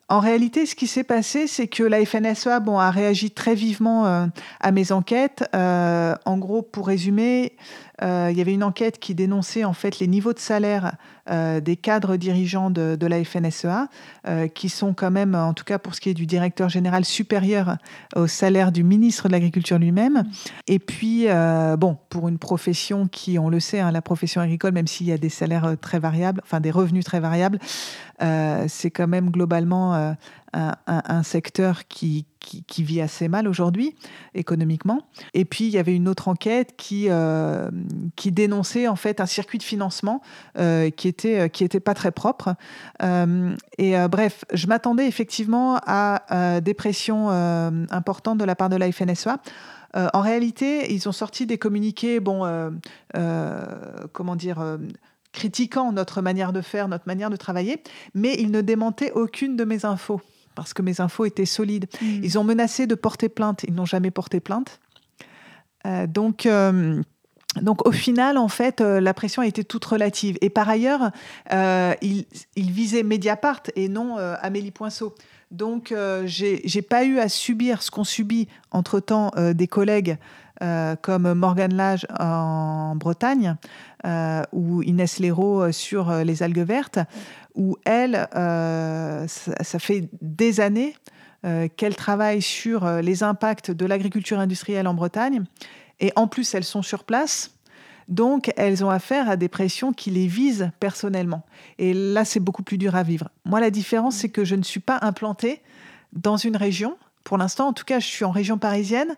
En 0.08 0.20
réalité, 0.20 0.66
ce 0.66 0.74
qui 0.74 0.86
s'est 0.86 1.04
passé, 1.04 1.46
c'est 1.46 1.66
que 1.66 1.82
la 1.82 2.04
FNSEA 2.04 2.60
bon, 2.60 2.78
a 2.78 2.90
réagi 2.90 3.30
très 3.30 3.54
vivement 3.54 4.28
à 4.60 4.72
mes 4.72 4.92
enquêtes. 4.92 5.44
en 5.54 6.38
gros, 6.38 6.62
pour 6.62 6.86
résumer, 6.86 7.56
il 8.02 8.36
y 8.36 8.40
avait 8.40 8.52
une 8.52 8.64
enquête 8.64 8.98
qui 8.98 9.14
dénonçait 9.14 9.64
en 9.64 9.72
fait 9.72 9.98
les 10.00 10.06
niveaux 10.06 10.34
de 10.34 10.38
salaire 10.38 10.96
des 11.30 11.76
cadres 11.76 12.16
dirigeants 12.16 12.68
de, 12.68 13.06
la 13.06 13.24
FNSEA, 13.24 13.88
qui 14.54 14.68
sont 14.68 14.92
quand 14.92 15.10
même, 15.10 15.34
en 15.34 15.54
tout 15.54 15.64
cas 15.64 15.78
pour 15.78 15.94
ce 15.94 16.02
qui 16.02 16.10
est 16.10 16.14
du 16.14 16.26
directeur 16.26 16.68
général, 16.68 17.06
supérieur 17.06 17.78
au 18.14 18.26
salaire 18.26 18.72
du 18.72 18.84
ministre 18.84 19.28
de 19.28 19.32
l'Agriculture 19.32 19.78
lui-même. 19.78 20.24
Et 20.66 20.78
puis, 20.78 21.28
bon, 21.78 21.96
pour 22.10 22.28
une 22.28 22.38
profession 22.38 23.08
qui, 23.08 23.38
on 23.38 23.48
le 23.48 23.60
sait, 23.60 23.80
hein, 23.80 23.90
la 23.90 24.02
profession 24.02 24.42
agricole, 24.42 24.72
même 24.72 24.86
s'il 24.86 25.06
y 25.06 25.12
a 25.12 25.18
des 25.18 25.30
salaires 25.30 25.76
très 25.80 25.98
variables, 25.98 26.42
enfin 26.44 26.60
des 26.60 26.70
revenus 26.70 27.04
très 27.04 27.20
variables, 27.20 27.58
c'est 28.20 28.90
quand 28.90 29.08
même 29.08 29.30
globalement 29.30 30.14
un, 30.86 31.22
secteur 31.22 31.86
qui, 31.88 32.26
vit 32.78 33.00
assez 33.00 33.28
mal 33.28 33.48
aujourd'hui 33.48 33.94
économiquement. 34.34 35.02
Et 35.32 35.44
puis 35.44 35.64
il 35.64 35.70
y 35.70 35.78
avait 35.78 35.94
une 35.94 36.08
autre 36.08 36.28
enquête 36.28 36.74
qui, 36.76 37.06
euh, 37.08 37.70
dénonçait 38.26 38.88
en 38.88 38.96
fait 38.96 39.20
un 39.20 39.26
circuit 39.26 39.58
de 39.58 39.62
financement 39.62 40.20
euh, 40.58 40.90
qui 40.90 41.08
était 41.08 41.40
euh, 41.40 41.48
qui 41.48 41.64
était 41.64 41.80
pas 41.80 41.94
très 41.94 42.10
propre. 42.10 42.54
et 43.78 43.94
bref, 44.08 44.44
je 44.52 44.66
m'attendais 44.66 45.06
effectivement 45.06 45.80
à 45.86 46.60
des 46.60 46.74
pressions 46.74 47.30
importantes 47.90 48.38
de 48.38 48.44
la 48.44 48.54
part 48.54 48.68
de 48.68 48.76
la 48.76 48.90
FNSEA. 48.90 49.38
en 49.94 50.20
réalité, 50.20 50.92
ils 50.92 51.08
ont 51.08 51.12
sorti 51.12 51.46
des 51.46 51.58
communiqués, 51.58 52.20
bon, 52.20 52.72
comment 54.12 54.36
dire, 54.36 54.78
critiquant 55.34 55.92
notre 55.92 56.22
manière 56.22 56.54
de 56.54 56.62
faire, 56.62 56.88
notre 56.88 57.06
manière 57.06 57.28
de 57.28 57.36
travailler, 57.36 57.82
mais 58.14 58.34
ils 58.38 58.50
ne 58.50 58.62
démentaient 58.62 59.12
aucune 59.12 59.56
de 59.56 59.64
mes 59.64 59.84
infos 59.84 60.22
parce 60.54 60.72
que 60.72 60.82
mes 60.82 61.00
infos 61.00 61.24
étaient 61.24 61.46
solides. 61.46 61.86
Hmm. 62.00 62.20
Ils 62.22 62.38
ont 62.38 62.44
menacé 62.44 62.86
de 62.86 62.94
porter 62.94 63.28
plainte, 63.28 63.64
ils 63.66 63.74
n'ont 63.74 63.84
jamais 63.84 64.10
porté 64.10 64.40
plainte. 64.40 64.80
Euh, 65.86 66.06
donc, 66.06 66.46
euh, 66.46 67.02
donc 67.60 67.86
au 67.86 67.92
final, 67.92 68.38
en 68.38 68.48
fait, 68.48 68.80
euh, 68.80 69.00
la 69.00 69.14
pression 69.14 69.42
a 69.42 69.46
été 69.46 69.64
toute 69.64 69.84
relative. 69.84 70.38
Et 70.40 70.50
par 70.50 70.68
ailleurs, 70.68 71.10
ils, 71.50 72.26
visaient 72.56 73.02
Mediapart 73.02 73.62
et 73.76 73.88
non 73.88 74.16
Amélie 74.16 74.70
Poinceau. 74.70 75.14
Donc, 75.50 75.94
j'ai 76.24 76.82
pas 76.82 77.04
eu 77.04 77.18
à 77.18 77.28
subir 77.28 77.82
ce 77.82 77.90
qu'ont 77.90 78.04
subi 78.04 78.48
entre-temps 78.70 79.30
des 79.54 79.68
collègues 79.68 80.16
comme 80.60 81.34
Morgan 81.34 81.74
Lage 81.74 82.06
en 82.18 82.96
Bretagne 82.96 83.56
ou 84.52 84.82
Inès 84.82 85.18
Léraud 85.18 85.72
sur 85.72 86.12
les 86.24 86.42
algues 86.42 86.58
vertes 86.58 87.00
où 87.54 87.76
elle, 87.84 88.28
euh, 88.34 89.26
ça, 89.28 89.78
fait 89.78 90.08
des 90.20 90.60
années 90.60 90.94
euh, 91.44 91.68
qu'elle 91.76 91.94
travaille 91.94 92.42
sur 92.42 92.84
euh, 92.84 93.00
les 93.00 93.22
impacts 93.22 93.70
de 93.70 93.86
l'agriculture 93.86 94.38
industrielle 94.38 94.88
en 94.88 94.94
Bretagne. 94.94 95.44
Et 96.00 96.12
en 96.16 96.26
plus, 96.26 96.54
elles 96.54 96.64
sont 96.64 96.82
sur 96.82 97.04
place. 97.04 97.52
Donc, 98.08 98.52
elles 98.56 98.84
ont 98.84 98.90
affaire 98.90 99.30
à 99.30 99.36
des 99.36 99.48
pressions 99.48 99.92
qui 99.92 100.10
les 100.10 100.26
visent 100.26 100.70
personnellement. 100.80 101.42
Et 101.78 101.94
là, 101.94 102.24
c'est 102.24 102.40
beaucoup 102.40 102.62
plus 102.62 102.76
dur 102.76 102.96
à 102.96 103.02
vivre. 103.02 103.30
Moi, 103.44 103.60
la 103.60 103.70
différence, 103.70 104.16
c'est 104.16 104.28
que 104.28 104.44
je 104.44 104.56
ne 104.56 104.62
suis 104.62 104.80
pas 104.80 104.98
implantée 105.00 105.62
dans 106.12 106.36
une 106.36 106.56
région. 106.56 106.98
Pour 107.24 107.38
l'instant, 107.38 107.68
en 107.68 107.72
tout 107.72 107.84
cas, 107.84 108.00
je 108.00 108.06
suis 108.06 108.24
en 108.24 108.30
région 108.30 108.58
parisienne. 108.58 109.16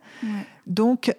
Donc, 0.67 1.13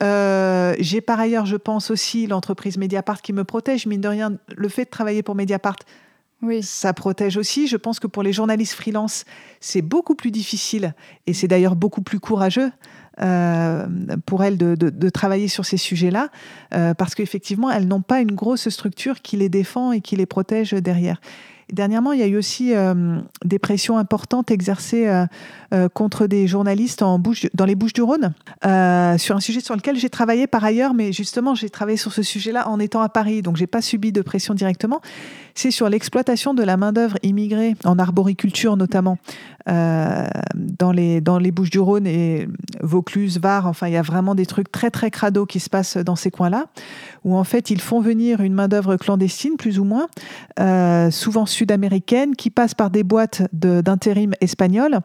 j'ai 0.79 1.01
par 1.01 1.19
ailleurs, 1.19 1.45
je 1.45 1.57
pense 1.57 1.91
aussi, 1.91 2.27
l'entreprise 2.27 2.77
Mediapart 2.77 3.21
qui 3.21 3.33
me 3.33 3.43
protège. 3.43 3.85
Mine 3.85 4.01
de 4.01 4.07
rien, 4.07 4.33
le 4.55 4.69
fait 4.69 4.85
de 4.85 4.89
travailler 4.89 5.21
pour 5.21 5.35
Mediapart, 5.35 5.75
oui. 6.41 6.61
Ça 6.61 6.93
protège 6.93 7.35
aussi. 7.37 7.67
Je 7.67 7.77
pense 7.77 7.99
que 7.99 8.07
pour 8.07 8.21
les 8.21 8.31
journalistes 8.31 8.73
freelance, 8.73 9.25
c'est 9.59 9.81
beaucoup 9.81 10.15
plus 10.15 10.31
difficile 10.31 10.93
et 11.25 11.33
c'est 11.33 11.47
d'ailleurs 11.47 11.75
beaucoup 11.75 12.01
plus 12.01 12.19
courageux 12.19 12.71
euh, 13.21 13.87
pour 14.27 14.43
elles 14.43 14.57
de, 14.57 15.09
travailler 15.09 15.47
sur 15.47 15.65
ces 15.65 15.77
sujets-là 15.77 16.29
euh, 16.75 16.93
parce 16.93 17.15
qu'effectivement, 17.15 17.71
elles 17.71 17.87
n'ont 17.87 18.03
pas 18.03 18.21
une 18.21 18.33
grosse 18.33 18.69
structure 18.69 19.21
qui 19.21 19.37
les 19.37 19.49
défend 19.49 19.91
et 19.91 20.01
qui 20.01 20.15
les 20.15 20.27
protège 20.27 20.73
derrière. 20.73 21.19
Dernièrement, 21.71 22.13
il 22.13 22.19
y 22.19 22.23
a 22.23 22.27
eu 22.27 22.37
aussi 22.37 22.73
euh, 22.73 23.19
des 23.43 23.59
pressions 23.59 23.97
importantes 23.97 24.51
exercées 24.51 25.07
euh, 25.07 25.25
euh, 25.73 25.89
contre 25.89 26.25
des 26.25 26.47
journalistes 26.47 27.01
en 27.01 27.19
Bouche, 27.19 27.47
dans 27.53 27.65
les 27.65 27.75
Bouches-du-Rhône 27.75 28.33
sur 29.17 29.35
un 29.35 29.39
sujet 29.39 29.59
sur 29.59 29.75
lequel 29.75 29.97
j'ai 29.97 30.09
travaillé 30.09 30.47
par 30.47 30.63
ailleurs, 30.63 30.93
mais 30.93 31.11
justement, 31.11 31.55
j'ai 31.55 31.69
travaillé 31.69 31.97
sur 31.97 32.13
ce 32.13 32.23
sujet-là 32.23 32.69
en 32.69 32.79
étant 32.79 33.01
à 33.01 33.09
Paris, 33.09 33.41
donc 33.41 33.57
j'ai 33.57 33.67
pas 33.67 33.81
subi 33.81 34.11
de 34.11 34.21
pression 34.21 34.53
directement. 34.53 35.01
C'est 35.57 35.71
sur 35.71 35.89
l'exploitation 35.89 36.53
de 36.53 36.61
la 36.61 36.77
main-d'œuvre 36.77 37.17
immigrée 37.23 37.73
en 37.83 37.97
arboriculture 37.97 38.77
notamment 38.77 39.17
dans 39.65 40.91
les, 40.93 41.19
dans 41.19 41.39
les 41.39 41.51
Bouches-du-Rhône 41.51 42.05
et 42.05 42.47
Vaucluse, 42.83 43.39
Var. 43.39 43.65
Enfin, 43.65 43.87
il 43.87 43.93
y 43.93 43.97
a 43.97 44.03
vraiment 44.03 44.35
des 44.35 44.45
trucs 44.45 44.71
très 44.71 44.91
très 44.91 45.09
crado 45.09 45.47
qui 45.47 45.59
se 45.59 45.71
passent 45.71 45.97
dans 45.97 46.15
ces 46.15 46.29
coins-là, 46.29 46.67
où 47.25 47.35
en 47.35 47.43
fait 47.43 47.71
ils 47.71 47.81
font 47.81 48.01
venir 48.01 48.41
une 48.41 48.53
main-d'œuvre 48.53 48.97
clandestine, 48.97 49.57
plus 49.57 49.79
ou 49.79 49.83
moins, 49.83 50.07
souvent 51.09 51.47
sud-américaine 51.47 52.35
qui 52.35 52.51
passe 52.51 52.75
par 52.75 52.91
des 52.91 53.03
boîtes 53.03 53.41
d'intérim 53.51 54.33
espagnoles 54.41 54.99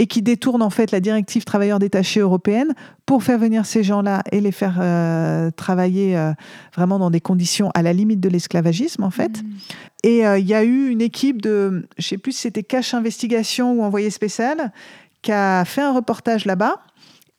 et 0.00 0.06
qui 0.06 0.22
détournent 0.22 0.62
en 0.62 0.70
fait 0.70 0.92
la 0.92 1.00
directive 1.00 1.44
travailleurs 1.44 1.78
détachés 1.78 2.20
européenne 2.20 2.74
pour 3.04 3.22
faire 3.22 3.38
venir 3.38 3.66
ces 3.66 3.82
gens-là 3.82 4.22
et 4.32 4.40
les 4.40 4.50
faire 4.50 4.78
euh, 4.80 5.50
travailler 5.50 6.16
euh, 6.16 6.32
vraiment 6.74 6.98
dans 6.98 7.10
des 7.10 7.20
conditions 7.20 7.70
à 7.74 7.82
la 7.82 7.92
limite 7.92 8.18
de 8.18 8.30
l'esclavagisme 8.30 9.04
en 9.04 9.10
fait. 9.10 9.42
Mmh. 9.42 9.46
Et 10.04 10.26
euh, 10.26 10.38
il 10.38 10.46
y 10.46 10.54
a 10.54 10.64
eu 10.64 10.88
une 10.88 11.02
équipe 11.02 11.42
de, 11.42 11.86
je 11.98 12.08
sais 12.08 12.16
plus 12.16 12.32
si 12.32 12.40
c'était 12.40 12.62
Cache 12.62 12.94
Investigation 12.94 13.74
ou 13.74 13.82
Envoyé 13.82 14.08
spécial, 14.08 14.72
qui 15.20 15.32
a 15.32 15.66
fait 15.66 15.82
un 15.82 15.92
reportage 15.92 16.46
là-bas. 16.46 16.80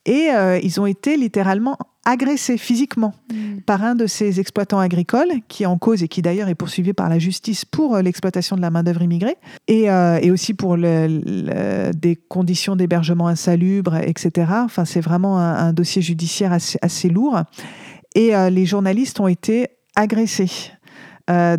Et 0.06 0.30
ils 0.64 0.82
ont 0.82 0.88
été 0.88 1.16
littéralement 1.16 1.78
agressé 2.06 2.58
physiquement 2.58 3.14
mm. 3.32 3.62
par 3.66 3.84
un 3.84 3.96
de 3.96 4.08
ces 4.08 4.40
exploitants 4.40 4.80
agricoles 4.80 5.32
qui 5.48 5.64
est 5.64 5.68
en 5.68 5.78
cause 5.78 6.02
et 6.04 6.08
qui 6.08 6.22
d'ailleurs 6.22 6.50
est 6.50 6.56
poursuivi 6.56 6.94
par 6.94 7.10
la 7.10 7.20
justice 7.20 7.64
pour 7.64 7.96
euh, 7.96 8.02
l'exploitation 8.02 8.56
de 8.56 8.62
la 8.62 8.72
main-d'œuvre 8.72 9.04
immigrée 9.04 9.38
et, 9.68 9.90
euh, 9.90 10.20
et, 10.22 10.32
aussi 10.32 10.54
pour 10.54 10.78
le, 10.78 11.92
des 11.94 12.16
conditions 12.16 12.76
d'hébergement 12.76 13.28
insalubres, 13.28 13.98
etc. 13.98 14.52
Enfin, 14.64 14.86
c'est 14.86 15.02
vraiment 15.02 15.38
un, 15.40 15.74
dossier 15.74 16.02
judiciaire 16.02 16.52
assez, 16.52 16.80
assez 16.82 17.10
lourd. 17.10 17.42
Et 18.16 18.36
euh, 18.36 18.50
les 18.50 18.66
journalistes 18.66 19.20
ont 19.20 19.28
été 19.28 19.68
agressés. 19.96 20.72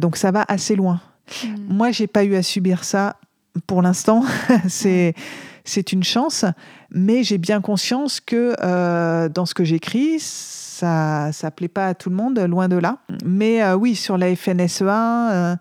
donc 0.00 0.16
ça 0.16 0.30
va 0.32 0.44
assez 0.48 0.74
loin. 0.74 1.00
Mm. 1.44 1.48
Moi, 1.74 1.90
j'ai 1.92 2.06
pas 2.06 2.24
eu 2.24 2.34
à 2.34 2.42
subir 2.42 2.84
ça 2.84 3.16
pour 3.66 3.82
l'instant. 3.82 4.24
c'est 4.68 5.14
c'est 5.64 5.92
une 5.92 6.02
chance, 6.02 6.44
mais 6.90 7.22
j'ai 7.22 7.38
bien 7.38 7.60
conscience 7.60 8.20
que 8.20 8.54
euh, 8.62 9.28
dans 9.28 9.46
ce 9.46 9.54
que 9.54 9.64
j'écris, 9.64 10.18
ça 10.18 11.30
ne 11.42 11.50
plaît 11.50 11.68
pas 11.68 11.86
à 11.88 11.94
tout 11.94 12.10
le 12.10 12.16
monde, 12.16 12.38
loin 12.40 12.68
de 12.68 12.76
là. 12.76 12.98
Mais 13.24 13.62
euh, 13.62 13.76
oui, 13.76 13.94
sur 13.94 14.18
la 14.18 14.34
FNSEA, 14.34 15.56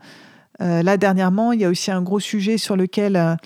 euh, 0.61 0.83
là 0.83 0.97
dernièrement, 0.97 1.51
il 1.51 1.61
y 1.61 1.65
a 1.65 1.69
aussi 1.69 1.91
un 1.91 2.01
gros 2.01 2.19
sujet 2.19 2.57
sur 2.57 2.75
lequel 2.75 3.37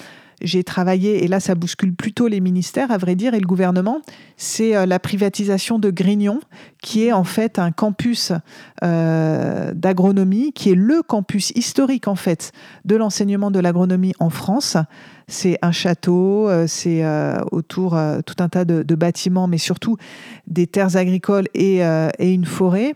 j'ai 0.41 0.63
travaillé, 0.63 1.23
et 1.23 1.27
là 1.27 1.39
ça 1.39 1.55
bouscule 1.55 1.93
plutôt 1.93 2.27
les 2.27 2.41
ministères, 2.41 2.91
à 2.91 2.97
vrai 2.97 3.15
dire, 3.15 3.33
et 3.33 3.39
le 3.39 3.47
gouvernement, 3.47 4.01
c'est 4.35 4.85
la 4.85 4.99
privatisation 4.99 5.79
de 5.79 5.89
Grignon, 5.89 6.41
qui 6.81 7.05
est 7.05 7.13
en 7.13 7.23
fait 7.23 7.57
un 7.57 7.71
campus 7.71 8.33
d'agronomie, 8.81 10.51
qui 10.51 10.71
est 10.71 10.75
le 10.75 11.01
campus 11.03 11.51
historique 11.51 12.09
en 12.09 12.15
fait 12.15 12.51
de 12.83 12.95
l'enseignement 12.97 13.49
de 13.49 13.59
l'agronomie 13.59 14.13
en 14.19 14.29
France. 14.29 14.77
C'est 15.27 15.57
un 15.61 15.71
château, 15.71 16.47
euh, 16.47 16.67
c'est 16.67 17.03
euh, 17.03 17.39
autour 17.51 17.95
euh, 17.95 18.21
tout 18.25 18.35
un 18.39 18.49
tas 18.49 18.63
de, 18.63 18.95
bâtiments, 18.95 19.47
mais 19.47 19.57
surtout 19.57 19.97
des 20.47 20.67
terres 20.67 20.97
agricoles 20.97 21.47
et, 21.53 21.81
une 22.19 22.45
forêt. 22.45 22.95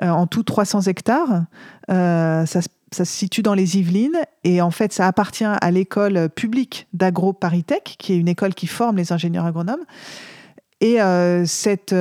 en 0.00 0.26
tout 0.26 0.42
300 0.42 0.82
hectares. 0.82 1.44
Ça, 1.88 2.60
se 2.90 3.04
situe 3.04 3.42
dans 3.42 3.52
les 3.52 3.76
Yvelines 3.76 4.18
et 4.44 4.62
en 4.62 4.70
fait, 4.70 4.94
ça 4.94 5.06
appartient 5.06 5.44
à 5.44 5.70
l'école 5.70 6.30
publique 6.30 6.86
d'AgroParisTech, 6.94 7.96
qui 7.98 8.14
est 8.14 8.16
une 8.16 8.28
école 8.28 8.54
qui 8.54 8.66
forme 8.66 8.96
les 8.96 9.12
ingénieurs 9.12 9.44
agronomes. 9.44 9.84
Et 10.80 10.98
cet 11.44 11.92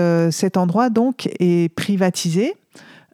endroit, 0.58 0.90
donc, 0.90 1.30
est 1.40 1.74
privatisé. 1.76 2.56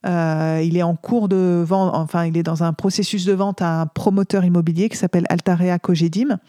Euh, 0.05 0.61
il 0.63 0.77
est 0.77 0.83
en 0.83 0.95
cours 0.95 1.29
de 1.29 1.63
vente, 1.65 1.93
enfin, 1.95 2.25
il 2.25 2.37
est 2.37 2.43
dans 2.43 2.63
un 2.63 2.73
processus 2.73 3.25
de 3.25 3.33
vente 3.33 3.61
à 3.61 3.81
un 3.81 3.85
promoteur 3.85 4.43
immobilier 4.43 4.89
qui 4.89 4.97
s'appelle 4.97 5.25
Altarea 5.29 5.79
Cogedim. 5.79 6.39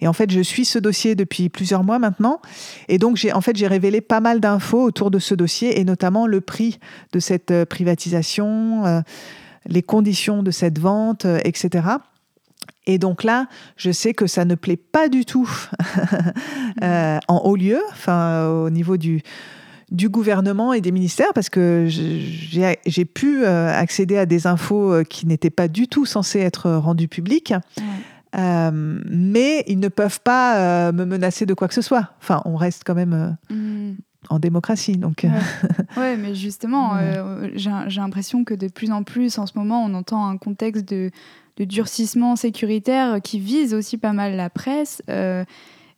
Et 0.00 0.08
en 0.08 0.12
fait, 0.12 0.30
je 0.30 0.40
suis 0.40 0.64
ce 0.64 0.78
dossier 0.78 1.14
depuis 1.14 1.48
plusieurs 1.48 1.84
mois 1.84 1.98
maintenant. 1.98 2.40
Et 2.88 2.98
donc, 2.98 3.16
j'ai 3.16 3.32
en 3.32 3.40
fait, 3.40 3.56
j'ai 3.56 3.66
révélé 3.66 4.00
pas 4.00 4.20
mal 4.20 4.40
d'infos 4.40 4.82
autour 4.82 5.10
de 5.10 5.18
ce 5.18 5.34
dossier 5.34 5.78
et 5.78 5.84
notamment 5.84 6.26
le 6.26 6.40
prix 6.40 6.78
de 7.12 7.20
cette 7.20 7.50
euh, 7.50 7.66
privatisation, 7.66 8.86
euh, 8.86 9.00
les 9.66 9.82
conditions 9.82 10.42
de 10.42 10.50
cette 10.50 10.78
vente, 10.78 11.26
etc. 11.44 11.86
Et 12.86 12.98
donc 12.98 13.24
là, 13.24 13.46
je 13.76 13.90
sais 13.90 14.12
que 14.12 14.26
ça 14.26 14.44
ne 14.44 14.54
plaît 14.54 14.76
pas 14.76 15.08
du 15.08 15.24
tout 15.24 15.50
en 16.82 17.38
haut 17.44 17.56
lieu, 17.56 17.80
enfin, 17.92 18.46
au 18.46 18.68
niveau 18.68 18.98
du, 18.98 19.22
du 19.94 20.08
gouvernement 20.08 20.72
et 20.72 20.80
des 20.80 20.92
ministères 20.92 21.32
parce 21.34 21.48
que 21.48 21.86
j'ai 21.88 23.04
pu 23.04 23.44
euh, 23.44 23.72
accéder 23.72 24.18
à 24.18 24.26
des 24.26 24.46
infos 24.46 24.92
euh, 24.92 25.04
qui 25.04 25.26
n'étaient 25.26 25.50
pas 25.50 25.68
du 25.68 25.88
tout 25.88 26.04
censées 26.04 26.40
être 26.40 26.70
rendues 26.70 27.08
publiques. 27.08 27.54
Euh, 28.36 28.70
mais 28.72 29.62
ils 29.68 29.78
ne 29.78 29.86
peuvent 29.86 30.20
pas 30.20 30.90
me 30.90 31.04
menacer 31.04 31.46
de 31.46 31.54
quoi 31.54 31.68
que 31.68 31.74
ce 31.74 31.82
soit. 31.82 32.10
Enfin, 32.20 32.42
on 32.44 32.56
reste 32.56 32.82
quand 32.84 32.96
même 32.96 33.36
mm. 33.48 33.92
en 34.28 34.40
démocratie. 34.40 34.96
Donc, 34.96 35.24
ouais. 35.96 36.16
mais 36.16 36.34
justement, 36.34 36.98
j'ai 37.54 38.00
l'impression 38.00 38.42
que 38.42 38.54
de 38.54 38.66
plus 38.66 38.90
en 38.90 39.04
plus, 39.04 39.38
en 39.38 39.46
ce 39.46 39.56
moment, 39.56 39.84
on 39.84 39.94
entend 39.94 40.26
un 40.26 40.36
contexte 40.36 40.88
de 40.88 41.12
durcissement 41.56 42.34
sécuritaire 42.34 43.22
qui 43.22 43.38
vise 43.38 43.72
aussi 43.72 43.98
pas 43.98 44.12
mal 44.12 44.34
la 44.34 44.50
presse. 44.50 45.00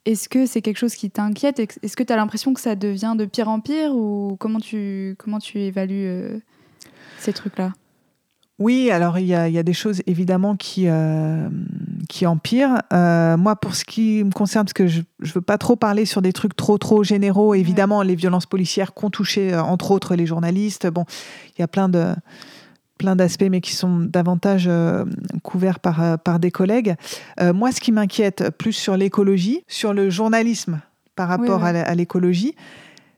Est-ce 0.07 0.29
que 0.29 0.47
c'est 0.47 0.63
quelque 0.63 0.79
chose 0.79 0.95
qui 0.95 1.11
t'inquiète? 1.11 1.59
Est-ce 1.59 1.97
que 1.97 2.03
tu 2.03 2.13
as 2.13 2.17
l'impression 2.17 2.55
que 2.55 2.61
ça 2.61 2.75
devient 2.77 3.15
de 3.19 3.27
pire 3.27 3.49
en 3.49 3.61
pire 3.61 3.95
ou 3.95 4.37
comment 4.39 4.61
tu, 4.61 5.17
comment 5.19 5.39
tu 5.39 5.59
évalues 5.59 6.41
ces 7.19 7.33
trucs-là? 7.33 7.73
Oui, 8.59 8.91
alors 8.91 9.19
il 9.19 9.27
y, 9.27 9.35
a, 9.35 9.63
des 9.63 9.73
choses 9.75 10.01
évidemment 10.07 10.57
qui, 10.57 10.89
euh, 10.89 11.47
qui 12.09 12.27
empirent. 12.27 12.81
Euh, 12.91 13.37
moi, 13.37 13.55
pour 13.55 13.75
ce 13.75 13.85
qui 13.85 14.25
me 14.25 14.31
concerne, 14.31 14.65
parce 14.65 14.73
que 14.73 14.87
je 14.87 15.01
ne 15.01 15.29
veux 15.29 15.43
pas 15.43 15.59
trop 15.59 15.77
parler 15.77 16.07
sur 16.07 16.23
des 16.23 16.33
trucs 16.33 16.57
trop 16.57 16.79
trop 16.79 17.05
généraux, 17.05 17.53
évidemment, 17.53 18.01
les 18.01 18.15
violences 18.15 18.47
policières 18.47 18.95
qu'ont 18.95 19.11
touché, 19.11 19.53
euh, 19.53 19.63
entre 19.63 19.91
autres, 19.91 20.15
les 20.15 20.25
journalistes. 20.25 20.87
Bon, 20.87 21.05
il 21.51 21.61
y 21.61 21.65
a 21.65 21.69
plein 21.69 21.91
de 21.91 22.15
plein 22.99 23.17
d'aspects, 23.17 23.49
mais 23.51 23.61
qui 23.61 23.75
sont 23.75 24.01
davantage 24.01 24.71
couverts 25.43 25.81
par, 25.81 26.19
par 26.19 26.39
des 26.39 26.51
collègues. 26.51 26.95
moi, 27.55 27.73
ce 27.73 27.81
qui 27.81 27.93
m'inquiète 27.93 28.51
plus 28.57 28.73
sur 28.73 28.97
l'écologie, 28.97 29.63
sur 29.69 29.93
le 29.93 30.11
journalisme 30.11 30.81
par 31.15 31.29
rapport 31.29 31.65
à 31.65 31.95
l'écologie, 31.95 32.55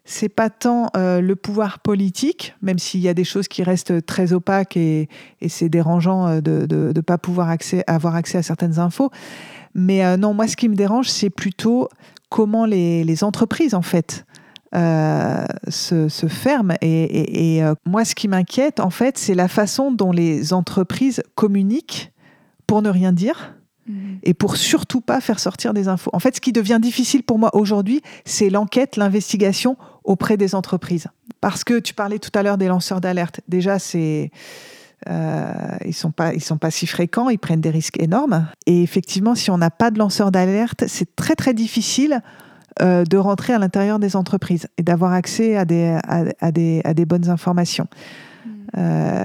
c'est 0.09 0.31
pas 0.31 0.49
tant 0.49 0.87
euh, 0.97 1.21
le 1.21 1.37
pouvoir 1.37 1.81
politique, 1.81 2.55
même 2.63 2.79
s'il 2.79 3.01
y 3.01 3.09
a 3.09 3.15
des 3.15 3.25
choses 3.25 3.47
qui 3.47 3.63
restent 3.63 4.07
très 4.07 4.33
opaques 4.33 4.75
et, 4.77 5.07
c'est 5.49 5.69
dérangeant 5.69 6.27
euh, 6.27 6.41
de 6.41 6.93
ne 6.95 7.01
pas 7.03 7.19
pouvoir 7.19 7.55
avoir 7.87 8.15
accès 8.17 8.39
à 8.39 8.43
certaines 8.43 8.79
infos. 8.79 9.11
Mais 9.75 10.05
euh, 10.05 10.17
non, 10.17 10.33
moi, 10.33 10.49
ce 10.49 10.57
qui 10.57 10.71
me 10.71 10.75
dérange, 10.75 11.09
c'est 11.09 11.29
plutôt 11.29 11.91
comment 12.31 12.65
les, 12.65 13.23
entreprises, 13.23 13.75
en 13.75 13.83
fait, 13.83 14.25
se, 14.73 16.27
ferment. 16.29 16.75
Et, 16.83 17.63
moi, 17.87 18.05
ce 18.05 18.15
qui 18.15 18.29
m'inquiète, 18.29 18.81
en 18.81 18.91
fait, 18.91 19.19
c'est 19.19 19.35
la 19.35 19.49
façon 19.49 19.93
dont 19.93 20.13
les 20.13 20.53
entreprises 20.53 21.23
communiquent 21.35 22.13
pour 22.67 22.83
ne 22.83 22.91
rien 22.91 23.13
dire 23.13 23.55
Mhm. 23.89 24.19
et 24.23 24.35
pour 24.35 24.57
surtout 24.57 25.01
pas 25.01 25.21
faire 25.21 25.41
sortir 25.41 25.73
des 25.73 25.89
infos. 25.89 26.11
En 26.13 26.19
fait, 26.19 26.37
ce 26.37 26.41
qui 26.41 26.53
devient 26.53 26.79
difficile 26.81 27.23
pour 27.23 27.39
moi 27.39 27.55
aujourd'hui, 27.57 28.03
c'est 28.25 28.51
l'enquête, 28.51 28.97
l'investigation 28.97 29.77
auprès 30.05 30.37
des 30.37 30.55
entreprises. 30.55 31.07
Parce 31.41 31.65
que 31.65 31.79
tu 31.79 31.95
parlais 31.95 32.19
tout 32.19 32.31
à 32.35 32.43
l'heure 32.43 32.59
des 32.59 32.69
lanceurs 32.69 33.01
d'alerte. 33.01 33.41
Déjà, 33.49 33.79
c'est 33.79 34.31
euh, 35.09 35.53
ils 35.87 35.95
sont 35.95 36.11
pas 36.11 36.35
ils 36.35 36.43
sont 36.43 36.59
pas 36.59 36.71
si 36.71 36.87
fréquents, 36.87 37.31
ils 37.31 37.39
prennent 37.39 37.61
des 37.61 37.71
risques 37.71 38.01
énormes. 38.01 38.47
Et 38.67 38.83
effectivement, 38.83 39.35
si 39.35 39.51
on 39.51 39.59
n'a 39.59 39.71
pas 39.71 39.91
de 39.91 39.99
lanceurs 39.99 40.31
d'alerte, 40.31 40.85
c'est 40.87 41.17
très 41.17 41.35
très 41.35 41.55
difficile 41.55 42.21
euh, 42.81 43.05
de 43.05 43.17
rentrer 43.17 43.53
à 43.53 43.59
l'intérieur 43.59 43.99
des 43.99 44.17
entreprises 44.17 44.67
et 44.77 44.83
d'avoir 44.83 45.13
accès 45.13 45.57
à 45.57 45.65
des, 45.65 45.99
à 46.05 46.53
des, 46.53 46.81
à 46.85 46.95
des 46.95 47.05
bonnes 47.05 47.29
informations. 47.29 47.89
Euh, 48.77 49.25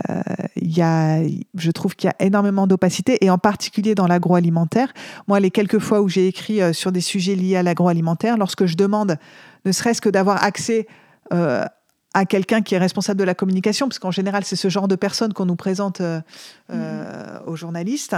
y 0.55 0.81
a, 0.81 1.21
je 1.55 1.71
trouve 1.71 1.95
qu'il 1.95 2.07
y 2.07 2.11
a 2.11 2.25
énormément 2.25 2.67
d'opacité, 2.67 3.17
et 3.23 3.29
en 3.29 3.37
particulier 3.37 3.95
dans 3.95 4.07
l'agroalimentaire. 4.07 4.93
Moi, 5.27 5.39
les 5.39 5.51
quelques 5.51 5.79
fois 5.79 6.01
où 6.01 6.07
j'ai 6.07 6.27
écrit 6.27 6.61
euh, 6.61 6.73
sur 6.73 6.91
des 6.91 7.01
sujets 7.01 7.35
liés 7.35 7.57
à 7.57 7.63
l'agroalimentaire, 7.63 8.37
lorsque 8.37 8.65
je 8.65 8.75
demande 8.75 9.17
ne 9.65 9.71
serait-ce 9.71 10.01
que 10.01 10.09
d'avoir 10.09 10.43
accès 10.43 10.87
euh, 11.33 11.65
à 12.13 12.25
quelqu'un 12.25 12.61
qui 12.61 12.75
est 12.75 12.77
responsable 12.77 13.19
de 13.19 13.23
la 13.23 13.33
communication, 13.33 13.87
parce 13.87 13.99
qu'en 13.99 14.11
général, 14.11 14.43
c'est 14.43 14.55
ce 14.55 14.69
genre 14.69 14.87
de 14.87 14.95
personne 14.95 15.33
qu'on 15.33 15.45
nous 15.45 15.55
présente 15.55 15.99
mm-hmm. 15.99 17.43
aux 17.47 17.55
journalistes. 17.55 18.15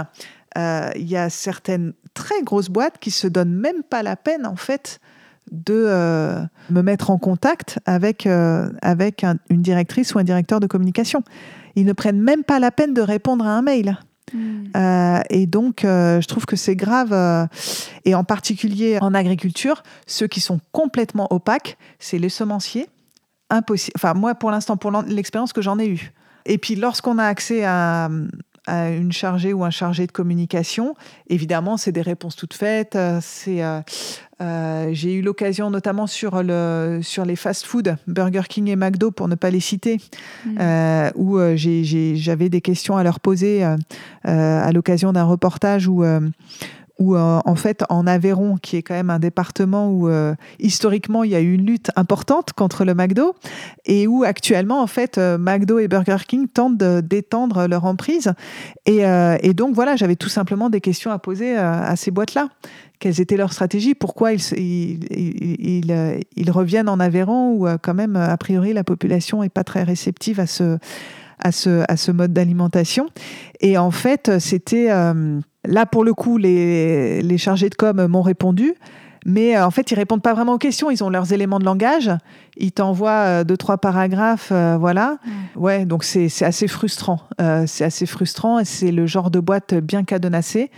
Il 0.54 1.08
y 1.08 1.16
a 1.16 1.30
certaines 1.30 1.94
très 2.12 2.42
grosses 2.42 2.68
boîtes 2.68 2.98
qui 2.98 3.10
se 3.10 3.26
donnent 3.26 3.54
même 3.54 3.82
pas 3.82 4.02
la 4.02 4.16
peine, 4.16 4.44
en 4.44 4.56
fait, 4.56 5.00
de 5.50 5.74
euh, 5.74 6.42
me 6.70 6.82
mettre 6.82 7.10
en 7.10 7.18
contact 7.18 7.78
avec, 7.86 8.26
euh, 8.26 8.70
avec 8.82 9.24
une 9.50 9.62
directrice 9.62 10.14
ou 10.14 10.18
un 10.18 10.24
directeur 10.24 10.60
de 10.60 10.66
communication. 10.66 11.22
Ils 11.76 11.84
ne 11.84 11.92
prennent 11.92 12.20
même 12.20 12.44
pas 12.44 12.58
la 12.58 12.70
peine 12.70 12.94
de 12.94 13.00
répondre 13.00 13.46
à 13.46 13.50
un 13.50 13.62
mail. 13.62 13.98
Hmm. 14.32 14.64
Euh, 14.76 15.20
et 15.30 15.46
donc, 15.46 15.80
je 15.82 16.26
trouve 16.26 16.46
que 16.46 16.56
c'est 16.56 16.76
grave, 16.76 17.48
et 18.04 18.14
en 18.14 18.24
particulier 18.24 18.98
en 19.00 19.14
agriculture, 19.14 19.82
ceux 20.06 20.26
qui 20.26 20.40
sont 20.40 20.60
complètement 20.72 21.28
opaques, 21.32 21.78
c'est 21.98 22.18
les 22.18 22.28
semenciers. 22.28 22.88
Impossible. 23.48 23.92
Enfin, 23.96 24.14
moi, 24.14 24.34
pour 24.34 24.50
l'instant, 24.50 24.76
pour 24.76 24.90
l'expérience 24.90 25.52
que 25.52 25.62
j'en 25.62 25.78
ai 25.78 25.86
eue. 25.86 26.12
Et 26.46 26.58
puis, 26.58 26.76
lorsqu'on 26.76 27.18
a 27.18 27.24
accès 27.24 27.64
à, 27.64 28.08
à 28.66 28.90
une 28.90 29.12
chargée 29.12 29.52
ou 29.52 29.64
un 29.64 29.70
chargé 29.70 30.06
de 30.06 30.12
communication, 30.12 30.94
évidemment, 31.28 31.76
c'est 31.76 31.92
des 31.92 32.02
réponses 32.02 32.36
toutes 32.36 32.54
faites. 32.54 32.98
C'est 33.20 33.62
euh, 34.42 34.90
j'ai 34.92 35.14
eu 35.14 35.22
l'occasion, 35.22 35.70
notamment 35.70 36.06
sur, 36.06 36.42
le, 36.42 37.00
sur 37.02 37.24
les 37.24 37.36
fast-food, 37.36 37.96
Burger 38.06 38.42
King 38.48 38.68
et 38.68 38.76
McDo, 38.76 39.10
pour 39.10 39.28
ne 39.28 39.34
pas 39.34 39.50
les 39.50 39.60
citer, 39.60 39.98
mm. 40.44 40.58
euh, 40.60 41.10
où 41.14 41.38
euh, 41.38 41.56
j'avais 41.56 42.50
des 42.50 42.60
questions 42.60 42.96
à 42.96 43.02
leur 43.02 43.20
poser 43.20 43.64
à 44.24 44.72
l'occasion 44.72 45.12
d'un 45.12 45.24
reportage 45.24 45.88
où 45.88 46.04
où 46.98 47.16
en 47.16 47.54
fait 47.56 47.84
en 47.90 48.06
Aveyron, 48.06 48.56
qui 48.56 48.76
est 48.76 48.82
quand 48.82 48.94
même 48.94 49.10
un 49.10 49.18
département 49.18 49.90
où 49.90 50.08
historiquement 50.58 51.24
il 51.24 51.30
y 51.30 51.34
a 51.34 51.40
eu 51.40 51.52
une 51.52 51.66
lutte 51.66 51.90
importante 51.96 52.52
contre 52.52 52.84
le 52.84 52.94
McDo, 52.94 53.34
et 53.84 54.06
où 54.06 54.24
actuellement 54.24 54.80
en 54.80 54.86
fait 54.86 55.18
McDo 55.18 55.78
et 55.78 55.88
Burger 55.88 56.16
King 56.26 56.48
tentent 56.48 56.78
d'étendre 56.78 57.66
leur 57.66 57.84
emprise. 57.84 58.32
Et, 58.86 59.02
et, 59.02 59.54
donc 59.54 59.74
voilà, 59.74 59.96
j'avais 59.96 60.16
tout 60.16 60.28
simplement 60.28 60.70
des 60.70 60.80
questions 60.80 61.10
à 61.10 61.18
poser 61.18 61.56
à 61.56 61.94
ces 61.96 62.10
boîtes-là 62.10 62.48
quelles 62.98 63.20
étaient 63.20 63.36
leurs 63.36 63.52
stratégies, 63.52 63.94
pourquoi 63.94 64.32
ils, 64.32 64.40
ils, 65.10 65.92
euh, 65.92 66.18
ils, 66.34 66.50
reviennent 66.50 66.88
en 66.88 67.00
Aveyron 67.00 67.52
où 67.52 67.66
euh, 67.66 67.76
quand 67.80 67.94
même, 67.94 68.16
a 68.16 68.36
priori, 68.36 68.72
la 68.72 68.84
population 68.84 69.42
n'est 69.42 69.48
pas 69.48 69.64
très 69.64 69.82
réceptive 69.82 70.40
à 70.40 70.46
ce, 70.46 70.78
à 71.38 71.52
ce, 71.52 71.84
à 71.88 71.96
ce 71.96 72.12
mode 72.12 72.32
d'alimentation. 72.32 73.08
Et 73.60 73.78
en 73.78 73.90
fait, 73.90 74.38
c'était... 74.38 74.90
Euh, 74.90 75.40
là, 75.64 75.86
pour 75.86 76.04
le 76.04 76.14
coup, 76.14 76.38
les, 76.38 77.22
les 77.22 77.38
chargés 77.38 77.68
de 77.68 77.74
com 77.74 78.06
m'ont 78.06 78.22
répondu. 78.22 78.74
Mais 79.26 79.56
euh, 79.56 79.66
en 79.66 79.72
fait, 79.72 79.90
ils 79.90 79.96
répondent 79.96 80.22
pas 80.22 80.34
vraiment 80.34 80.54
aux 80.54 80.58
questions. 80.58 80.88
Ils 80.88 81.02
ont 81.02 81.10
leurs 81.10 81.32
éléments 81.32 81.58
de 81.58 81.64
langage. 81.64 82.10
Ils 82.56 82.70
t'envoient 82.70 83.10
euh, 83.40 83.44
deux, 83.44 83.56
trois 83.56 83.76
paragraphes. 83.76 84.50
Euh, 84.52 84.76
voilà. 84.78 85.18
Ouais, 85.56 85.84
donc 85.84 86.04
c'est 86.04 86.30
assez 86.42 86.68
frustrant. 86.68 87.20
c'est 87.66 87.84
assez 87.84 88.06
frustrant 88.06 88.60
et 88.60 88.64
c'est 88.64 88.92
le 88.92 89.06
genre 89.06 89.30
de 89.30 89.40
boîte 89.40 89.74
bien 89.74 90.04
cadenassée. 90.04 90.70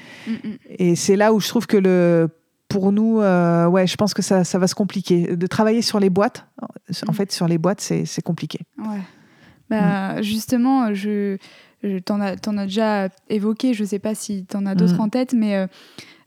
Et 0.70 0.96
c'est 0.96 1.16
là 1.16 1.34
où 1.34 1.40
je 1.40 1.48
trouve 1.48 1.66
que 1.66 1.76
le 1.76 2.28
pour 2.68 2.92
nous, 2.92 3.18
ouais, 3.18 3.86
je 3.86 3.96
pense 3.96 4.12
que 4.12 4.20
ça, 4.20 4.44
ça, 4.44 4.58
va 4.58 4.66
se 4.66 4.74
compliquer. 4.74 5.36
De 5.36 5.46
travailler 5.46 5.80
sur 5.80 6.00
les 6.00 6.10
boîtes, 6.10 6.46
en 6.60 7.12
mm. 7.12 7.14
fait, 7.14 7.32
sur 7.32 7.48
les 7.48 7.58
boîtes, 7.58 7.80
c'est 7.80 8.22
compliqué. 8.22 8.60
Ouais. 8.78 9.00
Bah, 9.70 10.22
Justement, 10.22 10.94
je, 10.94 11.36
je 11.82 11.98
t'en 11.98 12.20
as, 12.20 12.36
déjà 12.64 13.08
évoqué, 13.28 13.74
je 13.74 13.82
ne 13.82 13.88
sais 13.88 13.98
pas 13.98 14.14
si 14.14 14.44
tu 14.48 14.56
en 14.56 14.66
as 14.66 14.74
d'autres 14.74 15.00
en 15.00 15.08
tête, 15.08 15.32
mais 15.32 15.66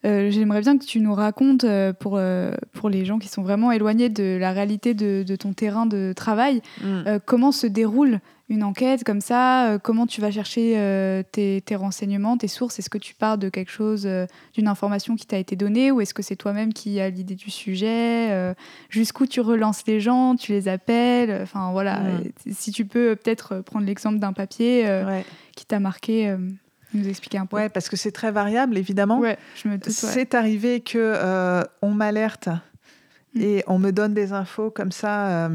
euh, 0.05 0.31
j'aimerais 0.31 0.61
bien 0.61 0.77
que 0.77 0.85
tu 0.85 0.99
nous 0.99 1.13
racontes, 1.13 1.63
euh, 1.63 1.93
pour, 1.93 2.17
euh, 2.17 2.53
pour 2.73 2.89
les 2.89 3.05
gens 3.05 3.19
qui 3.19 3.27
sont 3.27 3.43
vraiment 3.43 3.71
éloignés 3.71 4.09
de 4.09 4.37
la 4.39 4.51
réalité 4.51 4.93
de, 4.93 5.35
ton 5.35 5.53
terrain 5.53 5.85
de 5.85 6.13
travail, 6.15 6.61
mm. 6.83 7.19
comment 7.25 7.51
se 7.51 7.67
déroule 7.67 8.19
une 8.51 8.63
enquête 8.63 9.03
comme 9.03 9.21
ça 9.21 9.77
Comment 9.83 10.05
tu 10.05 10.21
vas 10.21 10.31
chercher 10.31 11.23
tes, 11.31 11.61
tes, 11.61 11.75
renseignements, 11.75 12.37
tes 12.37 12.47
sources? 12.47 12.79
Est-ce 12.79 12.89
que 12.89 12.97
tu 12.97 13.15
pars 13.15 13.37
de 13.37 13.49
quelque 13.49 13.71
chose, 13.71 14.07
d'une 14.53 14.67
information 14.67 15.15
qui 15.15 15.25
t'a 15.25 15.37
été 15.37 15.55
donnée 15.55 15.91
ou 15.91 16.01
est-ce 16.01 16.13
que 16.13 16.21
c'est 16.21 16.35
toi-même 16.35 16.73
qui 16.73 16.99
as 16.99 17.09
l'idée 17.09 17.35
du 17.35 17.49
sujet 17.49 18.53
Jusqu'où 18.89 19.25
tu 19.25 19.41
relances 19.41 19.85
les 19.87 19.99
gens 19.99 20.35
Tu 20.35 20.51
les 20.51 20.67
appelles? 20.67 21.41
Enfin 21.41 21.71
voilà, 21.71 21.99
mm. 21.99 22.31
si 22.51 22.71
tu 22.71 22.85
peux 22.85 23.15
peut-être 23.15 23.61
prendre 23.61 23.85
l'exemple 23.85 24.19
d'un 24.19 24.33
papier 24.33 24.85
qui 25.55 25.65
t'a 25.65 25.79
marqué 25.79 26.35
nous 26.93 27.07
expliquer 27.07 27.37
un 27.37 27.45
peu 27.45 27.57
Ouais, 27.57 27.69
parce 27.69 27.89
que 27.89 27.95
c'est 27.95 28.11
très 28.11 28.31
variable, 28.31 28.77
évidemment. 28.77 29.19
Ouais, 29.19 29.37
je 29.55 29.67
me 29.67 29.77
C'est 29.87 30.35
arrivé 30.35 30.81
que 30.81 30.97
euh, 30.97 31.63
on 31.81 31.91
m'alerte 31.91 32.49
mm. 33.35 33.41
et 33.41 33.63
on 33.67 33.79
me 33.79 33.91
donne 33.91 34.13
des 34.13 34.33
infos 34.33 34.71
comme 34.71 34.91
ça. 34.91 35.49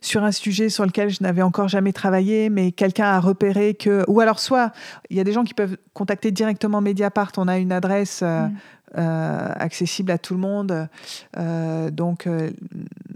Sur 0.00 0.24
un 0.24 0.32
sujet 0.32 0.68
sur 0.68 0.86
lequel 0.86 1.10
je 1.10 1.22
n'avais 1.22 1.42
encore 1.42 1.68
jamais 1.68 1.92
travaillé, 1.92 2.48
mais 2.50 2.72
quelqu'un 2.72 3.06
a 3.06 3.20
repéré 3.20 3.74
que... 3.74 4.04
Ou 4.08 4.20
alors 4.20 4.40
soit, 4.40 4.72
il 5.10 5.16
y 5.16 5.20
a 5.20 5.24
des 5.24 5.32
gens 5.32 5.44
qui 5.44 5.54
peuvent 5.54 5.76
contacter 5.92 6.30
directement 6.30 6.80
Mediapart, 6.80 7.32
on 7.36 7.48
a 7.48 7.58
une 7.58 7.72
adresse 7.72 8.20
euh, 8.22 8.46
mm. 8.46 8.56
Euh, 8.98 9.52
accessible 9.54 10.10
à 10.10 10.18
tout 10.18 10.34
le 10.34 10.40
monde. 10.40 10.88
Euh, 11.36 11.90
donc 11.92 12.26
euh, 12.26 12.50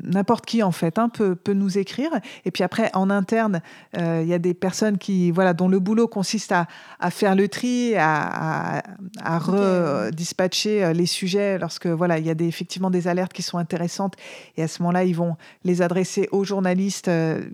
n'importe 0.05 0.46
qui 0.46 0.62
en 0.62 0.72
fait 0.72 0.98
hein, 0.98 1.09
peut, 1.09 1.34
peut, 1.34 1.52
nous 1.52 1.78
écrire. 1.78 2.11
Et 2.44 2.50
puis 2.50 2.64
après 2.64 2.90
en 2.94 3.11
interne, 3.11 3.61
il 3.96 4.26
y 4.26 4.34
a 4.34 4.38
des 4.38 4.55
personnes 4.55 4.98
qui 4.98 5.30
voilà 5.30 5.55
dont 5.55 5.68
le 5.68 5.78
boulot 5.78 6.09
consiste 6.09 6.52
à, 6.52 6.66
à 7.00 7.11
faire 7.11 7.34
le 7.34 7.48
tri, 7.48 7.94
à, 7.96 8.82
à, 9.22 9.38
redispatcher 9.38 10.92
les 10.94 11.07
sujets 11.07 11.59
lorsque 11.59 11.86
voilà 11.86 12.18
il 12.18 12.26
y 12.26 12.30
a 12.30 12.34
des, 12.34 12.46
effectivement 12.46 12.90
des 12.90 13.09
alertes 13.09 13.32
qui 13.32 13.42
sont 13.42 13.59
intéressantes. 13.59 14.14
Et 14.57 14.62
à 14.62 14.68
ce 14.68 14.82
moment-là, 14.82 15.05
ils 15.05 15.16
vont 15.16 15.36
les 15.64 15.82
adresser 15.82 16.28
aux 16.32 16.44
journalistes 16.44 17.11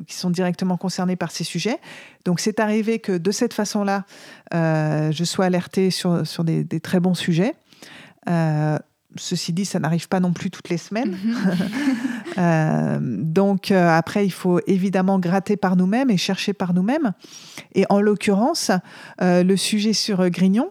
qui 0.07 0.15
sont 0.15 0.31
directement 0.31 0.77
concernés 0.77 1.17
par 1.17 1.31
ces 1.31 1.45
sujets. 1.45 1.79
Donc 2.25 2.41
c'est 2.41 2.61
arrivé 2.61 2.99
que 2.99 3.17
de 3.17 3.31
cette 3.31 3.55
façon-là, 3.55 4.05
je 4.53 5.25
sois 5.25 5.47
alertée 5.47 5.91
sur, 5.91 6.27
sur 6.27 6.45
des, 6.45 6.65
des 6.65 6.81
très 6.81 7.01
bons 7.01 7.15
sujets. 7.15 7.55
Euh, 8.29 8.79
ceci 9.17 9.53
dit, 9.53 9.65
ça 9.65 9.79
n'arrive 9.79 10.09
pas 10.09 10.21
non 10.21 10.33
plus 10.33 10.51
toutes 10.51 10.69
les 10.69 10.79
semaines. 10.79 11.17
Mhm. 11.23 11.37
Euh, 12.39 12.99
donc 13.01 13.73
euh, 13.73 13.89
après, 13.91 14.25
il 14.25 14.31
faut 14.31 14.61
évidemment 14.69 15.19
gratter 15.19 15.57
par 15.57 15.75
nous-mêmes 15.75 16.11
et 16.11 16.17
chercher 16.17 16.53
par 16.53 16.73
nous-mêmes. 16.73 17.13
Et 17.75 17.85
en 17.91 18.01
l'occurrence, 18.01 18.71
le 19.21 19.57
sujet 19.57 19.93
sur 19.93 20.31
Grignon, 20.31 20.71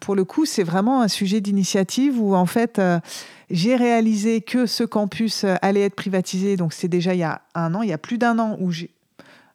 pour 0.00 0.14
le 0.14 0.24
coup, 0.24 0.46
c'est 0.46 0.62
vraiment 0.62 1.02
un 1.02 1.08
sujet 1.08 1.40
d'initiative 1.40 2.20
où 2.20 2.36
en 2.36 2.46
fait, 2.46 2.80
j'ai 3.50 3.74
réalisé 3.74 4.40
que 4.40 4.66
ce 4.66 4.84
campus 4.84 5.44
allait 5.60 5.82
être 5.82 5.96
privatisé. 5.96 6.56
Donc 6.56 6.72
c'est 6.72 6.88
déjà 6.88 7.14
il 7.14 7.20
y 7.20 7.24
a 7.24 7.42
un 7.56 7.74
an, 7.74 7.82
il 7.82 7.88
y 7.88 7.92
a 7.92 7.98
plus 7.98 8.16
d'un 8.16 8.38
an 8.38 8.56
où 8.60 8.70
j'ai 8.70 8.90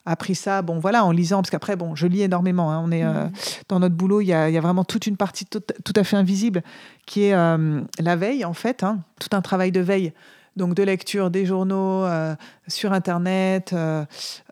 appris 0.05 0.35
ça, 0.35 0.61
bon 0.61 0.79
voilà, 0.79 1.05
en 1.05 1.11
lisant, 1.11 1.37
parce 1.37 1.49
qu'après, 1.49 1.75
bon, 1.75 1.95
je 1.95 2.07
lis 2.07 2.21
énormément. 2.21 2.71
Hein. 2.71 2.81
on 2.83 2.91
est 2.91 3.03
euh, 3.03 3.27
dans 3.69 3.79
notre 3.79 3.95
boulot, 3.95 4.21
il 4.21 4.27
y, 4.27 4.33
a, 4.33 4.61
vraiment 4.61 4.83
toute 4.83 5.07
une 5.07 5.17
partie 5.17 5.45
tout, 5.45 5.61
à 5.95 6.03
fait 6.03 6.17
invisible 6.17 6.61
qui 7.05 7.25
est 7.25 7.33
euh, 7.33 7.81
la 7.99 8.15
veille, 8.15 8.45
en 8.45 8.53
fait, 8.53 8.83
hein. 8.83 8.99
tout 9.19 9.35
un 9.35 9.41
travail 9.41 9.71
de 9.71 9.81
veille. 9.81 10.13
Donc 10.55 10.75
de 10.75 10.83
lecture 10.83 11.31
des 11.31 11.47
journaux 11.47 12.05
euh, 12.05 12.35
sur 12.67 12.93
Internet, 12.93 13.73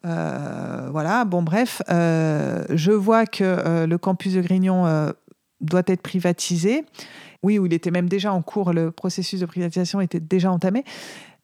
voilà. 0.03 1.25
Bon 1.25 1.43
bref, 1.43 1.83
je 1.89 2.91
vois 2.91 3.27
que 3.27 3.85
le 3.85 3.97
campus 3.99 4.33
de 4.33 4.41
Grignon 4.41 5.11
doit 5.59 5.83
être 5.85 6.01
privatisé. 6.01 6.85
Oui, 7.43 7.57
où 7.57 7.65
il 7.65 7.73
était 7.73 7.91
même 7.91 8.07
déjà 8.07 8.33
en 8.33 8.41
cours, 8.41 8.71
le 8.73 8.91
processus 8.91 9.39
de 9.39 9.45
privatisation 9.45 10.01
était 10.01 10.19
déjà 10.19 10.51
entamé. 10.51 10.83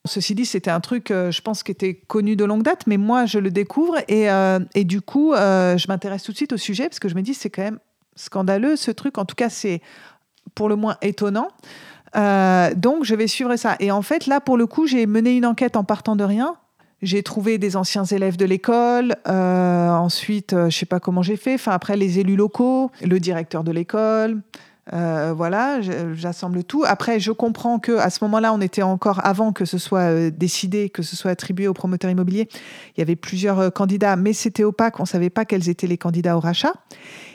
Ceci 0.08 0.36
dit, 0.36 0.46
c'était 0.46 0.72
un 0.72 0.80
truc, 0.80 1.12
euh, 1.12 1.32
je 1.32 1.42
pense, 1.42 1.64
qui 1.64 1.72
était 1.72 1.94
connu 1.94 2.36
de 2.36 2.46
longue 2.46 2.64
date, 2.64 2.88
mais 2.88 2.98
moi, 2.98 3.26
je 3.26 3.40
le 3.40 3.52
découvre 3.52 3.98
et, 4.08 4.30
euh, 4.30 4.60
et 4.74 4.84
du 4.84 5.02
coup, 5.02 5.34
euh, 5.34 5.78
je 5.78 5.88
m'intéresse 5.88 6.24
tout 6.24 6.32
de 6.32 6.38
suite 6.38 6.54
au 6.54 6.58
sujet 6.58 6.86
parce 6.86 7.00
que 7.00 7.10
je 7.10 7.16
me 7.16 7.22
dis, 7.22 7.34
c'est 7.34 7.50
quand 7.50 7.62
même 7.62 7.80
scandaleux 8.16 8.76
ce 8.76 8.92
truc. 8.92 9.18
En 9.18 9.26
tout 9.26 9.36
cas, 9.36 9.50
c'est 9.50 9.82
pour 10.56 10.70
le 10.70 10.76
moins 10.76 10.98
étonnant. 11.02 11.50
donc, 12.16 13.04
je 13.04 13.14
vais 13.16 13.28
suivre 13.28 13.56
ça. 13.58 13.76
Et 13.80 13.92
en 13.92 14.02
fait, 14.02 14.26
là, 14.26 14.40
pour 14.40 14.58
le 14.58 14.66
coup, 14.66 14.88
j'ai 14.88 15.06
mené 15.06 15.36
une 15.36 15.46
enquête 15.46 15.76
en 15.76 15.84
partant 15.84 16.16
de 16.16 16.24
rien. 16.24 16.56
J'ai 17.04 17.22
trouvé 17.22 17.60
des 17.60 17.76
anciens 17.76 18.06
élèves 18.06 18.38
de 18.38 18.46
l'école. 18.46 19.16
ensuite, 19.28 20.56
je 20.56 20.76
sais 20.76 20.88
pas 20.88 21.00
comment 21.00 21.22
j'ai 21.22 21.38
fait. 21.38 21.56
Enfin, 21.56 21.74
après, 21.74 21.96
les 21.96 22.18
élus 22.18 22.36
locaux, 22.36 22.90
le 23.04 23.20
directeur 23.20 23.64
de 23.64 23.72
l'école. 23.72 24.42
Euh, 24.94 25.34
voilà, 25.36 25.82
j'assemble 25.82 26.64
tout. 26.64 26.84
Après, 26.86 27.20
je 27.20 27.32
comprends 27.32 27.80
que 27.80 27.98
à 27.98 28.10
ce 28.10 28.24
moment-là, 28.24 28.54
on 28.54 28.62
était 28.62 28.84
encore 28.84 29.26
avant 29.26 29.52
que 29.52 29.66
ce 29.66 29.78
soit 29.78 30.12
euh, 30.12 30.32
décidé, 30.32 30.90
que 30.90 31.04
ce 31.04 31.16
soit 31.16 31.32
attribué 31.32 31.68
aux 31.68 31.74
promoteurs 31.74 32.12
immobiliers. 32.12 32.48
Il 32.96 33.00
y 33.00 33.04
avait 33.04 33.16
plusieurs 33.16 33.60
euh, 33.60 33.70
candidats, 33.70 34.16
mais 34.16 34.34
c'était 34.34 34.64
opaque. 34.64 35.00
On 35.00 35.04
ne 35.04 35.08
savait 35.08 35.30
pas 35.30 35.46
quels 35.46 35.70
étaient 35.70 35.88
les 35.88 35.98
candidats 35.98 36.38
au 36.38 36.40
rachat. 36.40 36.74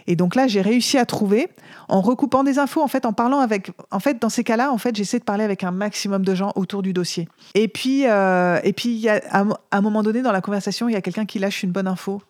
Et 0.07 0.17
donc 0.17 0.35
là, 0.35 0.49
j'ai 0.49 0.63
réussi 0.63 0.99
à 0.99 1.05
trouver 1.05 1.49
en 1.89 2.01
recoupant 2.01 2.43
des 2.43 2.59
infos, 2.59 2.83
en 2.83 2.89
fait, 2.89 3.07
en 3.07 3.13
parlant 3.13 3.41
avec. 3.41 3.71
En 3.91 4.01
fait, 4.01 4.21
dans 4.21 4.31
ces 4.31 4.45
cas-là, 4.45 4.73
en 4.73 4.79
fait, 4.79 4.97
j'essaie 4.97 5.19
de 5.19 5.25
parler 5.25 5.45
avec 5.45 5.63
un 5.63 5.71
maximum 5.71 6.25
de 6.25 6.35
gens 6.35 6.53
autour 6.57 6.83
du 6.83 6.93
dossier. 6.93 7.29
Et 7.55 7.69
puis, 7.69 8.03
et 8.03 8.73
puis, 8.73 8.91
il 8.91 8.99
y 8.99 9.09
a, 9.09 9.21
à 9.31 9.45
un 9.71 9.81
moment 9.81 10.03
donné 10.03 10.23
dans 10.23 10.33
la 10.33 10.41
conversation, 10.41 10.89
il 10.89 10.93
y 10.93 10.97
a 10.97 11.03
quelqu'un 11.03 11.25
qui 11.25 11.39
lâche 11.39 11.63
une 11.63 11.71
bonne 11.71 11.87
info 11.87 12.21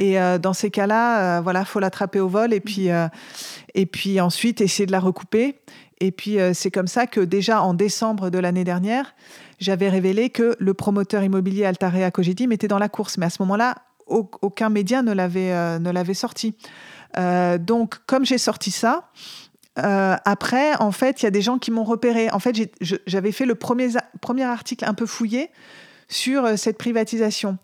et 0.00 0.18
euh, 0.18 0.38
dans 0.38 0.52
ces 0.52 0.70
cas-là, 0.70 1.38
euh, 1.38 1.40
voilà, 1.40 1.64
faut 1.64 1.80
l'attraper 1.80 2.20
au 2.20 2.28
vol 2.28 2.52
et 2.52 2.60
puis, 2.60 2.90
euh, 2.90 3.08
et 3.74 3.86
puis 3.86 4.20
ensuite 4.20 4.60
essayer 4.60 4.86
de 4.86 4.92
la 4.92 5.00
recouper. 5.00 5.60
Et 6.00 6.10
puis 6.10 6.36
c'est 6.52 6.70
comme 6.70 6.88
ça 6.88 7.06
que 7.06 7.20
déjà 7.20 7.62
en 7.62 7.72
décembre 7.72 8.28
de 8.28 8.38
l'année 8.38 8.64
dernière, 8.64 9.14
j'avais 9.58 9.88
révélé 9.88 10.28
que 10.28 10.54
le 10.58 10.74
promoteur 10.74 11.24
immobilier 11.24 11.64
Altarea 11.64 12.10
Cogedim 12.10 12.50
était 12.50 12.68
dans 12.68 12.78
la 12.78 12.90
course. 12.90 13.16
Mais 13.16 13.24
à 13.24 13.30
ce 13.30 13.40
moment-là, 13.40 13.76
aucun 14.06 14.68
média 14.68 15.00
ne 15.00 15.12
l'avait 15.14 15.78
ne 15.78 15.90
l'avait 15.90 16.12
sorti. 16.12 16.54
donc 17.60 17.94
comme 18.06 18.26
j'ai 18.26 18.36
sorti 18.36 18.70
ça. 18.70 19.08
après, 19.76 20.76
en 20.80 20.92
fait, 20.92 21.22
il 21.22 21.24
y 21.24 21.28
a 21.28 21.30
des 21.30 21.40
gens 21.40 21.56
qui 21.56 21.70
m'ont 21.70 21.84
repéré. 21.84 22.30
En 22.30 22.40
fait, 22.40 22.54
j'avais 23.06 23.32
fait 23.32 23.46
le 23.46 23.54
premier, 23.54 23.88
premier 24.20 24.44
article 24.44 24.84
un 24.86 24.92
peu 24.92 25.06
fouillé 25.06 25.48
sur 26.08 26.58
cette 26.58 26.76
privatisation. 26.76 27.56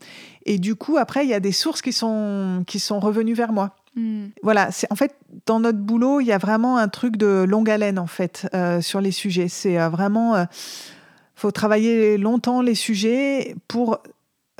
Et 0.44 0.58
du 0.58 0.74
coup, 0.74 0.96
après, 0.96 1.24
il 1.24 1.30
y 1.30 1.34
a 1.34 1.40
des 1.40 1.52
sources 1.52 1.82
qui 1.82 1.92
sont, 1.92 2.64
qui 2.66 2.80
sont 2.80 3.00
revenues 3.00 3.34
vers 3.34 3.52
moi. 3.52 3.74
Hmm. 3.94 4.28
Voilà, 4.42 4.70
c'est 4.70 4.90
en 4.90 4.94
fait 4.94 5.14
dans 5.44 5.60
notre 5.60 5.78
boulot, 5.78 6.20
il 6.20 6.26
y 6.26 6.32
a 6.32 6.38
vraiment 6.38 6.78
un 6.78 6.88
truc 6.88 7.16
de 7.16 7.44
longue 7.46 7.68
haleine 7.68 7.98
en 7.98 8.06
fait 8.06 8.48
euh, 8.54 8.80
sur 8.80 9.00
les 9.00 9.10
sujets. 9.10 9.48
C'est 9.48 9.78
euh, 9.78 9.90
vraiment, 9.90 10.34
euh, 10.34 10.44
faut 11.34 11.50
travailler 11.50 12.16
longtemps 12.16 12.62
les 12.62 12.74
sujets 12.74 13.54
pour 13.68 13.98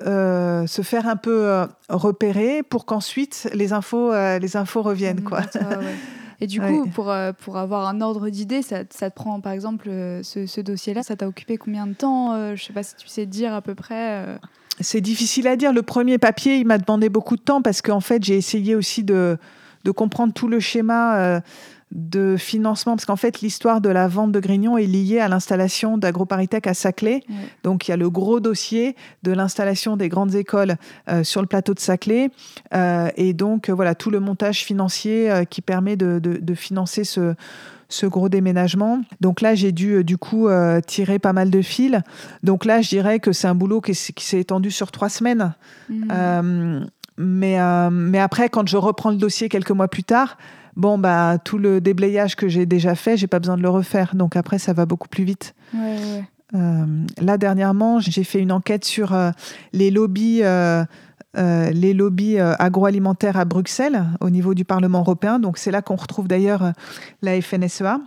se 0.04 0.80
faire 0.82 1.06
un 1.06 1.14
peu 1.14 1.64
repérer, 1.88 2.64
pour 2.64 2.86
qu'ensuite 2.86 3.48
les 3.54 3.72
infos, 3.72 4.12
les 4.12 4.56
infos 4.56 4.82
reviennent 4.82 5.20
hmm, 5.20 5.24
quoi. 5.24 5.42
Et 6.40 6.48
du 6.48 6.60
coup, 6.60 6.88
pour, 6.88 7.14
pour 7.38 7.56
avoir 7.56 7.86
un 7.86 8.00
ordre 8.00 8.28
d'idée, 8.28 8.62
ça, 8.62 8.78
ça, 8.90 9.10
te 9.10 9.14
prend 9.14 9.40
par 9.40 9.52
exemple 9.52 9.88
ce, 10.24 10.46
ce 10.46 10.60
dossier-là, 10.60 11.04
ça 11.04 11.14
t'a 11.14 11.28
occupé 11.28 11.56
combien 11.56 11.86
de 11.86 11.92
temps 11.92 12.56
Je 12.56 12.64
sais 12.64 12.72
pas 12.72 12.82
si 12.82 12.96
tu 12.96 13.06
sais 13.06 13.26
dire 13.26 13.54
à 13.54 13.62
peu 13.62 13.76
près. 13.76 14.26
C'est 14.82 15.00
difficile 15.00 15.46
à 15.46 15.56
dire. 15.56 15.72
Le 15.72 15.82
premier 15.82 16.18
papier, 16.18 16.56
il 16.56 16.66
m'a 16.66 16.78
demandé 16.78 17.08
beaucoup 17.08 17.36
de 17.36 17.42
temps 17.42 17.62
parce 17.62 17.82
qu'en 17.82 18.00
fait, 18.00 18.22
j'ai 18.22 18.36
essayé 18.36 18.74
aussi 18.74 19.04
de, 19.04 19.38
de, 19.84 19.90
comprendre 19.90 20.32
tout 20.32 20.48
le 20.48 20.60
schéma 20.60 21.16
euh, 21.18 21.40
de 21.90 22.36
financement. 22.36 22.96
Parce 22.96 23.04
qu'en 23.04 23.16
fait, 23.16 23.40
l'histoire 23.40 23.80
de 23.80 23.88
la 23.88 24.08
vente 24.08 24.32
de 24.32 24.40
Grignon 24.40 24.78
est 24.78 24.86
liée 24.86 25.20
à 25.20 25.28
l'installation 25.28 25.98
d'AgroParisTech 25.98 26.66
à 26.66 26.74
Saclay. 26.74 27.22
Donc, 27.62 27.88
il 27.88 27.92
y 27.92 27.94
a 27.94 27.96
le 27.96 28.10
gros 28.10 28.40
dossier 28.40 28.96
de 29.22 29.32
l'installation 29.32 29.96
des 29.96 30.08
grandes 30.08 30.34
écoles 30.34 30.76
euh, 31.08 31.24
sur 31.24 31.40
le 31.40 31.46
plateau 31.46 31.74
de 31.74 31.80
Saclay. 31.80 32.30
Euh, 32.74 33.08
et 33.16 33.32
donc, 33.32 33.70
voilà, 33.70 33.94
tout 33.94 34.10
le 34.10 34.20
montage 34.20 34.64
financier 34.64 35.30
qui 35.50 35.62
permet 35.62 35.96
de, 35.96 36.18
de, 36.18 36.36
de 36.36 36.54
financer 36.54 37.04
ce 37.04 37.34
ce 37.92 38.06
gros 38.06 38.28
déménagement. 38.28 39.02
Donc 39.20 39.40
là, 39.40 39.54
j'ai 39.54 39.72
dû 39.72 39.92
euh, 39.92 40.04
du 40.04 40.16
coup 40.16 40.48
euh, 40.48 40.80
tirer 40.80 41.18
pas 41.18 41.32
mal 41.32 41.50
de 41.50 41.62
fils. 41.62 42.00
Donc 42.42 42.64
là, 42.64 42.80
je 42.80 42.88
dirais 42.88 43.20
que 43.20 43.32
c'est 43.32 43.46
un 43.46 43.54
boulot 43.54 43.80
qui, 43.80 43.94
s'est 43.94 44.40
étendu 44.40 44.70
sur 44.70 44.90
trois 44.90 45.08
semaines. 45.08 45.54
Mmh. 45.88 46.08
Euh, 46.12 46.84
mais, 47.18 47.58
mais 47.90 48.18
après, 48.18 48.48
quand 48.48 48.66
je 48.66 48.76
reprends 48.76 49.10
le 49.10 49.16
dossier 49.16 49.48
quelques 49.48 49.70
mois 49.70 49.88
plus 49.88 50.02
tard, 50.02 50.38
bon, 50.76 50.96
bah, 50.98 51.36
tout 51.44 51.58
le 51.58 51.80
déblayage 51.80 52.36
que 52.36 52.48
j'ai 52.48 52.64
déjà 52.64 52.94
fait, 52.94 53.16
j'ai 53.16 53.26
pas 53.26 53.38
besoin 53.38 53.56
de 53.56 53.62
le 53.62 53.68
refaire. 53.68 54.14
Donc 54.14 54.34
après, 54.34 54.58
ça 54.58 54.72
va 54.72 54.86
beaucoup 54.86 55.08
plus 55.08 55.24
vite. 55.24 55.54
là, 56.54 57.38
dernièrement, 57.38 58.00
j'ai 58.00 58.24
fait 58.24 58.40
une 58.40 58.50
enquête 58.50 58.84
sur 58.84 59.14
les 59.74 59.90
lobbies 59.90 60.42
euh, 61.38 61.70
les 61.70 61.94
lobbies 61.94 62.38
euh, 62.38 62.54
agroalimentaires 62.58 63.38
à 63.38 63.46
Bruxelles 63.46 64.04
au 64.20 64.28
niveau 64.28 64.52
du 64.52 64.66
Parlement 64.66 65.00
européen. 65.00 65.38
Donc 65.38 65.56
c'est 65.56 65.70
là 65.70 65.80
qu'on 65.80 65.96
retrouve 65.96 66.28
d'ailleurs 66.28 66.62
euh, 66.62 66.70
la 67.22 67.40
FNSEA. 67.40 68.00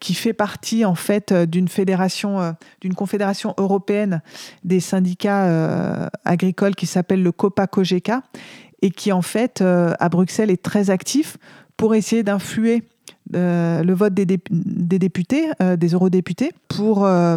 qui 0.00 0.14
fait 0.14 0.32
partie 0.32 0.86
en 0.86 0.94
fait 0.94 1.34
d'une 1.34 1.68
fédération, 1.68 2.56
d'une 2.80 2.94
confédération 2.94 3.52
européenne 3.58 4.22
des 4.64 4.80
syndicats 4.80 6.08
agricoles 6.24 6.74
qui 6.74 6.86
s'appelle 6.86 7.22
le 7.22 7.32
COPA-COGECA 7.32 8.22
et 8.80 8.90
qui 8.90 9.12
en 9.12 9.20
fait 9.20 9.60
à 9.60 10.08
Bruxelles 10.08 10.50
est 10.50 10.62
très 10.62 10.88
actif 10.88 11.36
pour 11.76 11.94
essayer 11.94 12.22
d'influer 12.22 12.84
euh, 13.34 13.82
le 13.82 13.92
vote 13.92 14.14
des, 14.14 14.24
députés, 14.26 15.46
euh, 15.60 15.76
des 15.76 15.88
eurodéputés, 15.88 16.52
pour 16.68 17.04
euh, 17.04 17.36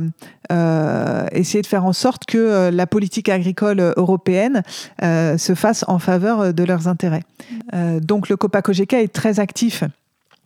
essayer 1.31 1.61
de 1.61 1.67
faire 1.67 1.85
en 1.85 1.93
sorte 1.93 2.25
que 2.25 2.69
la 2.69 2.87
politique 2.87 3.29
agricole 3.29 3.93
européenne 3.97 4.63
se 5.01 5.53
fasse 5.55 5.85
en 5.87 5.99
faveur 5.99 6.53
de 6.53 6.63
leurs 6.63 6.87
intérêts. 6.87 7.23
donc 8.01 8.29
le 8.29 8.35
COPA-COGECA 8.35 9.01
est 9.01 9.13
très 9.13 9.39
actif 9.39 9.83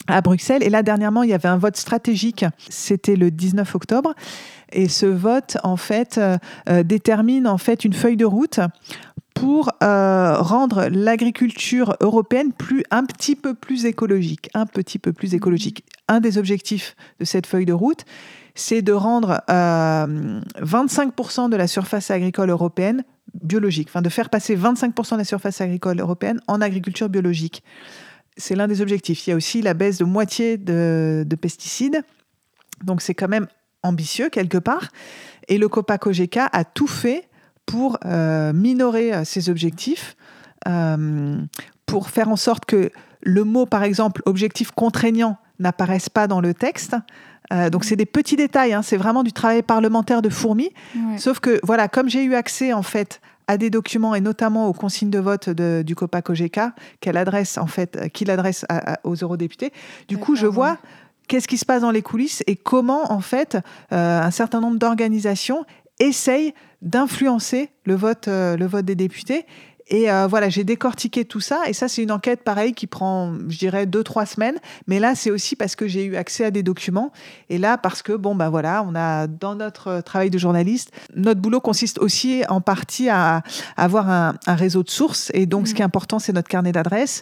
à 0.07 0.21
Bruxelles. 0.21 0.63
Et 0.63 0.69
là, 0.69 0.83
dernièrement, 0.83 1.23
il 1.23 1.29
y 1.29 1.33
avait 1.33 1.49
un 1.49 1.57
vote 1.57 1.77
stratégique. 1.77 2.45
C'était 2.69 3.15
le 3.15 3.31
19 3.31 3.75
octobre. 3.75 4.13
Et 4.71 4.89
ce 4.89 5.05
vote, 5.05 5.57
en 5.63 5.77
fait, 5.77 6.19
détermine 6.83 7.47
en 7.47 7.57
fait 7.57 7.85
une 7.85 7.93
feuille 7.93 8.17
de 8.17 8.25
route 8.25 8.59
pour 9.33 9.71
euh, 9.81 10.37
rendre 10.37 10.87
l'agriculture 10.89 11.95
européenne 12.01 12.53
plus, 12.53 12.83
un 12.91 13.03
petit 13.05 13.35
peu 13.35 13.53
plus 13.53 13.85
écologique, 13.85 14.49
un 14.53 14.65
petit 14.65 14.99
peu 14.99 15.13
plus 15.13 15.33
écologique. 15.33 15.83
Un 16.07 16.19
des 16.19 16.37
objectifs 16.37 16.95
de 17.19 17.25
cette 17.25 17.47
feuille 17.47 17.65
de 17.65 17.73
route, 17.73 18.05
c'est 18.55 18.81
de 18.81 18.93
rendre 18.93 19.41
25% 19.47 21.45
euh, 21.45 21.49
de 21.49 21.55
la 21.55 21.67
surface 21.67 22.11
agricole 22.11 22.49
européenne 22.49 23.03
biologique, 23.41 23.87
enfin 23.89 24.01
de 24.01 24.09
faire 24.09 24.29
passer 24.29 24.55
25% 24.55 25.13
de 25.13 25.17
la 25.17 25.25
surface 25.25 25.59
agricole 25.61 25.99
européenne 25.99 26.39
en 26.47 26.61
agriculture 26.61 27.09
biologique. 27.09 27.63
C'est 28.37 28.55
l'un 28.55 28.67
des 28.67 28.81
objectifs. 28.81 29.25
Il 29.25 29.31
y 29.31 29.33
a 29.33 29.35
aussi 29.35 29.61
la 29.61 29.73
baisse 29.73 29.97
de 29.97 30.05
moitié 30.05 30.57
de, 30.57 31.23
de 31.25 31.35
pesticides. 31.35 32.03
Donc 32.83 33.01
c'est 33.01 33.13
quand 33.13 33.27
même 33.27 33.47
ambitieux 33.81 34.29
quelque 34.29 34.57
part. 34.57 34.89
Et 35.47 35.57
le 35.57 35.67
COPA-COGECA 35.67 36.49
a 36.51 36.63
tout 36.63 36.87
fait 36.87 37.27
pour 37.65 37.97
euh, 38.05 38.53
minorer 38.53 39.13
euh, 39.13 39.23
ces 39.23 39.49
objectifs, 39.49 40.15
euh, 40.67 41.37
pour 41.85 42.09
faire 42.09 42.29
en 42.29 42.35
sorte 42.35 42.65
que 42.65 42.91
le 43.21 43.43
mot, 43.43 43.65
par 43.65 43.83
exemple, 43.83 44.21
objectif 44.25 44.71
contraignant 44.71 45.37
n'apparaisse 45.59 46.09
pas 46.09 46.27
dans 46.27 46.41
le 46.41 46.53
texte. 46.53 46.95
donc 47.71 47.85
c'est 47.85 47.95
des 47.95 48.05
petits 48.05 48.35
détails, 48.35 48.73
hein, 48.73 48.81
c'est 48.81 48.97
vraiment 48.97 49.23
du 49.23 49.31
travail 49.31 49.61
parlementaire 49.61 50.21
de 50.21 50.29
fourmi. 50.29 50.71
Sauf 51.17 51.39
que 51.39 51.59
voilà, 51.63 51.87
comme 51.87 52.09
j'ai 52.09 52.23
eu 52.23 52.33
accès 52.33 52.73
en 52.73 52.81
fait 52.81 53.21
à 53.47 53.57
des 53.57 53.69
documents 53.69 54.15
et 54.15 54.19
notamment 54.19 54.67
aux 54.67 54.73
consignes 54.73 55.11
de 55.11 55.19
vote 55.19 55.49
du 55.49 55.95
COPA 55.95 56.21
COGECA 56.21 56.73
qu'elle 56.99 57.15
adresse 57.15 57.57
en 57.57 57.67
fait, 57.67 58.11
qu'il 58.11 58.29
adresse 58.29 58.65
aux 59.03 59.15
eurodéputés, 59.15 59.71
du 60.09 60.17
coup 60.17 60.35
je 60.35 60.47
vois 60.47 60.79
qu'est-ce 61.27 61.47
qui 61.47 61.57
se 61.57 61.65
passe 61.65 61.81
dans 61.81 61.91
les 61.91 62.01
coulisses 62.01 62.43
et 62.47 62.55
comment 62.57 63.11
en 63.11 63.21
fait 63.21 63.57
un 63.91 64.31
certain 64.31 64.59
nombre 64.59 64.79
d'organisations 64.79 65.63
essayent 66.07 66.53
d'influencer 66.81 67.69
le 67.85 67.95
vote, 67.95 68.27
euh, 68.27 68.57
le 68.57 68.65
vote 68.65 68.85
des 68.85 68.95
députés 68.95 69.45
Et 69.93 70.09
euh, 70.09 70.25
voilà, 70.25 70.49
j'ai 70.49 70.63
décortiqué 70.63 71.23
tout 71.23 71.39
ça. 71.39 71.61
Et 71.67 71.73
ça, 71.73 71.87
c'est 71.87 72.01
une 72.01 72.11
enquête, 72.11 72.43
pareil, 72.43 72.73
qui 72.73 72.87
prend, 72.87 73.31
je 73.47 73.59
dirais, 73.59 73.85
deux, 73.85 74.03
trois 74.03 74.25
semaines. 74.25 74.57
Mais 74.87 74.99
là, 74.99 75.13
c'est 75.13 75.29
aussi 75.29 75.55
parce 75.55 75.75
que 75.75 75.87
j'ai 75.87 76.03
eu 76.03 76.15
accès 76.15 76.45
à 76.45 76.51
des 76.51 76.63
documents. 76.63 77.11
Et 77.49 77.59
là, 77.59 77.77
parce 77.77 78.01
que, 78.01 78.11
bon, 78.11 78.33
ben 78.33 78.49
voilà, 78.49 78.83
on 78.87 78.95
a, 78.95 79.27
dans 79.27 79.53
notre 79.53 80.01
travail 80.01 80.31
de 80.31 80.39
journaliste, 80.39 80.91
notre 81.15 81.39
boulot 81.41 81.61
consiste 81.61 81.99
aussi 81.99 82.41
en 82.49 82.59
partie 82.59 83.07
à, 83.07 83.43
avoir 83.77 84.09
un, 84.09 84.33
réseau 84.47 84.81
de 84.81 84.89
sources. 84.89 85.29
Et 85.35 85.45
donc, 85.45 85.67
ce 85.67 85.75
qui 85.75 85.83
est 85.83 85.85
important, 85.85 86.17
c'est 86.17 86.33
notre 86.33 86.49
carnet 86.49 86.71
d'adresses. 86.71 87.21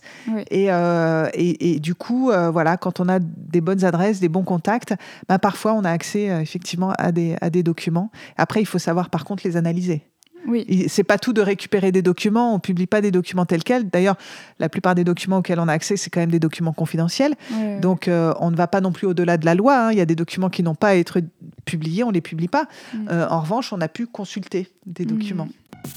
Et, 0.49 0.71
euh, 0.71 1.27
et, 1.33 1.73
et, 1.73 1.79
du 1.81 1.93
coup, 1.93 2.31
euh, 2.31 2.51
voilà, 2.51 2.77
quand 2.77 3.01
on 3.01 3.09
a 3.09 3.19
des 3.19 3.59
bonnes 3.59 3.83
adresses, 3.83 4.21
des 4.21 4.29
bons 4.29 4.43
contacts, 4.43 4.95
ben, 5.27 5.39
parfois, 5.39 5.73
on 5.73 5.83
a 5.83 5.91
accès 5.91 6.27
effectivement 6.41 6.93
à 6.97 7.11
des, 7.11 7.35
à 7.41 7.49
des 7.49 7.63
documents. 7.63 8.11
Après, 8.37 8.61
il 8.61 8.65
faut 8.65 8.79
savoir, 8.79 9.09
par 9.09 9.25
contre, 9.25 9.45
les 9.45 9.57
analyser. 9.57 10.05
Oui. 10.47 10.85
C'est 10.87 11.03
pas 11.03 11.17
tout 11.17 11.33
de 11.33 11.41
récupérer 11.41 11.91
des 11.91 12.01
documents. 12.01 12.53
On 12.53 12.59
publie 12.59 12.87
pas 12.87 13.01
des 13.01 13.11
documents 13.11 13.45
tels 13.45 13.63
quels. 13.63 13.89
D'ailleurs, 13.89 14.17
la 14.59 14.69
plupart 14.69 14.95
des 14.95 15.03
documents 15.03 15.37
auxquels 15.37 15.59
on 15.59 15.67
a 15.67 15.73
accès, 15.73 15.97
c'est 15.97 16.09
quand 16.09 16.19
même 16.19 16.31
des 16.31 16.39
documents 16.39 16.73
confidentiels. 16.73 17.35
Donc, 17.81 18.07
euh, 18.07 18.33
on 18.39 18.51
ne 18.51 18.55
va 18.55 18.67
pas 18.67 18.81
non 18.81 18.91
plus 18.91 19.07
au-delà 19.07 19.37
de 19.37 19.45
la 19.45 19.55
loi. 19.55 19.87
Hein. 19.87 19.91
Il 19.91 19.97
y 19.97 20.01
a 20.01 20.05
des 20.05 20.15
documents 20.15 20.49
qui 20.49 20.63
n'ont 20.63 20.75
pas 20.75 20.89
à 20.89 20.95
être 20.95 21.19
publiés, 21.65 22.03
on 22.03 22.11
les 22.11 22.21
publie 22.21 22.47
pas. 22.47 22.67
Mm. 22.93 23.07
Euh, 23.09 23.27
en 23.29 23.41
revanche, 23.41 23.73
on 23.73 23.81
a 23.81 23.87
pu 23.87 24.07
consulter 24.07 24.67
des 24.85 25.05
documents. 25.05 25.45
Mm. 25.45 25.89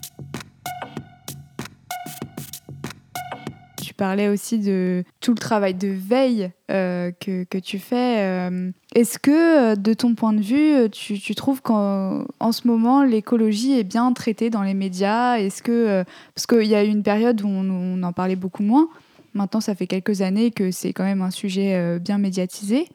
Tu 3.94 3.96
parlais 3.96 4.26
aussi 4.26 4.58
de 4.58 5.04
tout 5.20 5.30
le 5.30 5.38
travail 5.38 5.74
de 5.74 5.86
veille 5.86 6.50
euh, 6.72 7.12
que, 7.20 7.44
que, 7.44 7.58
tu 7.58 7.78
fais. 7.78 8.18
Euh, 8.18 8.72
est-ce 8.92 9.20
que, 9.20 9.30
euh, 9.30 9.76
de 9.76 9.94
ton 9.94 10.16
point 10.16 10.32
de 10.32 10.40
vue, 10.40 10.90
tu, 10.90 11.34
trouves 11.36 11.62
qu'en 11.62 12.24
en 12.40 12.50
ce 12.50 12.66
moment, 12.66 13.04
l'écologie 13.04 13.78
est 13.78 13.84
bien 13.84 14.12
traitée 14.12 14.50
dans 14.50 14.64
les 14.64 14.74
médias? 14.74 15.36
Est-ce 15.36 15.62
que, 15.62 16.04
parce 16.34 16.48
qu'il 16.48 16.66
y 16.66 16.74
a 16.74 16.82
eu 16.82 16.88
une 16.88 17.04
période 17.04 17.40
où 17.42 17.46
on, 17.46 18.02
en 18.02 18.12
parlait 18.12 18.34
beaucoup 18.34 18.64
moins. 18.64 18.88
Maintenant, 19.32 19.60
ça 19.60 19.76
fait 19.76 19.86
quelques 19.86 20.22
années 20.22 20.50
que 20.50 20.72
c'est 20.72 20.92
quand 20.92 21.04
même 21.04 21.22
un 21.22 21.30
sujet 21.30 22.00
bien 22.00 22.18
médiatisé. 22.18 22.88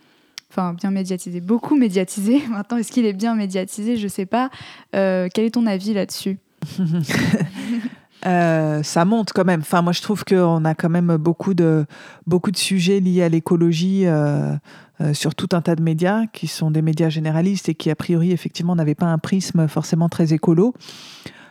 Enfin, 0.52 0.74
bien 0.74 0.92
médiatisé, 0.92 1.40
beaucoup 1.40 1.78
médiatisé. 1.78 2.42
Maintenant, 2.50 2.76
est-ce 2.76 2.92
qu'il 2.92 3.06
est 3.06 3.14
bien 3.14 3.36
médiatisé? 3.36 3.96
Je 3.96 4.04
ne 4.04 4.10
sais 4.10 4.26
pas. 4.26 4.50
quel 4.92 5.46
est 5.46 5.54
ton 5.54 5.66
avis 5.66 5.94
là-dessus? 5.94 6.40
Euh, 8.26 8.84
ça 8.84 9.06
monte 9.06 9.32
quand 9.34 9.46
même. 9.46 9.62
Enfin, 9.62 9.82
moi, 9.82 9.94
je 9.94 10.02
trouve 10.02 10.24
qu'on 10.26 10.66
a 10.66 10.76
quand 10.76 10.90
même 10.90 11.18
beaucoup 11.18 11.54
de, 11.54 11.86
beaucoup 12.28 12.52
de 12.52 12.58
sujets 12.58 13.00
liés 13.00 13.24
à 13.24 13.30
l'écologie 13.30 14.04
euh, 14.06 14.56
euh, 15.02 15.14
sur 15.14 15.36
tout 15.36 15.50
un 15.54 15.62
tas 15.62 15.76
de 15.76 15.82
médias 15.82 16.26
qui 16.28 16.48
sont 16.48 16.72
des 16.72 16.82
médias 16.82 17.10
généralistes 17.10 17.70
et 17.70 17.76
qui, 17.76 17.90
a 17.90 17.96
priori, 17.96 18.32
effectivement, 18.32 18.76
n'avaient 18.76 18.96
pas 18.96 19.06
un 19.06 19.18
prisme 19.18 19.68
forcément 19.68 20.10
très 20.10 20.34
écolo. 20.34 20.74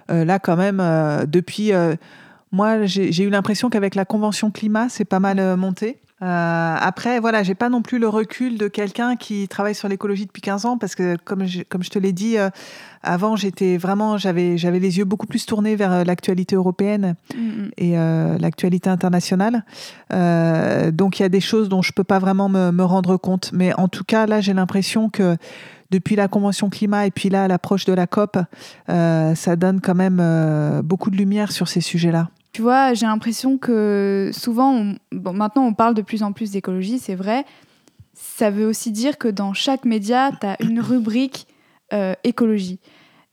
là, 0.09 0.39
quand 0.39 0.57
même, 0.57 0.83
depuis. 1.27 1.73
moi, 2.53 2.85
j'ai 2.87 3.23
eu 3.23 3.31
l'impression 3.31 3.71
qu'avec 3.71 3.95
la 3.95 4.05
Convention 4.05 4.51
climat, 4.51 4.89
c'est 4.89 5.05
pas 5.05 5.21
mal 5.21 5.57
monté. 5.57 5.99
Euh, 6.21 6.77
après, 6.81 7.21
voilà, 7.21 7.43
j'ai 7.43 7.55
pas 7.55 7.69
non 7.69 7.81
plus 7.81 7.99
le 7.99 8.09
recul 8.09 8.59
de 8.59 8.67
quelqu'un 8.67 9.15
qui 9.17 9.47
travaille 9.47 9.75
sur 9.75 9.89
l'écologie 9.89 10.27
depuis 10.27 10.43
15 10.43 10.67
ans 10.67 10.79
parce 10.79 10.95
que, 10.95 11.17
comme 11.25 11.47
je, 11.47 11.63
comme 11.63 11.83
je 11.83 11.91
te 11.91 11.99
l'ai 11.99 12.13
dit, 12.13 12.39
euh, 12.39 12.51
avant, 13.03 13.37
j'étais 13.37 13.77
vraiment, 13.77 14.19
j'avais, 14.19 14.59
j'avais 14.59 14.81
les 14.81 14.99
yeux 14.99 15.05
beaucoup 15.05 15.27
plus 15.27 15.47
tournés 15.47 15.77
vers 15.77 15.93
euh, 15.93 16.05
l'actualité 16.05 16.57
européenne 16.57 17.15
mm-hmm. 17.33 17.71
et 17.77 17.93
l'actualité 18.41 18.91
internationale. 18.91 19.65
donc, 20.11 21.19
il 21.19 21.23
y 21.23 21.25
a 21.25 21.29
des 21.29 21.41
choses 21.41 21.69
dont 21.69 21.83
je 21.83 21.93
peux 21.93 22.05
pas 22.05 22.19
vraiment 22.19 22.49
me, 22.49 22.73
me 22.73 22.85
rendre 22.85 23.17
compte. 23.17 23.51
Mais 23.53 23.73
en 23.75 23.89
tout 23.89 24.05
cas, 24.05 24.27
là, 24.27 24.41
j'ai 24.41 24.55
l'impression 24.55 25.11
que 25.11 25.37
depuis 25.91 26.17
la 26.17 26.29
Convention 26.29 26.69
climat 26.69 27.07
et 27.07 27.11
puis 27.11 27.29
là, 27.29 27.45
à 27.45 27.49
l'approche 27.49 27.85
de 27.85 27.93
la 27.93 28.07
COP, 28.07 28.39
ça 28.89 29.57
donne 29.57 29.81
quand 29.81 29.95
même 29.95 30.23
beaucoup 30.83 31.11
de 31.11 31.17
lumière 31.17 31.53
sur 31.53 31.69
ces 31.69 31.81
sujets-là. 31.81 32.29
Tu 32.53 32.63
vois, 32.63 32.95
j'ai 32.95 33.07
l'impression 33.07 33.59
que 33.59 34.31
souvent, 34.33 34.95
bon, 35.13 35.33
maintenant 35.33 35.67
on 35.67 35.75
parle 35.75 35.95
de 35.95 36.03
plus 36.03 36.23
en 36.23 36.33
plus 36.33 36.51
d'écologie, 36.51 36.99
c'est 36.99 37.15
vrai. 37.15 37.45
Ça 38.15 38.51
veut 38.51 38.67
aussi 38.67 38.91
dire 38.91 39.19
que 39.19 39.29
dans 39.29 39.53
chaque 39.53 39.85
média, 39.85 40.33
tu 40.41 40.47
as 40.47 40.57
une 40.61 40.81
rubrique 40.81 41.47
euh, 41.95 42.15
écologie. 42.23 42.81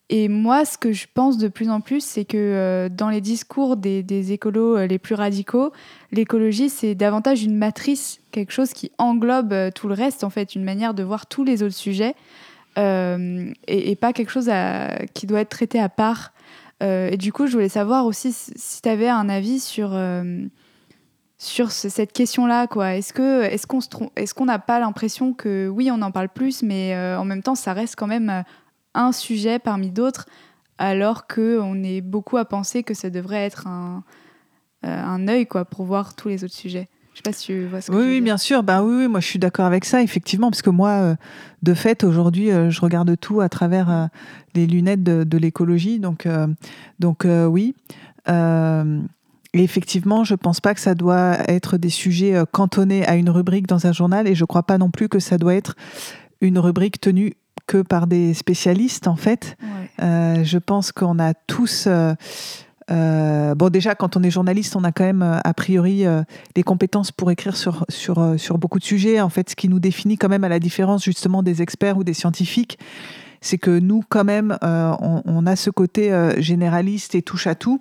Et 0.09 0.29
moi, 0.29 0.63
ce 0.63 0.77
que 0.77 0.93
je 0.93 1.07
pense 1.13 1.37
de 1.37 1.47
plus 1.49 1.69
en 1.69 1.81
plus, 1.81 2.01
c'est 2.05 2.23
que 2.23 2.37
euh, 2.37 2.89
dans 2.89 3.09
les 3.09 3.19
discours 3.19 3.75
des, 3.75 4.01
des 4.01 4.31
écolos 4.31 4.77
euh, 4.77 4.87
les 4.87 4.97
plus 4.97 5.15
radicaux, 5.15 5.73
l'écologie, 6.13 6.69
c'est 6.69 6.95
davantage 6.95 7.43
une 7.43 7.57
matrice, 7.57 8.21
quelque 8.31 8.53
chose 8.53 8.71
qui 8.71 8.91
englobe 8.97 9.53
tout 9.73 9.89
le 9.89 9.93
reste, 9.93 10.23
en 10.23 10.29
fait, 10.29 10.55
une 10.55 10.63
manière 10.63 10.93
de 10.93 11.03
voir 11.03 11.25
tous 11.25 11.43
les 11.43 11.63
autres 11.63 11.75
sujets, 11.75 12.15
et, 12.77 13.97
pas 13.99 14.13
quelque 14.13 14.31
chose 14.31 14.49
qui 15.13 15.27
doit 15.27 15.41
être 15.41 15.49
traité 15.49 15.79
à 15.79 15.89
part. 15.89 16.31
Euh, 16.83 17.09
et 17.11 17.17
du 17.17 17.31
coup, 17.31 17.47
je 17.47 17.53
voulais 17.53 17.69
savoir 17.69 18.05
aussi 18.05 18.33
si 18.33 18.81
tu 18.81 18.89
avais 18.89 19.07
un 19.07 19.29
avis 19.29 19.59
sur, 19.59 19.91
euh, 19.93 20.45
sur 21.37 21.71
cette 21.71 22.11
question-là. 22.11 22.67
Est-ce 22.95 23.13
qu'on 23.13 23.41
est 23.41 23.65
qu'on 23.65 24.11
est 24.15 24.33
qu'on 24.33 24.45
n'a 24.45 24.59
pas 24.59 24.79
l'impression 24.79 25.33
que 25.33 25.67
oui, 25.67 25.89
on 25.91 26.01
en 26.01 26.11
parle 26.11 26.29
plus, 26.29 26.63
mais 26.63 26.93
euh, 26.95 27.17
en 27.17 27.25
même 27.25 27.43
temps, 27.43 27.55
ça 27.55 27.73
reste 27.73 27.95
quand 27.95 28.07
même 28.07 28.43
un 28.93 29.11
sujet 29.11 29.59
parmi 29.59 29.89
d'autres, 29.89 30.25
alors 30.77 31.27
qu'on 31.27 31.83
est 31.83 32.01
beaucoup 32.01 32.37
à 32.37 32.45
penser 32.45 32.83
que 32.83 32.93
ça 32.93 33.09
devrait 33.09 33.45
être 33.45 33.67
un, 33.67 34.03
un 34.83 35.27
œil 35.27 35.47
quoi, 35.47 35.65
pour 35.65 35.85
voir 35.85 36.15
tous 36.15 36.27
les 36.27 36.43
autres 36.43 36.53
sujets? 36.53 36.89
Je 37.15 37.19
sais 37.19 37.23
pas 37.23 37.31
si 37.31 37.45
tu 37.45 37.65
vois 37.67 37.79
ce 37.79 37.89
que 37.89 37.95
oui, 37.95 38.03
oui, 38.05 38.21
bien 38.21 38.37
sûr. 38.37 38.61
Bah 38.61 38.83
oui, 38.83 38.93
oui, 38.97 39.07
moi 39.07 39.21
je 39.21 39.25
suis 39.25 39.39
d'accord 39.39 39.65
avec 39.65 39.85
ça, 39.85 40.03
effectivement, 40.03 40.51
parce 40.51 40.61
que 40.61 40.69
moi, 40.69 40.89
euh, 40.89 41.15
de 41.63 41.73
fait, 41.73 42.03
aujourd'hui, 42.03 42.51
euh, 42.51 42.69
je 42.69 42.81
regarde 42.81 43.17
tout 43.17 43.39
à 43.39 43.47
travers 43.47 43.89
euh, 43.89 44.07
les 44.53 44.67
lunettes 44.67 45.01
de, 45.01 45.37
l'écologie. 45.37 45.99
Donc, 45.99 46.27
donc 46.99 47.25
oui. 47.25 47.73
et 48.27 48.33
effectivement, 49.53 50.25
je 50.25 50.35
pense 50.35 50.59
pas 50.59 50.73
que 50.73 50.81
ça 50.81 50.93
doit 50.93 51.37
être 51.49 51.77
des 51.77 51.89
sujets 51.89 52.41
cantonnés 52.51 53.05
à 53.05 53.15
une 53.15 53.29
rubrique 53.29 53.67
dans 53.67 53.87
un 53.87 53.93
journal, 53.93 54.27
et 54.27 54.35
je 54.35 54.43
crois 54.43 54.63
pas 54.63 54.77
non 54.77 54.89
plus 54.89 55.07
que 55.07 55.19
ça 55.19 55.37
doit 55.37 55.55
être 55.55 55.75
une 56.41 56.59
rubrique 56.59 56.99
tenue 56.99 57.33
que 57.67 57.81
par 57.81 58.07
des 58.07 58.33
spécialistes, 58.33 59.07
en 59.07 59.15
fait. 59.15 59.57
je 59.99 60.57
pense 60.57 60.91
qu'on 60.91 61.19
a 61.19 61.33
tous 61.33 61.85
euh, 61.87 62.13
bon, 62.89 63.69
déjà, 63.69 63.95
quand 63.95 64.17
on 64.17 64.23
est 64.23 64.29
journaliste, 64.29 64.75
on 64.75 64.83
a 64.83 64.91
quand 64.91 65.03
même, 65.03 65.21
euh, 65.21 65.39
a 65.43 65.53
priori, 65.53 66.05
euh, 66.05 66.23
compétences 66.65 67.11
pour 67.11 67.31
écrire 67.31 67.55
sur, 67.55 67.85
sur, 67.89 68.35
sur 68.37 68.57
beaucoup 68.57 68.79
de 68.79 68.83
sujets. 68.83 69.21
En 69.21 69.29
fait, 69.29 69.49
ce 69.49 69.55
qui 69.55 69.69
nous 69.69 69.79
définit 69.79 70.17
quand 70.17 70.29
même 70.29 70.43
à 70.43 70.49
la 70.49 70.59
différence 70.59 71.03
justement 71.03 71.43
des 71.43 71.61
experts 71.61 71.97
ou 71.97 72.03
des 72.03 72.13
scientifiques, 72.13 72.79
c'est 73.41 73.57
que 73.57 73.79
nous, 73.79 74.01
quand 74.07 74.23
même, 74.23 74.57
on, 74.63 75.45
a 75.45 75.55
ce 75.55 75.69
côté 75.69 76.11
généraliste 76.39 77.13
et 77.13 77.21
touche 77.21 77.45
à 77.45 77.53
tout. 77.53 77.79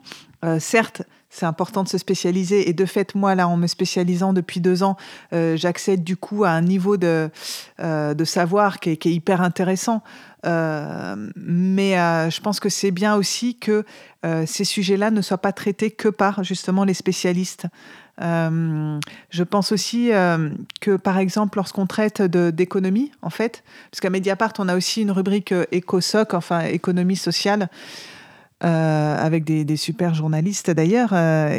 certes, 0.58 1.02
c'est 1.34 1.46
important 1.46 1.82
de 1.82 1.88
se 1.88 1.98
spécialiser. 1.98 2.68
Et 2.68 2.72
de 2.72 2.84
fait, 2.84 3.14
moi, 3.14 3.34
là, 3.34 3.48
en 3.48 3.56
me 3.56 3.66
spécialisant 3.66 4.32
depuis 4.32 4.60
deux 4.60 4.82
ans, 4.82 4.96
j'accède 5.32 6.04
du 6.04 6.16
coup 6.16 6.44
à 6.44 6.50
un 6.50 6.62
niveau 6.62 6.96
de, 6.96 7.30
de 7.80 8.24
savoir 8.24 8.78
qui 8.80 8.90
est, 8.90 9.06
hyper 9.06 9.40
intéressant. 9.40 10.02
Euh, 10.46 11.16
mais 11.36 11.98
euh, 11.98 12.30
je 12.30 12.40
pense 12.40 12.60
que 12.60 12.68
c'est 12.68 12.90
bien 12.90 13.14
aussi 13.16 13.56
que 13.56 13.84
euh, 14.26 14.44
ces 14.46 14.64
sujets-là 14.64 15.10
ne 15.10 15.22
soient 15.22 15.38
pas 15.38 15.52
traités 15.52 15.90
que 15.90 16.08
par 16.08 16.44
justement 16.44 16.84
les 16.84 16.94
spécialistes. 16.94 17.66
je 18.18 19.42
pense 19.42 19.72
aussi 19.72 20.10
que, 20.80 20.96
par 20.96 21.18
exemple, 21.18 21.58
lorsqu'on 21.58 21.86
traite 21.86 22.22
d'économie, 22.22 23.10
en 23.22 23.30
fait, 23.30 23.64
parce 23.90 24.00
qu'à 24.00 24.10
Mediapart, 24.10 24.52
on 24.58 24.68
a 24.68 24.76
aussi 24.76 25.02
une 25.02 25.10
rubrique 25.10 25.54
écosoc, 25.72 26.34
enfin 26.34 26.60
économie 26.60 27.16
sociale, 27.16 27.68
avec 28.64 29.44
des, 29.44 29.76
super 29.76 30.14
journalistes 30.14 30.70
d'ailleurs, 30.70 31.14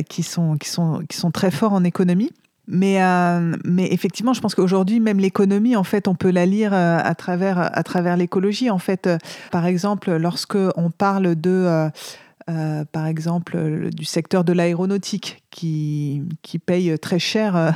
qui, 0.09 0.23
sont, 0.23 0.57
qui, 0.57 0.69
sont, 0.69 1.01
qui 1.07 1.17
sont 1.17 1.31
très 1.31 1.51
forts 1.51 1.73
en 1.73 1.83
économie. 1.83 2.31
Mais, 2.67 3.01
euh, 3.01 3.55
mais 3.63 3.87
effectivement, 3.91 4.33
je 4.33 4.41
pense 4.41 4.55
qu'aujourd'hui, 4.55 4.99
même 4.99 5.19
l'économie, 5.19 5.75
en 5.75 5.83
fait, 5.83 6.07
on 6.07 6.15
peut 6.15 6.31
la 6.31 6.45
lire 6.45 6.73
euh, 6.73 6.97
à 7.01 7.13
travers, 7.13 7.59
à 7.59 7.83
travers 7.83 8.17
l'écologie. 8.17 8.69
En 8.69 8.79
fait, 8.79 9.07
euh, 9.07 9.17
par 9.51 9.65
exemple, 9.65 10.15
lorsque 10.15 10.57
on 10.75 10.89
parle 10.89 11.35
de 11.35 11.89
euh, 12.47 12.85
par 12.91 13.07
exemple, 13.07 13.89
du 13.91 14.05
secteur 14.05 14.43
de 14.43 14.53
l'aéronautique 14.53 15.43
qui, 15.49 16.21
qui 16.43 16.59
paye 16.59 16.97
très 16.99 17.17
cher 17.17 17.55
euh, 17.55 17.71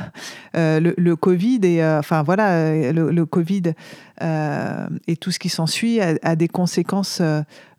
euh, 0.56 0.92
le, 0.96 1.16
Covid 1.16 1.58
et 1.64 1.84
enfin 1.84 2.22
voilà 2.22 2.92
le, 2.92 3.26
Covid 3.26 3.74
et 4.20 5.16
tout 5.16 5.30
ce 5.32 5.38
qui 5.40 5.48
s'ensuit 5.48 6.00
a, 6.00 6.36
des 6.36 6.46
conséquences 6.46 7.20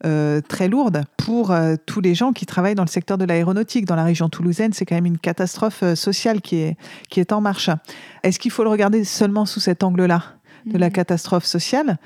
très 0.01 0.67
lourdes 0.67 1.03
pour 1.15 1.55
tous 1.85 2.01
les 2.01 2.13
gens 2.13 2.33
qui 2.33 2.45
travaillent 2.45 2.75
dans 2.75 2.83
le 2.83 2.89
secteur 2.89 3.17
de 3.17 3.25
l'aéronautique. 3.25 3.85
Dans 3.85 3.95
la 3.95 4.03
région 4.03 4.27
toulousaine, 4.27 4.73
c'est 4.73 4.85
quand 4.85 4.95
même 4.95 5.05
une 5.05 5.19
catastrophe 5.19 5.93
sociale 5.93 6.41
qui 6.41 6.57
est, 6.57 6.77
qui 7.09 7.19
est 7.19 7.31
en 7.31 7.41
marche. 7.41 7.69
Est-ce 8.23 8.37
qu'il 8.37 8.51
faut 8.51 8.63
le 8.63 8.69
regarder 8.69 9.03
seulement 9.05 9.45
sous 9.45 9.59
cet 9.59 9.83
angle-là 9.83 10.23
de 10.65 10.77
la 10.77 10.89
mmh. 10.89 10.93
catastrophe 10.93 11.45
sociale 11.45 11.97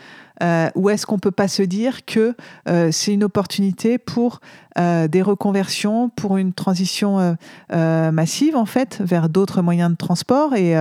euh, 0.43 0.69
ou 0.75 0.89
est-ce 0.89 1.05
qu'on 1.05 1.19
peut 1.19 1.31
pas 1.31 1.47
se 1.47 1.63
dire 1.63 2.05
que 2.05 2.35
euh, 2.67 2.89
c'est 2.91 3.13
une 3.13 3.23
opportunité 3.23 3.97
pour 3.97 4.41
euh, 4.77 5.07
des 5.07 5.21
reconversions, 5.21 6.09
pour 6.09 6.37
une 6.37 6.53
transition 6.53 7.35
massive 7.71 8.55
en 8.55 8.65
fait 8.65 8.99
vers 9.01 9.29
d'autres 9.29 9.61
moyens 9.61 9.91
de 9.91 9.95
transport 9.95 10.55
Et 10.55 10.75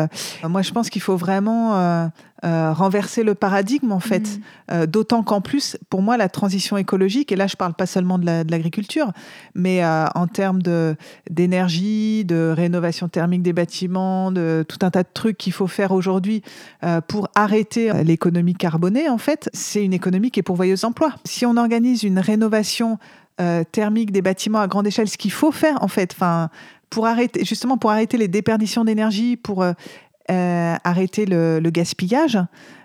moi, 0.49 0.63
je 0.63 0.73
pense 0.73 0.91
qu'il 0.91 1.03
faut 1.03 1.17
vraiment 1.17 2.11
renverser 2.43 3.23
le 3.23 3.35
paradigme 3.35 3.93
en 3.93 4.01
fait, 4.01 4.39
mmh. 4.71 4.87
d'autant 4.87 5.23
qu'en 5.23 5.41
plus, 5.41 5.79
pour 5.89 6.03
moi, 6.03 6.17
la 6.17 6.29
transition 6.29 6.77
écologique, 6.77 7.33
et 7.33 7.37
là, 7.37 7.47
je 7.47 7.57
parle 7.57 7.75
pas 7.75 7.87
seulement 7.87 8.19
de 8.19 8.27
l'agriculture, 8.51 9.13
mais 9.55 9.85
en 9.85 10.27
termes 10.27 10.61
d'énergie, 11.31 12.25
de, 12.25 12.53
rénovation 12.55 13.09
thermique 13.09 13.43
des 13.43 13.53
bâtiments, 13.53 14.31
de 14.31 14.65
tout 14.69 14.79
un 14.83 14.91
tas 14.91 15.03
de 15.03 15.09
trucs 15.13 15.39
qu'il 15.39 15.53
faut 15.53 15.67
faire 15.67 15.93
aujourd'hui 15.93 16.43
pour 17.09 17.29
arrêter 17.35 17.93
l'économie 18.05 18.55
carbonée 18.55 19.09
en 19.09 19.19
fait 19.19 19.45
c'est 19.53 19.85
une 19.85 19.93
économie 19.93 20.31
qui 20.31 20.41
est 20.41 20.45
pourvoyeuse 20.45 20.83
d'emplois. 20.83 21.15
Si 21.25 21.47
on 21.47 21.57
organise 21.57 22.03
une 22.03 22.19
rénovation 22.19 22.99
euh, 23.41 23.65
thermique 23.65 24.13
des 24.13 24.23
bâtiments 24.23 24.61
à 24.61 24.69
grande 24.69 24.87
échelle, 24.87 25.09
ce 25.09 25.19
qu'il 25.19 25.33
faut 25.33 25.51
faire 25.51 25.83
en 25.83 25.89
fait, 25.89 26.13
enfin, 26.13 26.51
pour 26.89 27.09
arrêter 27.09 27.45
justement 27.45 27.77
pour 27.77 27.91
arrêter 27.91 28.17
les 28.17 28.29
déperditions 28.29 28.85
d'énergie, 28.85 29.37
pour 29.37 29.65
euh, 29.65 29.73
euh, 30.31 30.77
arrêter 30.85 31.27
le, 31.27 31.59
gaspillage, 31.71 32.39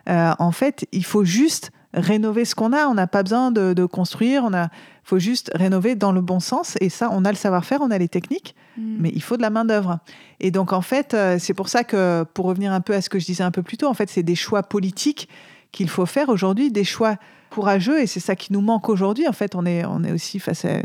en 0.08 0.52
fait, 0.52 0.88
il 0.91 1.06
faut 1.06 1.24
juste 1.24 1.70
rénover 1.93 2.45
ce 2.45 2.56
qu'on 2.56 2.74
a. 2.74 2.88
On 2.88 2.95
n'a 2.95 3.06
pas 3.06 3.22
besoin 3.22 3.52
de, 3.52 3.86
construire. 3.86 4.43
On 4.43 4.54
a, 4.56 4.70
faut 5.04 5.20
juste 5.20 5.52
rénover 5.54 5.93
dans 5.93 6.12
le 6.12 6.22
bon 6.22 6.39
sens. 6.39 6.78
Et 6.82 6.89
ça, 6.89 7.10
on 7.12 7.26
a 7.26 7.30
le 7.30 7.38
savoir-faire, 7.38 7.82
on 7.82 7.91
a 7.91 7.97
les 8.00 8.10
techniques, 8.10 8.56
mm. 8.76 8.95
mais 9.00 9.12
il 9.14 9.22
faut 9.22 9.38
de 9.38 9.43
la 9.43 9.52
main 9.52 9.66
d'œuvre. 9.66 10.00
Et 10.39 10.50
donc, 10.50 10.74
en 10.74 10.82
fait, 10.82 11.16
c'est 11.38 11.54
pour 11.54 11.70
ça 11.70 11.84
que, 11.84 12.24
pour 12.34 12.45
revenir 12.45 12.74
un 12.74 12.82
peu 12.82 12.95
à 12.95 13.02
ce 13.02 13.10
que 13.10 13.20
je 13.20 13.26
disais 13.26 13.43
un 13.43 13.52
peu 13.52 13.62
plus 13.62 13.78
tôt, 13.78 13.86
en 13.86 13.93
fait, 13.93 14.10
c'est 14.10 14.24
des 14.24 14.36
choix 14.36 14.64
politiques 14.64 15.30
qu'il 15.72 15.89
faut 15.89 16.08
faire 16.08 16.30
aujourd'hui 16.30 16.72
des 16.72 16.84
choix 16.84 17.18
courageux 17.50 18.02
et 18.02 18.08
c'est 18.08 18.20
ça 18.20 18.36
qui 18.36 18.54
nous 18.54 18.62
manque 18.62 18.89
aujourd'hui. 18.89 19.28
En 19.28 19.34
fait, 19.34 19.56
on 19.56 19.66
est, 19.66 19.86
on 19.86 20.04
est 20.04 20.12
aussi 20.12 20.39
face 20.39 20.66
à 20.66 20.82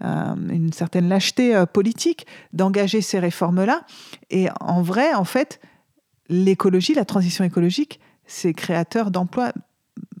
une 0.00 0.72
certaine 0.72 1.08
lâcheté 1.08 1.54
euh, 1.54 1.64
politique 1.64 2.26
d'engager 2.52 3.00
ces 3.00 3.20
réformes-là. 3.20 3.82
Et 4.30 4.48
en 4.60 4.82
vrai, 4.82 5.14
en 5.14 5.24
fait, 5.24 5.60
l'écologie, 6.28 6.94
la 6.94 7.04
transition 7.04 7.44
écologique, 7.44 8.00
c'est 8.26 8.52
créateur 8.52 9.10
d'emplois 9.10 9.52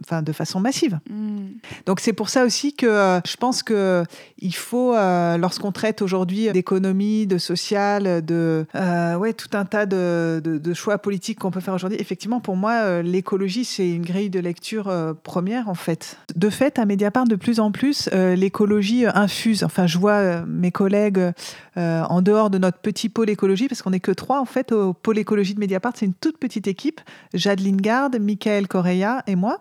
enfin 0.04 0.22
de 0.22 0.32
façon 0.32 0.60
massive. 0.60 0.98
Mm. 1.10 1.46
Donc 1.86 2.00
c'est 2.00 2.12
pour 2.12 2.28
ça 2.28 2.44
aussi 2.44 2.74
que 2.74 2.86
euh, 2.86 3.20
je 3.26 3.36
pense 3.36 3.62
que 3.62 4.04
il 4.38 4.54
faut, 4.54 4.94
euh, 4.94 5.36
lorsqu'on 5.36 5.72
traite 5.72 6.02
aujourd'hui 6.02 6.50
d'économie, 6.52 7.26
de 7.26 7.38
social, 7.38 8.24
de 8.24 8.66
euh, 8.74 9.16
ouais 9.16 9.32
tout 9.32 9.50
un 9.52 9.64
tas 9.64 9.86
de, 9.86 10.40
de, 10.44 10.74
choix 10.74 10.98
politiques 10.98 11.38
qu'on 11.38 11.50
peut 11.50 11.60
faire 11.60 11.74
aujourd'hui. 11.74 11.98
Effectivement, 12.00 12.40
pour 12.40 12.56
moi, 12.56 13.02
l'écologie 13.02 13.64
c'est 13.64 13.88
une 13.88 14.02
grille 14.02 14.30
de 14.30 14.40
lecture 14.40 14.92
première 15.22 15.68
en 15.68 15.74
fait. 15.74 16.16
De 16.34 16.50
fait, 16.50 16.78
à 16.78 16.86
Mediapart, 16.86 17.24
de 17.24 17.36
plus 17.36 17.60
en 17.60 17.70
plus, 17.70 18.08
l'écologie 18.12 19.04
infuse. 19.06 19.62
Enfin, 19.62 19.86
je 19.86 19.98
vois 19.98 20.44
mes 20.46 20.70
collègues 20.70 21.32
en 21.76 22.22
dehors 22.22 22.50
de 22.50 22.58
notre 22.58 22.78
petit 22.78 23.08
pôle 23.08 23.30
écologie, 23.30 23.68
parce 23.68 23.82
qu'on 23.82 23.90
n'est 23.90 24.00
que 24.00 24.12
trois 24.12 24.40
en 24.40 24.44
fait 24.44 24.72
au 24.72 24.92
pôle 24.92 25.18
écologie 25.18 25.54
de 25.54 25.60
Mediapart. 25.60 25.92
C'est 25.94 26.06
une 26.06 26.14
toute 26.14 26.38
petite 26.38 26.66
équipe. 26.66 27.00
Jade 27.34 27.60
Lingard, 27.60 28.10
Michael 28.20 28.68
Correa 28.68 29.22
et 29.26 29.36
moi. 29.36 29.60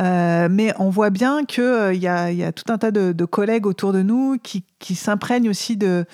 Euh, 0.00 0.48
mais 0.50 0.72
on 0.78 0.90
voit 0.90 1.10
bien 1.10 1.44
qu'il 1.44 1.62
euh, 1.62 1.94
y, 1.94 2.08
a, 2.08 2.52
tout 2.52 2.72
un 2.72 2.78
tas 2.78 2.90
de, 2.90 3.24
collègues 3.24 3.66
autour 3.66 3.92
de 3.92 4.02
nous 4.02 4.38
qui, 4.38 4.94
s'imprègnent 4.94 5.48
aussi 5.48 5.76
de, 5.76 6.04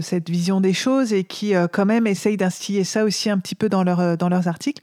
cette 0.00 0.30
vision 0.30 0.60
des 0.60 0.72
choses 0.72 1.12
et 1.12 1.24
qui 1.24 1.54
euh, 1.54 1.66
quand 1.70 1.86
même 1.86 2.06
essayent 2.06 2.36
d'instiller 2.36 2.84
ça 2.84 3.04
aussi 3.04 3.30
un 3.30 3.38
petit 3.38 3.54
peu 3.54 3.68
dans, 3.68 3.84
dans 3.84 4.28
leurs 4.28 4.48
articles. 4.48 4.82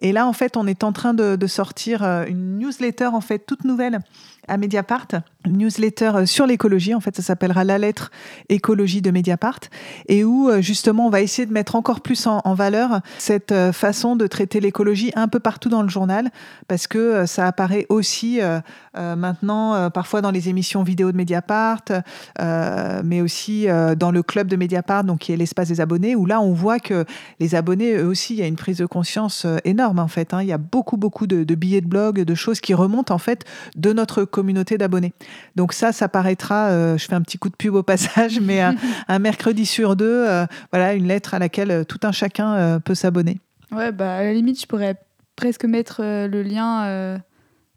Et 0.00 0.12
là, 0.12 0.26
en 0.26 0.32
fait, 0.32 0.56
on 0.56 0.66
est 0.66 0.84
en 0.84 0.92
train 0.92 1.14
de, 1.14 1.46
sortir 1.46 2.02
une 2.02 2.58
newsletter 2.58 3.06
en 3.06 3.20
fait 3.20 3.40
toute 3.40 3.64
nouvelle 3.64 4.00
à 4.48 4.56
Mediapart, 4.56 5.06
une 5.46 5.58
newsletter 5.58 6.10
euh, 6.14 6.26
sur 6.26 6.46
l'écologie. 6.46 6.94
En 6.94 7.00
fait, 7.00 7.14
ça 7.14 7.22
s'appellera 7.22 7.62
La 7.64 7.78
lettre 7.78 8.10
écologie 8.48 9.00
de 9.00 9.10
Mediapart, 9.10 9.60
et 10.08 10.24
où 10.24 10.48
euh, 10.48 10.60
justement 10.60 11.06
on 11.06 11.10
va 11.10 11.20
essayer 11.20 11.46
de 11.46 11.52
mettre 11.52 11.76
encore 11.76 12.00
plus 12.00 12.26
en, 12.26 12.54
valeur 12.54 13.00
cette 13.18 13.52
euh, 13.52 13.72
façon 13.72 14.16
de 14.16 14.26
traiter 14.26 14.60
l'écologie 14.60 15.12
un 15.14 15.28
peu 15.28 15.38
partout 15.38 15.68
dans 15.68 15.82
le 15.82 15.88
journal, 15.88 16.30
parce 16.66 16.86
que 16.86 17.24
ça 17.26 17.46
apparaît 17.46 17.86
aussi 17.88 18.40
maintenant 18.94 19.90
parfois 19.90 20.20
dans 20.20 20.30
les 20.30 20.48
émissions 20.48 20.82
vidéo 20.82 21.12
de 21.12 21.16
Mediapart, 21.16 21.84
mais 23.04 23.20
aussi 23.20 23.66
dans 23.96 24.10
le 24.10 24.22
club 24.22 24.48
de 24.48 24.56
Mediapart, 24.56 25.04
donc 25.04 25.20
qui 25.20 25.32
est 25.32 25.36
l'espace 25.36 25.68
des 25.68 25.80
abonnés, 25.80 26.14
où 26.14 26.26
là 26.26 26.40
on 26.40 26.52
voit 26.52 26.78
que 26.78 27.04
les 27.40 27.54
abonnés 27.54 27.96
eux 27.96 28.06
aussi, 28.06 28.34
il 28.34 28.40
y 28.40 28.42
a 28.42 28.46
une 28.46 28.56
prise 28.56 28.78
de 28.78 28.86
conscience 28.86 29.46
énorme 29.64 29.81
en 29.88 30.08
fait. 30.08 30.34
Hein. 30.34 30.42
Il 30.42 30.48
y 30.48 30.52
a 30.52 30.58
beaucoup 30.58 30.96
beaucoup 30.96 31.26
de, 31.26 31.44
de 31.44 31.54
billets 31.54 31.80
de 31.80 31.86
blog, 31.86 32.20
de 32.20 32.34
choses 32.34 32.60
qui 32.60 32.74
remontent 32.74 33.14
en 33.14 33.18
fait 33.18 33.44
de 33.76 33.92
notre 33.92 34.24
communauté 34.24 34.78
d'abonnés. 34.78 35.12
Donc 35.56 35.72
ça, 35.72 35.92
ça 35.92 36.08
paraîtra, 36.08 36.68
euh, 36.68 36.98
je 36.98 37.06
fais 37.06 37.14
un 37.14 37.22
petit 37.22 37.38
coup 37.38 37.48
de 37.48 37.56
pub 37.56 37.74
au 37.74 37.82
passage, 37.82 38.40
mais 38.40 38.60
un, 38.60 39.18
mercredi 39.18 39.66
sur 39.66 39.96
deux, 39.96 40.26
euh, 40.28 40.46
voilà, 40.72 40.94
une 40.94 41.06
lettre 41.06 41.34
à 41.34 41.38
laquelle 41.38 41.70
euh, 41.70 41.84
tout 41.84 42.00
un 42.02 42.12
chacun 42.12 42.80
peut 42.80 42.94
s'abonner. 42.94 43.38
Ouais, 43.70 43.92
bah 43.92 44.16
à 44.16 44.22
la 44.22 44.32
limite, 44.32 44.60
je 44.60 44.66
pourrais 44.66 44.96
presque 45.36 45.64
mettre 45.64 46.02
le 46.02 46.42
lien 46.42 47.18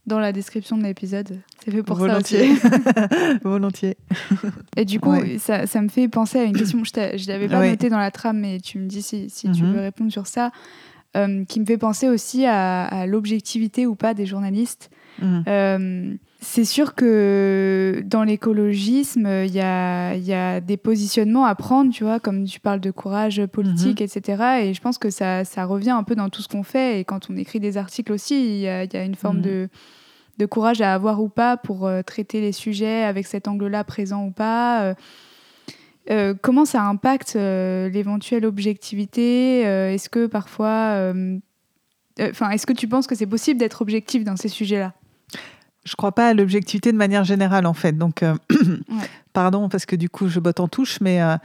dans 0.06 0.20
la 0.20 0.32
description 0.32 0.78
de 0.78 0.84
l'épisode. 0.84 1.40
C'est 1.64 1.72
fait 1.72 1.84
pour 1.84 1.98
Volontiers. 1.98 2.56
ça 2.58 2.68
aussi. 2.68 3.40
Volontiers. 3.44 3.98
Et 4.78 4.86
du 4.86 5.00
coup, 5.00 5.16
ça, 5.40 5.66
ça, 5.66 5.82
me 5.82 5.88
fait 5.88 6.08
penser 6.08 6.40
à 6.40 6.44
une 6.44 6.56
question, 6.56 6.84
je 6.84 7.00
ne 7.00 7.28
l'avais 7.28 7.48
pas 7.48 7.68
notée 7.68 7.90
dans 7.90 7.98
la 7.98 8.12
trame, 8.12 8.40
mais 8.40 8.60
tu 8.60 8.80
me 8.80 8.88
dis 8.88 9.02
si, 9.02 9.30
si 9.30 9.52
tu 9.52 9.64
mhm. 9.64 9.74
veux 9.74 9.82
répondre 9.82 10.12
sur 10.12 10.28
ça, 10.28 10.52
qui 11.48 11.60
me 11.60 11.66
fait 11.66 11.78
penser 11.78 12.10
aussi 12.10 12.46
à, 12.46 12.84
à 12.86 13.06
l'objectivité 13.06 13.86
ou 13.86 13.96
pas 13.96 14.14
des 14.14 14.26
journalistes. 14.26 14.90
Mhm. 15.22 16.18
C'est 16.42 16.66
sûr 16.66 16.94
que 16.94 18.04
dans 18.06 18.24
l'écologisme, 18.24 19.28
il 19.46 19.52
y 19.52 19.62
a, 19.62 20.60
des 20.60 20.78
positionnements 20.78 21.46
à 21.46 21.56
prendre, 21.56 21.92
tu 21.92 22.04
vois, 22.04 22.20
comme 22.20 22.46
tu 22.46 22.60
parles 22.60 22.80
de 22.80 22.92
courage 22.92 23.44
politique, 23.48 24.00
mhm. 24.00 24.06
etc. 24.06 24.44
Et 24.62 24.74
je 24.74 24.82
pense 24.82 24.98
que 24.98 25.10
ça, 25.10 25.44
revient 25.66 25.92
un 25.92 26.04
peu 26.04 26.16
dans 26.16 26.30
tout 26.30 26.42
ce 26.42 26.48
qu'on 26.48 26.64
fait. 26.64 27.00
Et 27.00 27.04
quand 27.04 27.30
on 27.32 27.38
écrit 27.38 27.60
des 27.60 27.78
articles 27.78 28.12
aussi, 28.12 28.36
il 28.36 28.60
y, 28.60 28.68
a, 28.68 29.04
une 29.04 29.16
forme 29.16 29.38
mhm. 29.38 29.70
de, 30.38 30.46
courage 30.46 30.82
à 30.82 30.94
avoir 30.94 31.22
ou 31.22 31.30
pas 31.30 31.58
pour 31.58 31.88
euh, 31.88 32.04
traiter 32.04 32.42
les 32.42 32.52
sujets 32.52 33.04
avec 33.04 33.26
cet 33.26 33.48
angle-là 33.48 33.84
présent 33.84 34.26
ou 34.26 34.32
pas. 34.32 34.94
Euh, 36.10 36.32
euh, 36.32 36.34
comment 36.40 36.66
ça 36.66 36.84
impacte 36.84 37.36
l'éventuelle 37.36 38.46
objectivité 38.46 39.62
Est-ce 39.62 40.10
que 40.10 40.28
parfois... 40.28 41.14
Enfin, 42.22 42.50
est-ce 42.52 42.66
que 42.66 42.74
tu 42.74 42.88
penses 42.88 43.08
que 43.08 43.16
c'est 43.16 43.26
possible 43.26 43.60
d'être 43.60 43.82
objectif 43.82 44.24
dans 44.24 44.38
ces 44.38 44.48
sujets-là? 44.48 44.94
Je 45.86 45.96
crois 45.96 46.14
pas 46.14 46.30
à 46.30 46.34
l'objectivité 46.34 46.92
de 46.92 46.98
manière 46.98 47.24
générale 47.24 47.68
en 47.68 47.76
fait. 47.76 47.96
Donc, 47.96 48.24
euh, 48.24 48.36
pardon 49.34 49.70
parce 49.70 49.86
que 49.86 49.96
du 49.96 50.10
coup 50.10 50.28
je 50.28 50.40
botte 50.40 50.60
en 50.60 50.68
touche, 50.68 51.00
mais 51.00 51.22
euh, 51.22 51.38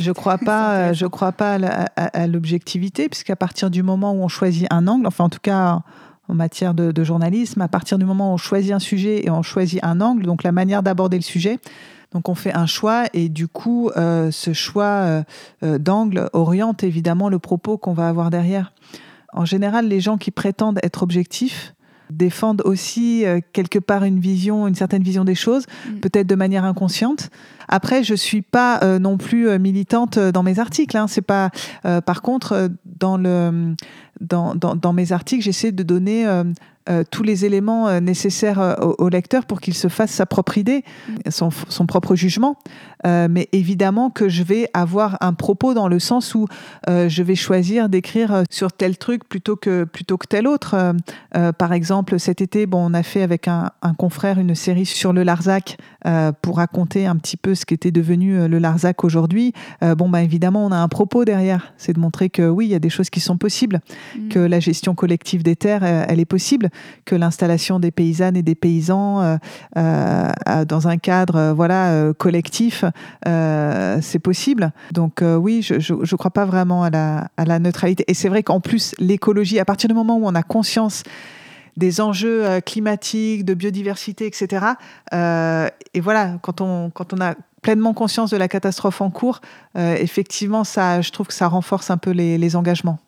je 0.00 0.10
crois 0.10 0.36
pas, 0.36 0.92
je 0.94 1.06
crois 1.06 1.30
pas 1.30 1.58
à, 1.96 2.26
l'objectivité 2.26 3.08
puisqu'à 3.08 3.36
partir 3.36 3.70
du 3.70 3.84
moment 3.84 4.12
où 4.12 4.22
on 4.22 4.28
choisit 4.28 4.66
un 4.70 4.88
angle, 4.88 5.06
enfin 5.06 5.24
en 5.24 5.28
tout 5.28 5.38
cas 5.40 5.80
en 6.26 6.34
matière 6.34 6.74
de, 6.74 7.04
journalisme, 7.04 7.60
à 7.60 7.68
partir 7.68 7.98
du 7.98 8.04
moment 8.04 8.32
où 8.32 8.34
on 8.34 8.38
choisit 8.38 8.72
un 8.72 8.78
sujet 8.80 9.24
et 9.24 9.30
on 9.30 9.42
choisit 9.42 9.78
un 9.84 10.00
angle, 10.00 10.24
donc 10.24 10.42
la 10.42 10.52
manière 10.52 10.82
d'aborder 10.82 11.16
le 11.16 11.22
sujet. 11.22 11.60
Donc 12.14 12.28
on 12.28 12.34
fait 12.34 12.54
un 12.54 12.66
choix 12.66 13.04
et 13.12 13.28
du 13.28 13.48
coup 13.48 13.90
euh, 13.96 14.30
ce 14.30 14.52
choix 14.52 15.24
d'angle 15.62 16.30
oriente 16.32 16.82
évidemment 16.82 17.28
le 17.28 17.38
propos 17.38 17.76
qu'on 17.76 17.92
va 17.92 18.08
avoir 18.08 18.30
derrière. 18.30 18.72
En 19.32 19.44
général, 19.44 19.88
les 19.88 20.00
gens 20.00 20.16
qui 20.16 20.30
prétendent 20.30 20.78
être 20.82 21.02
objectifs, 21.02 21.74
défendent 22.10 22.62
aussi 22.64 23.24
euh, 23.24 23.40
quelque 23.52 23.78
part 23.78 24.04
une 24.04 24.20
vision, 24.20 24.66
une 24.66 24.74
certaine 24.74 25.02
vision 25.02 25.24
des 25.24 25.34
choses, 25.34 25.66
mm. 25.66 26.00
peut-être 26.00 26.26
de 26.26 26.34
manière 26.34 26.64
inconsciente. 26.64 27.30
Après, 27.68 28.04
je 28.04 28.14
suis 28.14 28.42
pas 28.42 28.80
euh, 28.82 28.98
non 28.98 29.16
plus 29.16 29.48
euh, 29.48 29.58
militante 29.58 30.18
dans 30.18 30.42
mes 30.42 30.58
articles. 30.58 30.96
Hein. 30.96 31.06
C'est 31.08 31.22
pas. 31.22 31.50
par 31.82 32.22
contre, 32.22 32.70
dans 32.84 33.16
le 33.16 33.74
dans, 34.20 34.54
dans, 34.54 34.76
dans 34.76 34.92
mes 34.92 35.12
articles, 35.12 35.42
j'essaie 35.42 35.72
de 35.72 35.82
donner 35.82 36.26
euh, 36.26 36.44
tous 37.10 37.22
les 37.22 37.44
éléments 37.44 37.88
euh, 37.88 38.00
nécessaires 38.00 38.60
euh, 38.60 38.74
au, 38.98 39.08
lecteur 39.08 39.46
pour 39.46 39.60
qu'il 39.60 39.74
se 39.74 39.88
fasse 39.88 40.10
sa 40.10 40.26
propre 40.26 40.58
idée, 40.58 40.84
son, 41.28 41.50
son 41.50 41.86
propre 41.86 42.14
jugement. 42.14 42.58
mais 43.04 43.48
évidemment 43.52 44.10
que 44.10 44.28
je 44.28 44.42
vais 44.42 44.68
avoir 44.72 45.18
un 45.20 45.34
propos 45.34 45.74
dans 45.74 45.88
le 45.88 45.98
sens 45.98 46.34
où 46.34 46.46
je 46.88 47.22
vais 47.22 47.34
choisir 47.34 47.88
d'écrire 47.88 48.44
sur 48.50 48.72
tel 48.72 48.96
truc 48.96 49.28
plutôt 49.28 49.56
que, 49.56 49.84
plutôt 49.84 50.16
que 50.16 50.26
tel 50.26 50.46
autre. 50.46 50.94
par 51.58 51.72
exemple, 51.74 52.18
cet 52.18 52.40
été, 52.40 52.64
bon, 52.66 52.90
on 52.90 52.94
a 52.94 53.02
fait 53.02 53.22
avec 53.22 53.46
un, 53.46 53.70
un 53.82 53.92
confrère 53.92 54.38
une 54.38 54.54
série 54.54 54.86
sur 54.86 55.12
le 55.12 55.22
Larzac 55.22 55.76
pour 56.40 56.56
raconter 56.56 57.06
un 57.06 57.16
petit 57.16 57.36
peu 57.36 57.54
ce 57.54 57.66
qu'était 57.66 57.92
devenu 57.92 58.48
le 58.48 58.58
Larzac 58.58 59.04
aujourd'hui. 59.04 59.52
bon, 59.82 60.08
bah, 60.08 60.22
évidemment, 60.22 60.64
on 60.64 60.72
a 60.72 60.78
un 60.78 60.88
propos 60.88 61.26
derrière. 61.26 61.74
C'est 61.76 61.92
de 61.92 62.00
montrer 62.00 62.30
que 62.30 62.48
oui, 62.48 62.66
il 62.66 62.70
y 62.70 62.74
a 62.74 62.80
des 62.80 62.90
choses 62.90 63.10
qui 63.10 63.20
sont 63.20 63.36
possibles, 63.36 63.80
mmh. 64.16 64.28
que 64.28 64.38
la 64.38 64.60
gestion 64.60 64.94
collective 64.94 65.42
des 65.42 65.56
terres, 65.56 65.84
elle 65.84 66.20
est 66.20 66.24
possible 66.24 66.70
que 67.04 67.14
l'installation 67.14 67.80
des 67.80 67.90
paysannes 67.90 68.36
et 68.36 68.42
des 68.42 68.54
paysans 68.54 69.22
euh, 69.22 69.36
euh, 69.76 70.64
dans 70.64 70.88
un 70.88 70.98
cadre 70.98 71.36
euh, 71.36 71.52
voilà 71.52 72.12
collectif, 72.18 72.84
c'est 73.24 74.18
possible. 74.18 74.72
Donc 74.92 75.22
oui, 75.22 75.62
je 75.62 75.92
ne 75.94 76.16
crois 76.16 76.30
pas 76.30 76.44
vraiment 76.44 76.84
à 76.84 76.90
la, 76.90 77.58
neutralité. 77.58 78.04
Et 78.08 78.14
c'est 78.14 78.28
vrai 78.28 78.42
qu'en 78.42 78.60
plus, 78.60 78.94
l'écologie, 78.98 79.58
à 79.58 79.64
partir 79.64 79.88
du 79.88 79.94
moment 79.94 80.16
où 80.16 80.26
on 80.26 80.34
a 80.34 80.42
conscience 80.42 81.02
des 81.76 82.00
enjeux 82.00 82.60
climatiques, 82.60 83.44
de 83.44 83.54
biodiversité, 83.54 84.26
etc. 84.26 84.66
et 85.12 86.00
voilà, 86.00 86.38
quand 86.42 86.60
on, 86.60 86.90
quand 86.90 87.12
on 87.12 87.20
a 87.20 87.34
pleinement 87.62 87.94
conscience 87.94 88.30
de 88.30 88.36
la 88.36 88.48
catastrophe 88.48 89.00
en 89.00 89.10
cours, 89.10 89.40
effectivement, 89.76 90.64
ça, 90.64 91.00
je 91.00 91.10
trouve 91.10 91.28
que 91.28 91.34
ça 91.34 91.48
renforce 91.48 91.90
un 91.90 91.98
peu 91.98 92.10
les 92.10 92.56
engagements. 92.56 92.98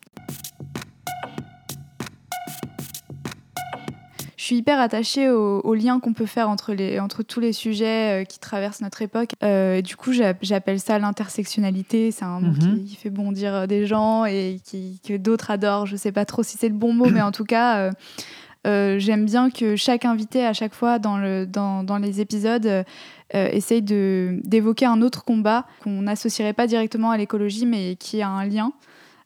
Suis 4.47 4.57
hyper 4.57 4.79
attachée 4.79 5.29
au, 5.29 5.59
au 5.61 5.73
lien 5.73 5.99
qu'on 5.99 6.13
peut 6.13 6.25
faire 6.25 6.49
entre, 6.49 6.73
les, 6.73 6.99
entre 6.99 7.21
tous 7.21 7.39
les 7.39 7.53
sujets 7.53 8.21
euh, 8.21 8.23
qui 8.23 8.39
traversent 8.39 8.81
notre 8.81 9.01
époque. 9.01 9.31
Euh, 9.43 9.81
du 9.81 9.95
coup, 9.95 10.13
j'appelle 10.13 10.79
ça 10.79 10.97
l'intersectionnalité. 10.99 12.11
C'est 12.11 12.25
un 12.25 12.39
mot 12.39 12.53
mhm. 12.53 12.85
qui, 12.85 12.95
fait 12.95 13.09
bondir 13.09 13.67
des 13.67 13.85
gens 13.85 14.25
et 14.25 14.59
qui, 14.63 14.99
que 15.05 15.17
d'autres 15.17 15.51
adorent. 15.51 15.85
Je 15.85 15.93
ne 15.93 15.97
sais 15.97 16.11
pas 16.11 16.25
trop 16.25 16.43
si 16.43 16.57
c'est 16.57 16.69
le 16.69 16.75
bon 16.75 16.93
mot, 16.93 17.09
mais 17.09 17.21
en 17.21 17.31
tout 17.31 17.43
cas, 17.43 17.91
euh, 18.65 18.99
j'aime 18.99 19.25
bien 19.25 19.49
que 19.49 19.75
chaque 19.75 20.05
invité, 20.05 20.45
à 20.45 20.53
chaque 20.53 20.73
fois 20.73 20.97
dans, 20.97 21.17
le, 21.17 21.45
dans, 21.45 21.83
dans 21.83 21.97
les 21.97 22.21
épisodes, 22.21 22.85
essaye 23.33 23.81
d'évoquer 23.81 24.85
un 24.85 25.01
autre 25.01 25.25
combat 25.25 25.65
qu'on 25.83 26.03
n'associerait 26.03 26.53
pas 26.53 26.67
directement 26.67 27.11
à 27.11 27.17
l'écologie, 27.17 27.65
mais 27.65 27.95
qui 27.97 28.21
a 28.21 28.29
un 28.29 28.45
lien. 28.45 28.71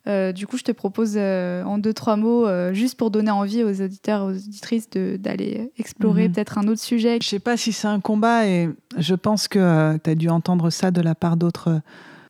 Euh, 0.08 0.32
du 0.32 0.46
coup, 0.46 0.56
je 0.56 0.64
te 0.64 0.72
propose 0.72 1.14
euh, 1.16 1.62
en 1.62 1.78
deux, 1.78 1.92
trois 1.92 2.16
mots, 2.16 2.46
euh, 2.46 2.72
juste 2.72 2.98
pour 2.98 3.10
donner 3.10 3.30
envie 3.30 3.62
aux 3.62 3.80
auditeurs 3.80 4.24
aux 4.24 4.32
auditrices 4.32 4.90
d'aller 4.90 5.70
explorer 5.78 6.26
mhm. 6.26 6.34
peut-être 6.34 6.58
un 6.58 6.66
autre 6.66 6.80
sujet. 6.80 7.18
Je 7.20 7.26
ne 7.26 7.30
sais 7.30 7.38
pas 7.38 7.56
si 7.56 7.72
c'est 7.72 7.86
un 7.86 8.00
combat 8.00 8.46
et 8.46 8.68
je 8.98 9.14
pense 9.14 9.46
que 9.46 9.96
tu 9.98 10.10
as 10.10 10.14
dû 10.14 10.28
entendre 10.28 10.70
ça 10.70 10.90
de 10.90 11.00
la 11.00 11.14
part 11.14 11.36
d'autres 11.36 11.80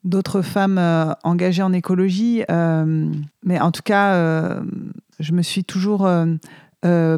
d'autres 0.04 0.42
femmes 0.42 0.80
engagées 1.22 1.62
en 1.62 1.72
écologie. 1.72 2.42
mais 2.48 3.60
en 3.60 3.70
tout 3.70 3.82
cas, 3.82 4.60
je 5.20 5.32
me 5.32 5.42
suis 5.42 5.62
toujours 5.62 6.10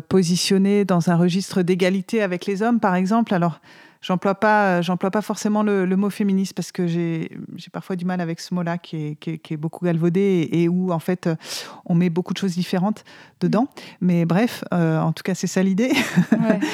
positionnée 0.09 0.85
dans 0.85 1.11
un 1.11 1.17
registre 1.17 1.63
d'égalité 1.63 2.23
avec 2.23 2.45
les 2.45 2.63
hommes, 2.63 2.81
par 2.81 2.95
exemple. 2.95 3.33
Alors, 3.33 3.61
j'emploie 4.05 4.35
pas, 4.35 4.83
j'emploie 4.83 5.11
pas 5.11 5.23
forcément 5.23 5.63
le, 5.63 5.97
mot 5.97 6.11
féministe 6.11 6.53
parce 6.55 6.73
que 6.73 6.87
j'ai, 6.87 7.31
j'ai 7.57 7.71
parfois 7.71 7.97
du 7.97 8.05
mal 8.05 8.21
avec 8.21 8.41
ce 8.41 8.55
mot-là 8.55 8.79
qui 8.79 8.97
est, 8.97 9.17
qui, 9.17 9.55
est, 9.55 9.57
beaucoup 9.57 9.85
galvaudé 9.85 10.49
et, 10.53 10.69
où 10.69 10.93
en 10.93 10.99
fait 10.99 11.29
on 11.87 11.95
met 11.95 12.11
beaucoup 12.11 12.35
de 12.35 12.39
choses 12.39 12.55
différentes 12.55 13.05
dedans. 13.41 13.69
Mais 14.01 14.25
bref, 14.27 14.65
euh, 14.73 15.01
en 15.01 15.13
tout 15.13 15.23
cas 15.23 15.35
c'est 15.35 15.47
ça 15.47 15.63
l'idée. 15.63 15.93
Ouais. 16.33 16.61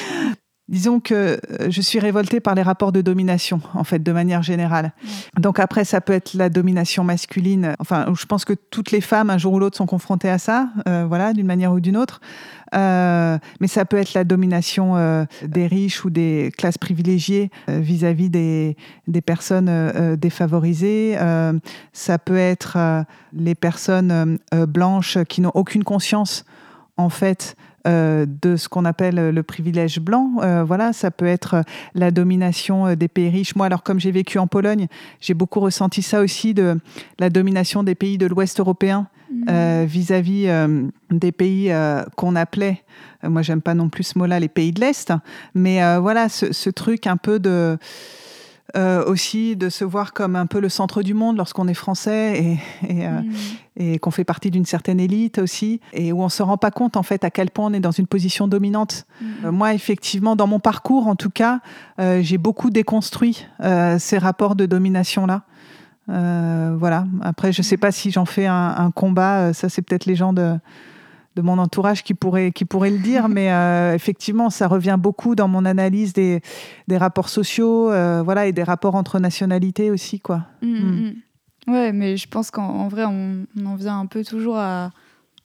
Disons 0.71 1.01
que 1.01 1.13
euh, 1.13 1.37
je 1.69 1.81
suis 1.81 1.99
révoltée 1.99 2.39
par 2.39 2.55
les 2.55 2.61
rapports 2.61 2.93
de 2.93 3.01
domination, 3.01 3.61
en 3.73 3.83
fait, 3.83 3.99
de 3.99 4.11
manière 4.13 4.41
générale. 4.41 4.93
Donc 5.37 5.59
après, 5.59 5.83
ça 5.83 5.99
peut 5.99 6.13
être 6.13 6.33
la 6.33 6.47
domination 6.47 7.03
masculine. 7.03 7.75
Enfin, 7.79 8.05
je 8.17 8.25
pense 8.25 8.45
que 8.45 8.53
toutes 8.53 8.91
les 8.91 9.01
femmes, 9.01 9.29
un 9.29 9.37
jour 9.37 9.53
ou 9.53 9.59
l'autre, 9.59 9.75
sont 9.75 9.85
confrontées 9.85 10.29
à 10.29 10.37
ça, 10.37 10.69
euh, 10.87 11.03
voilà, 11.05 11.33
d'une 11.33 11.45
manière 11.45 11.73
ou 11.73 11.81
d'une 11.81 11.97
autre. 11.97 12.21
Euh, 12.73 13.37
mais 13.59 13.67
ça 13.67 13.85
peut 13.85 13.97
être 13.97 14.13
la 14.13 14.23
domination 14.23 14.95
des 15.43 15.67
riches 15.67 16.05
ou 16.05 16.09
des 16.09 16.51
classes 16.57 16.77
privilégiées 16.77 17.51
vis-à-vis 17.67 18.29
des, 18.29 18.77
des, 19.07 19.21
personnes 19.21 20.15
défavorisées. 20.15 21.17
ça 21.93 22.19
peut 22.19 22.37
être 22.37 23.05
les 23.33 23.55
personnes 23.55 24.37
blanches 24.67 25.17
qui 25.27 25.41
n'ont 25.41 25.51
aucune 25.53 25.83
conscience, 25.83 26.45
en 26.97 27.09
fait, 27.09 27.55
euh, 27.87 28.27
de 28.43 28.57
ce 28.57 28.69
qu'on 28.69 28.85
appelle 28.85 29.31
le 29.31 29.43
privilège 29.43 29.99
blanc. 29.99 30.33
Euh, 30.43 30.63
voilà, 30.63 30.93
ça 30.93 31.09
peut 31.09 31.25
être 31.25 31.63
la 31.95 32.11
domination 32.11 32.85
euh, 32.85 32.95
des 32.95 33.07
pays 33.07 33.29
riches. 33.29 33.55
Moi, 33.55 33.65
alors 33.65 33.81
comme 33.81 33.99
j'ai 33.99 34.11
vécu 34.11 34.37
en 34.37 34.45
Pologne, 34.45 34.87
j'ai 35.19 35.33
beaucoup 35.33 35.59
ressenti 35.59 36.03
ça 36.03 36.21
aussi 36.21 36.53
de 36.53 36.79
la 37.17 37.31
domination 37.31 37.81
des 37.81 37.95
pays 37.95 38.19
de 38.19 38.27
l'Ouest 38.27 38.59
européen 38.59 39.07
mmh. 39.31 39.83
vis-à-vis 39.85 40.47
des 41.09 41.31
pays 41.31 41.73
qu'on 42.15 42.35
appelait, 42.35 42.83
moi 43.23 43.41
j'aime 43.41 43.61
pas 43.61 43.73
non 43.73 43.89
plus 43.89 44.03
ce 44.03 44.19
mot-là, 44.19 44.39
les 44.39 44.49
pays 44.49 44.71
de 44.71 44.81
l'Est, 44.81 45.13
mais 45.55 45.79
voilà, 45.99 46.29
ce, 46.29 46.69
truc 46.69 47.07
un 47.07 47.17
peu 47.17 47.39
de 47.39 47.77
euh, 48.77 49.03
aussi 49.05 49.57
de 49.57 49.67
se 49.69 49.83
voir 49.83 50.13
comme 50.13 50.37
un 50.37 50.45
peu 50.45 50.61
le 50.61 50.69
centre 50.69 51.03
du 51.03 51.13
monde 51.13 51.35
lorsqu'on 51.35 51.67
est 51.67 51.73
français 51.73 52.57
et, 52.87 53.05
euh, 53.05 53.21
mm. 53.77 53.99
qu'on 53.99 54.11
fait 54.11 54.23
partie 54.23 54.49
d'une 54.49 54.65
certaine 54.65 54.99
élite 54.99 55.39
aussi, 55.39 55.81
et 55.91 56.13
où 56.13 56.21
on 56.21 56.29
se 56.29 56.41
rend 56.41 56.57
pas 56.57 56.71
compte 56.71 56.95
en 56.95 57.03
fait 57.03 57.25
à 57.25 57.31
quel 57.31 57.49
point 57.49 57.65
on 57.65 57.73
est 57.73 57.81
dans 57.81 57.91
une 57.91 58.07
position 58.07 58.47
dominante. 58.47 59.05
Mm. 59.19 59.25
Euh, 59.45 59.51
moi, 59.51 59.73
effectivement, 59.73 60.35
dans 60.35 60.47
mon 60.47 60.59
parcours, 60.59 61.07
en 61.07 61.15
tout 61.15 61.29
cas, 61.29 61.59
j'ai 61.97 62.37
beaucoup 62.37 62.69
déconstruit 62.69 63.45
ces 63.99 64.17
rapports 64.17 64.55
de 64.55 64.65
domination-là. 64.65 65.43
voilà. 66.07 67.05
Après, 67.21 67.51
je 67.51 67.61
sais 67.61 67.77
pas 67.77 67.91
si 67.91 68.09
j'en 68.09 68.25
fais 68.25 68.47
un, 68.47 68.75
un 68.77 68.91
combat. 68.91 69.53
Ça, 69.53 69.69
c'est 69.69 69.81
peut-être 69.81 70.05
les 70.05 70.15
gens 70.15 70.33
de 70.33 70.57
de 71.35 71.41
mon 71.41 71.57
entourage 71.57 72.03
qui 72.03 72.13
pourrait, 72.13 72.51
qui 72.51 72.65
pourrait 72.65 72.89
le 72.89 72.97
dire, 72.97 73.27
mais 73.29 73.51
euh, 73.51 73.93
effectivement, 73.93 74.49
ça 74.49 74.67
revient 74.67 74.97
beaucoup 74.99 75.35
dans 75.35 75.47
mon 75.47 75.65
analyse 75.65 76.13
des, 76.13 76.41
des 76.87 76.97
rapports 76.97 77.29
sociaux 77.29 77.91
euh, 77.91 78.21
voilà, 78.23 78.47
et 78.47 78.51
des 78.51 78.63
rapports 78.63 78.95
entre 78.95 79.19
nationalités 79.19 79.91
aussi. 79.91 80.19
Quoi. 80.19 80.43
Mmh, 80.61 80.67
mmh. 80.67 81.13
Mmh. 81.67 81.71
Ouais, 81.71 81.91
mais 81.91 82.17
je 82.17 82.27
pense 82.27 82.51
qu'en 82.51 82.87
vrai, 82.87 83.05
on, 83.05 83.45
en 83.65 83.75
vient 83.75 83.99
un 83.99 84.07
peu 84.07 84.23
toujours 84.23 84.57
à, 84.57 84.91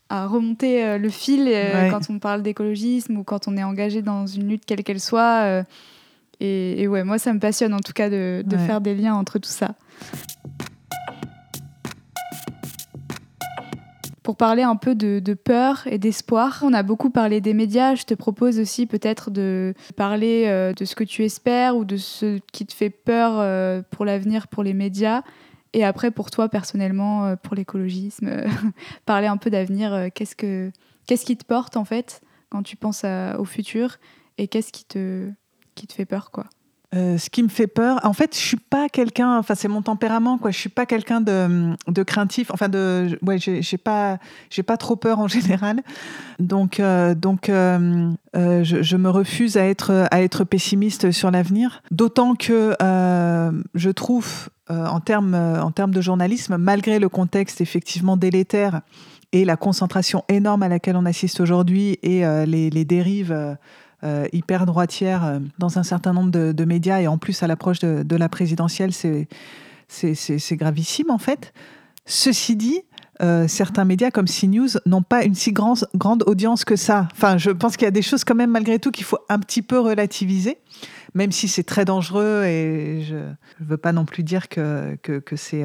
à 0.09 0.27
remonter 0.27 0.85
euh, 0.85 0.99
le 0.99 1.11
fil 1.11 1.53
quand 1.91 2.11
on 2.11 2.19
parle 2.19 2.43
d'écologisme 2.43 3.19
ou 3.19 3.25
quand 3.25 3.49
on 3.49 3.57
est 3.57 3.65
engagé 3.65 4.03
dans 4.03 4.27
une 4.27 4.49
lutte 4.49 4.65
quelle 4.65 4.83
qu'elle 4.83 5.01
soit. 5.01 5.65
Et, 6.41 6.87
ouais, 6.89 7.05
moi, 7.05 7.19
ça 7.19 7.33
me 7.33 7.39
passionne 7.39 7.75
en 7.75 7.81
tout 7.81 7.93
cas 7.93 8.11
de, 8.11 8.43
de 8.47 8.57
faire 8.57 8.81
des 8.81 8.95
liens 8.95 9.15
entre 9.15 9.39
tout 9.39 9.49
ça. 9.49 9.75
Pour 14.27 14.37
parler 14.37 14.65
un 14.65 14.75
peu 14.75 14.97
de, 14.97 15.35
peur 15.35 15.87
et 15.87 15.99
d'espoir. 15.99 16.59
On 16.65 16.73
a 16.73 16.83
beaucoup 16.83 17.11
parlé 17.11 17.41
des 17.41 17.55
médias. 17.55 17.95
Je 17.95 18.03
te 18.03 18.13
propose 18.13 18.59
aussi 18.59 18.87
peut-être 18.87 19.31
de 19.31 19.73
parler 19.95 20.47
euh, 20.49 20.73
de 20.73 20.85
ce 20.85 20.97
que 20.97 21.05
tu 21.05 21.23
espères 21.23 21.77
ou 21.77 21.85
de 21.85 21.97
ce 21.97 22.41
qui 22.53 22.67
te 22.67 22.75
fait 22.75 22.91
peur 22.91 23.35
euh, 23.37 23.83
pour 23.89 24.05
l'avenir 24.05 24.49
pour 24.49 24.65
les 24.65 24.75
médias. 24.75 25.23
Et 25.75 25.85
après, 25.85 26.11
pour 26.11 26.33
toi 26.33 26.49
personnellement, 26.49 27.27
euh, 27.27 27.37
pour 27.37 27.55
l'écologisme, 27.55 28.29
parler 29.07 29.29
un 29.29 29.37
peu 29.37 29.49
d'avenir. 29.49 30.09
qu'est-ce, 30.13 30.35
que, 30.35 30.73
qu'est-ce 31.07 31.25
qui 31.25 31.37
te 31.37 31.45
porte 31.45 31.77
en 31.77 31.85
fait 31.85 32.21
quand 32.49 32.65
tu 32.65 32.75
penses 32.75 33.05
au 33.39 33.45
futur 33.45 33.99
et 34.39 34.49
qu'est-ce 34.49 34.73
qui 34.73 34.85
te, 34.85 35.31
qui 35.77 35.87
te 35.87 35.93
fait 35.93 36.05
peur 36.05 36.33
quoi 36.33 36.47
euh, 36.97 37.19
ce 37.19 37.29
qui 37.29 37.43
me 37.43 37.49
fait 37.49 37.67
peur, 37.67 38.01
en 38.05 38.15
fait, 38.15 38.35
je 38.35 38.41
suis 38.41 38.57
pas 38.57 38.89
quelqu'un, 38.89 39.39
enfin 39.39 39.55
c'est 39.55 39.69
mon 39.69 39.83
tempérament 39.83 40.39
quoi. 40.39 40.51
Je 40.51 40.57
suis 40.57 40.71
pas 40.71 40.87
quelqu'un 40.87 41.21
de, 41.21 41.75
de, 41.89 42.03
craintif, 42.03 42.51
enfin 42.51 42.69
de, 42.69 43.19
ouais, 43.23 43.39
j'ai 43.39 43.77
pas, 43.77 44.19
j'ai 44.49 44.63
pas 44.63 44.79
trop 44.79 44.97
peur 44.97 45.19
en 45.19 45.29
général. 45.29 45.83
Donc, 46.39 46.81
euh, 46.81 47.15
donc, 47.15 47.51
euh, 47.51 48.13
je, 48.33 48.97
me 48.97 49.11
refuse 49.11 49.59
à 49.59 49.67
être, 49.67 50.07
à 50.11 50.23
être 50.23 50.45
pessimiste 50.45 51.11
sur 51.11 51.31
l'avenir. 51.31 51.83
D'autant 51.91 52.35
que 52.35 52.75
je 52.81 53.91
trouve, 53.91 54.49
en 54.71 55.01
termes, 55.01 55.35
en 55.35 55.71
termes 55.73 55.93
de 55.93 56.01
journalisme, 56.01 56.57
malgré 56.57 56.99
le 56.99 57.09
contexte 57.09 57.61
effectivement 57.61 58.17
délétère 58.17 58.81
et 59.33 59.45
la 59.45 59.57
concentration 59.57 60.25
énorme 60.29 60.63
à 60.63 60.69
laquelle 60.69 60.97
on 60.97 61.05
assiste 61.05 61.41
aujourd'hui 61.41 61.99
et 62.03 62.25
les 62.47 62.85
dérives 62.85 63.57
euh, 64.07 64.27
hyper 64.33 64.67
droitière 64.67 65.25
euh, 65.25 65.41
dans 65.59 65.81
un 65.81 65.83
certain 65.83 66.13
nombre 66.13 66.31
de, 66.31 66.65
médias 66.65 67.01
et 67.01 67.09
en 67.09 67.19
plus 67.19 67.43
à 67.43 67.49
l'approche 67.49 67.81
de, 67.81 68.17
la 68.17 68.29
présidentielle, 68.29 68.93
c'est 68.93 69.27
gravissime 70.53 71.11
en 71.11 71.19
fait. 71.19 71.53
Ceci 72.05 72.55
dit, 72.55 72.83
euh, 73.21 73.49
certains 73.49 73.85
médias 73.85 74.13
comme 74.13 74.27
CNews 74.27 74.69
n'ont 74.87 75.03
pas 75.03 75.25
une 75.25 75.35
si 75.35 75.53
grande, 75.53 76.23
audience 76.27 76.65
que 76.65 76.77
ça. 76.77 77.09
Enfin, 77.15 77.37
je 77.37 77.51
pense 77.51 77.77
qu'il 77.77 77.85
y 77.85 77.89
a 77.89 77.93
des 77.93 78.03
choses 78.03 78.23
quand 78.23 78.37
même 78.37 78.53
malgré 78.53 78.79
tout 78.79 78.93
qu'il 78.93 79.05
faut 79.05 79.19
un 79.29 79.41
petit 79.41 79.63
peu 79.63 79.81
relativiser, 79.81 80.59
même 81.15 81.33
si 81.33 81.49
c'est 81.49 81.65
très 81.65 81.85
dangereux 81.85 82.45
et 82.45 83.03
je 83.03 83.17
ne 83.17 83.69
veux 83.69 83.77
pas 83.77 83.93
non 83.93 84.05
plus 84.05 84.23
dire 84.23 84.49
que, 84.49 84.97
c'est 85.35 85.65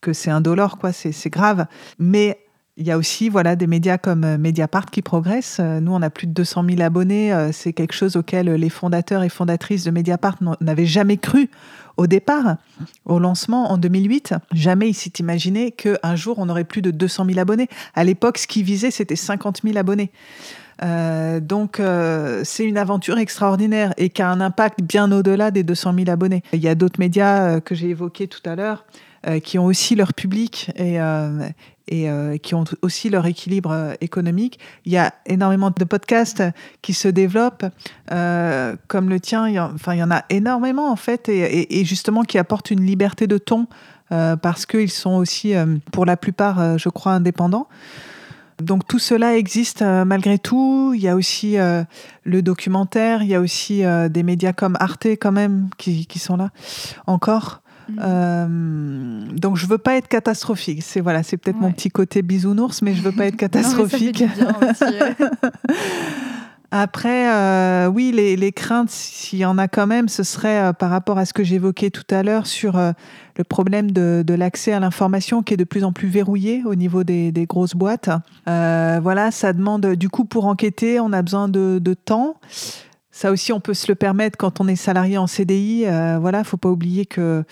que 0.00 0.30
indolore, 0.30 0.78
quoi. 0.78 0.92
C'est 0.92 1.30
grave. 1.30 1.66
Mais 2.00 2.40
il 2.78 2.86
y 2.86 2.92
a 2.92 2.96
aussi 2.96 3.28
voilà, 3.28 3.56
des 3.56 3.66
médias 3.66 3.98
comme 3.98 4.24
euh, 4.24 4.38
Mediapart 4.38 4.86
qui 4.86 5.02
progressent. 5.02 5.58
Euh, 5.60 5.80
nous, 5.80 5.92
on 5.92 6.00
a 6.00 6.10
plus 6.10 6.28
de 6.28 6.32
200 6.32 6.64
000 6.70 6.80
abonnés. 6.80 7.32
Euh, 7.32 7.50
c'est 7.52 7.72
quelque 7.72 7.92
chose 7.92 8.16
auquel 8.16 8.48
les 8.52 8.70
fondateurs 8.70 9.24
et 9.24 9.28
fondatrices 9.28 9.84
de 9.84 9.90
Mediapart 9.90 10.36
n'avaient 10.60 10.86
jamais 10.86 11.16
cru 11.16 11.50
au 11.96 12.06
départ, 12.06 12.56
au 13.04 13.18
lancement 13.18 13.72
en 13.72 13.78
2008. 13.78 14.34
Jamais 14.52 14.90
ils 14.90 14.94
s'étaient 14.94 15.24
imaginé 15.24 15.72
qu'un 15.72 16.14
jour, 16.14 16.36
on 16.38 16.48
aurait 16.48 16.62
plus 16.62 16.80
de 16.80 16.92
200 16.92 17.26
000 17.26 17.40
abonnés. 17.40 17.66
À 17.94 18.04
l'époque, 18.04 18.38
ce 18.38 18.46
qu'ils 18.46 18.62
visaient, 18.62 18.92
c'était 18.92 19.16
50 19.16 19.62
000 19.64 19.76
abonnés. 19.76 20.12
donc 21.40 21.82
c'est 22.44 22.64
une 22.64 22.78
aventure 22.78 23.18
extraordinaire 23.18 23.94
et 23.96 24.10
qui 24.10 24.22
a 24.22 24.30
un 24.30 24.40
impact 24.40 24.80
bien 24.80 25.10
au-delà 25.10 25.50
des 25.50 25.64
200 25.64 25.94
000 25.94 26.08
abonnés. 26.08 26.44
Il 26.52 26.60
y 26.60 26.68
a 26.68 26.76
d'autres 26.76 27.00
médias 27.00 27.60
que 27.60 27.74
j'ai 27.74 27.88
évoqués 27.88 28.28
tout 28.28 28.48
à 28.48 28.54
l'heure 28.54 28.84
qui 29.42 29.58
ont 29.58 29.64
aussi 29.66 29.94
leur 29.94 30.14
public 30.14 30.70
et, 30.76 30.98
et 31.88 32.08
euh, 32.08 32.36
qui 32.36 32.54
ont 32.54 32.64
aussi 32.82 33.10
leur 33.10 33.26
équilibre 33.26 33.70
euh, 33.72 33.94
économique. 34.00 34.58
Il 34.84 34.92
y 34.92 34.98
a 34.98 35.14
énormément 35.26 35.70
de 35.70 35.84
podcasts 35.84 36.42
qui 36.82 36.92
se 36.92 37.08
développent, 37.08 37.64
euh, 38.12 38.76
comme 38.86 39.08
le 39.08 39.18
tien. 39.18 39.48
Il 39.48 39.54
y, 39.54 39.60
en, 39.60 39.74
enfin, 39.74 39.94
il 39.94 39.98
y 39.98 40.02
en 40.02 40.10
a 40.10 40.24
énormément 40.28 40.90
en 40.90 40.96
fait, 40.96 41.28
et, 41.28 41.84
justement 41.84 42.22
qui 42.22 42.38
apportent 42.38 42.70
une 42.70 42.84
liberté 42.84 43.26
de 43.26 43.38
ton 43.38 43.66
parce 44.10 44.64
qu'ils 44.64 44.90
sont 44.90 45.16
aussi, 45.16 45.52
pour 45.92 46.06
la 46.06 46.16
plupart, 46.16 46.78
je 46.78 46.88
crois, 46.88 47.12
indépendants. 47.12 47.68
Donc 48.62 48.86
tout 48.86 48.98
cela 48.98 49.36
existe 49.36 49.82
malgré 49.82 50.38
tout. 50.38 50.92
Il 50.94 51.02
y 51.02 51.08
a 51.08 51.14
aussi 51.14 51.56
le 51.58 52.42
documentaire, 52.42 53.22
il 53.22 53.28
y 53.28 53.34
a 53.34 53.40
aussi 53.40 53.82
des 54.08 54.22
médias 54.22 54.54
comme 54.54 54.76
Arte 54.80 55.06
quand 55.06 55.32
même 55.32 55.68
qui 55.76 56.18
sont 56.18 56.38
là 56.38 56.48
encore. 57.06 57.60
Euh, 57.98 58.46
donc 59.32 59.56
je 59.56 59.66
veux 59.66 59.78
pas 59.78 59.96
être 59.96 60.08
catastrophique. 60.08 60.82
C'est 60.82 61.00
voilà, 61.00 61.22
c'est 61.22 61.36
peut-être 61.36 61.60
mon 61.60 61.72
petit 61.72 61.90
côté 61.90 62.22
bisounours, 62.22 62.82
mais 62.82 62.94
je 62.94 63.02
veux 63.02 63.12
pas 63.12 63.26
être 63.26 63.36
catastrophique. 63.38 64.24
Après, 66.70 67.32
euh, 67.32 67.86
oui, 67.86 68.12
les, 68.12 68.36
les 68.36 68.52
craintes, 68.52 68.90
s'il 68.90 69.38
y 69.38 69.46
en 69.46 69.56
a 69.56 69.68
quand 69.68 69.86
même, 69.86 70.06
ce 70.08 70.22
serait 70.22 70.64
euh, 70.64 70.72
par 70.74 70.90
rapport 70.90 71.16
à 71.16 71.24
ce 71.24 71.32
que 71.32 71.42
j'évoquais 71.42 71.88
tout 71.88 72.04
à 72.10 72.22
l'heure 72.22 72.46
sur 72.46 72.76
le 72.76 73.44
problème 73.44 73.90
de, 73.90 74.22
de 74.26 74.34
l'accès 74.34 74.74
à 74.74 74.80
l'information 74.80 75.42
qui 75.42 75.54
est 75.54 75.56
de 75.56 75.64
plus 75.64 75.82
en 75.82 75.94
plus 75.94 76.08
verrouillé 76.08 76.62
au 76.66 76.74
niveau 76.74 77.04
des, 77.04 77.32
des 77.32 77.46
grosses 77.46 77.74
boîtes. 77.74 78.10
voilà, 78.44 79.30
ça 79.30 79.54
demande, 79.54 79.94
du 79.94 80.10
coup, 80.10 80.26
pour 80.26 80.44
enquêter, 80.44 81.00
on 81.00 81.14
a 81.14 81.22
besoin 81.22 81.48
de, 81.48 81.78
de 81.80 81.94
temps. 81.94 82.36
Ça 83.18 83.32
aussi, 83.32 83.52
on 83.52 83.58
peut 83.58 83.74
se 83.74 83.88
le 83.88 83.96
permettre 83.96 84.38
quand 84.38 84.60
on 84.60 84.68
est 84.68 84.76
salarié 84.76 85.18
en 85.18 85.26
CDI. 85.26 85.86
Euh, 85.86 86.20
voilà, 86.20 86.44
faut 86.44 86.56
pas 86.56 86.68
oublier 86.68 87.04
que 87.04 87.42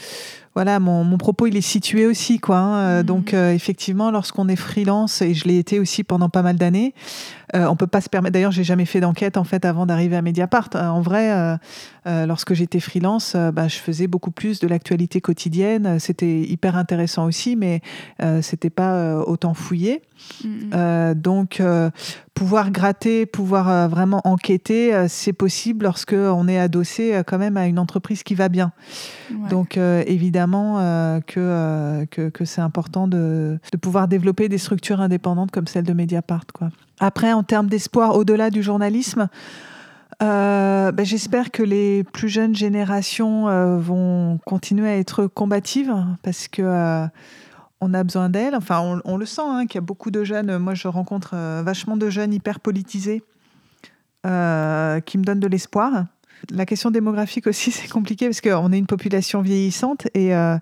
voilà, 0.57 0.81
mon, 0.81 1.05
mon, 1.05 1.19
propos 1.19 1.47
il 1.47 1.55
est 1.55 1.61
situé 1.61 2.07
aussi 2.07 2.39
quoi. 2.39 2.57
Hein. 2.57 2.79
Euh, 2.79 3.01
mhm. 3.01 3.07
Donc 3.07 3.35
euh, 3.35 3.53
effectivement, 3.53 4.11
lorsqu'on 4.11 4.49
est 4.49 4.57
freelance 4.57 5.21
et 5.21 5.35
je 5.35 5.47
l'ai 5.47 5.59
été 5.59 5.79
aussi 5.79 6.03
pendant 6.03 6.31
pas 6.31 6.41
mal 6.41 6.57
d'années, 6.57 6.95
euh, 7.55 7.67
on 7.67 7.77
peut 7.77 7.87
pas 7.87 8.01
se 8.01 8.09
permettre. 8.09 8.33
D'ailleurs, 8.33 8.53
j'ai 8.53 8.65
jamais 8.65 8.87
fait 8.87 9.01
d'enquête 9.01 9.37
en 9.37 9.45
fait 9.45 9.67
avant 9.67 9.85
d'arriver 9.85 10.17
à 10.17 10.23
Mediapart. 10.23 10.71
en 10.75 11.03
vrai, 11.03 11.59
lorsque 12.07 12.55
j'étais 12.55 12.81
freelance, 12.81 13.37
bah, 13.53 13.69
je 13.69 13.77
faisais 13.77 14.07
beaucoup 14.07 14.31
plus 14.31 14.59
de 14.59 14.67
l'actualité 14.67 15.21
quotidienne. 15.21 15.99
C'était 16.01 16.41
hyper 16.41 16.77
intéressant 16.77 17.27
aussi, 17.27 17.55
mais 17.55 17.83
c'était 18.41 18.71
pas 18.71 19.19
autant 19.19 19.53
fouillé. 19.53 20.01
Mhm. 20.43 21.15
donc 21.15 21.61
pouvoir 22.37 22.71
gratter, 22.71 23.25
pouvoir 23.25 23.69
euh, 23.69 23.89
vraiment 23.89 24.21
enquêter, 24.25 24.95
euh, 24.95 25.07
c'est 25.09 25.33
possible 25.33 25.85
lorsque 25.85 26.13
on 26.13 26.47
est 26.47 26.59
adossé 26.59 27.15
euh, 27.15 27.23
quand 27.27 27.39
même 27.39 27.57
à 27.57 27.67
une 27.67 27.79
entreprise 27.79 28.23
qui 28.23 28.35
va 28.35 28.51
bien. 28.51 28.73
Donc 29.51 29.77
évidemment 29.77 30.46
que, 31.27 32.05
que, 32.07 32.45
c'est 32.45 32.61
important 32.61 33.09
de, 33.09 33.59
pouvoir 33.81 34.09
développer 34.09 34.49
des 34.49 34.59
structures 34.59 35.01
indépendantes 35.01 35.51
comme 35.51 35.67
celle 35.67 35.85
de 35.85 35.93
Mediapart. 35.93 36.47
Quoi. 36.53 36.71
Après, 37.01 37.33
en 37.33 37.43
termes 37.43 37.69
d'espoir, 37.69 38.17
au-delà 38.17 38.51
du 38.51 38.63
journalisme, 38.63 39.29
ben, 40.21 41.05
j'espère 41.05 41.51
que 41.51 41.63
les 41.63 42.05
plus 42.05 42.29
jeunes 42.29 42.55
générations 42.55 43.79
vont 43.79 44.39
continuer 44.47 44.89
à 44.89 44.97
être 44.97 45.27
combatives 45.27 45.95
parce 46.23 46.49
que 46.49 47.09
on 47.81 47.95
a 47.95 48.03
besoin 48.03 48.29
d'elle. 48.29 48.55
Enfin, 48.55 49.01
on, 49.05 49.17
le 49.17 49.27
sent, 49.27 49.43
hein, 49.45 49.67
qu'il 49.67 49.77
y 49.77 49.79
a 49.79 49.83
beaucoup 49.83 50.11
de 50.11 50.25
jeunes. 50.25 50.59
Moi, 50.59 50.75
je 50.75 50.89
rencontre 50.89 51.31
euh, 51.35 51.63
vachement 51.65 51.97
de 51.97 52.09
jeunes 52.09 52.33
hyper 52.33 52.61
politisés 52.61 53.23
euh, 54.25 55.01
qui 55.01 55.19
me 55.19 55.25
donnent 55.25 55.41
de 55.41 55.47
l'espoir. 55.47 56.05
La 56.51 56.67
question 56.67 56.91
démographique 56.91 57.47
aussi, 57.47 57.71
c'est 57.73 57.89
compliqué 57.89 58.27
parce 58.27 58.41
qu'on 58.41 58.73
est 58.73 58.79
une 58.79 58.87
population 58.87 59.43
vieillissante 59.43 60.07
et, 60.15 60.35
euh, 60.35 60.59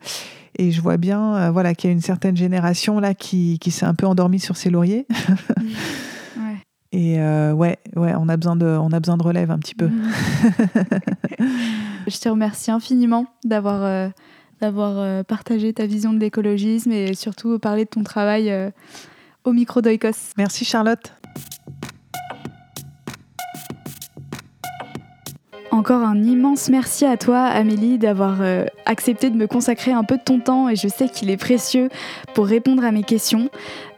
et 0.56 0.70
je 0.70 0.80
vois 0.80 0.96
bien 0.96 1.50
voilà, 1.50 1.74
qu'il 1.74 1.90
y 1.90 1.92
a 1.92 1.94
une 1.94 2.00
certaine 2.00 2.36
génération 2.36 3.00
là 3.00 3.14
qui, 3.14 3.58
qui 3.60 3.70
s'est 3.70 3.86
un 3.86 3.94
peu 3.94 4.06
endormie 4.06 4.40
sur 4.40 4.56
ses 4.56 4.70
lauriers. 4.70 5.06
Et 6.96 7.18
ouais, 7.18 7.78
ouais, 7.96 8.14
on 8.16 8.28
a 8.28 8.36
besoin 8.36 8.54
de, 8.54 8.66
on 8.66 8.92
a 8.92 9.00
besoin 9.00 9.16
de 9.16 9.24
relève 9.24 9.50
un 9.50 9.58
petit 9.58 9.74
peu. 9.74 9.90
je 11.40 12.18
te 12.20 12.28
remercie 12.28 12.70
infiniment 12.70 13.26
d'avoir 13.44 14.12
d'avoir 14.60 14.98
euh, 14.98 15.22
partagé 15.22 15.72
ta 15.72 15.86
vision 15.86 16.12
de 16.12 16.18
l'écologisme 16.18 16.92
et 16.92 17.14
surtout 17.14 17.58
parler 17.58 17.84
de 17.84 17.90
ton 17.90 18.02
travail 18.02 18.50
euh, 18.50 18.70
au 19.44 19.52
micro 19.52 19.80
d'Oikos. 19.80 20.32
Merci 20.36 20.64
Charlotte. 20.64 21.12
Encore 25.74 26.02
un 26.02 26.22
immense 26.22 26.68
merci 26.68 27.04
à 27.04 27.16
toi, 27.16 27.40
Amélie, 27.40 27.98
d'avoir 27.98 28.36
euh, 28.42 28.64
accepté 28.86 29.28
de 29.28 29.36
me 29.36 29.48
consacrer 29.48 29.90
un 29.90 30.04
peu 30.04 30.18
de 30.18 30.22
ton 30.22 30.38
temps 30.38 30.68
et 30.68 30.76
je 30.76 30.86
sais 30.86 31.08
qu'il 31.08 31.30
est 31.30 31.36
précieux 31.36 31.88
pour 32.32 32.46
répondre 32.46 32.84
à 32.84 32.92
mes 32.92 33.02
questions. 33.02 33.50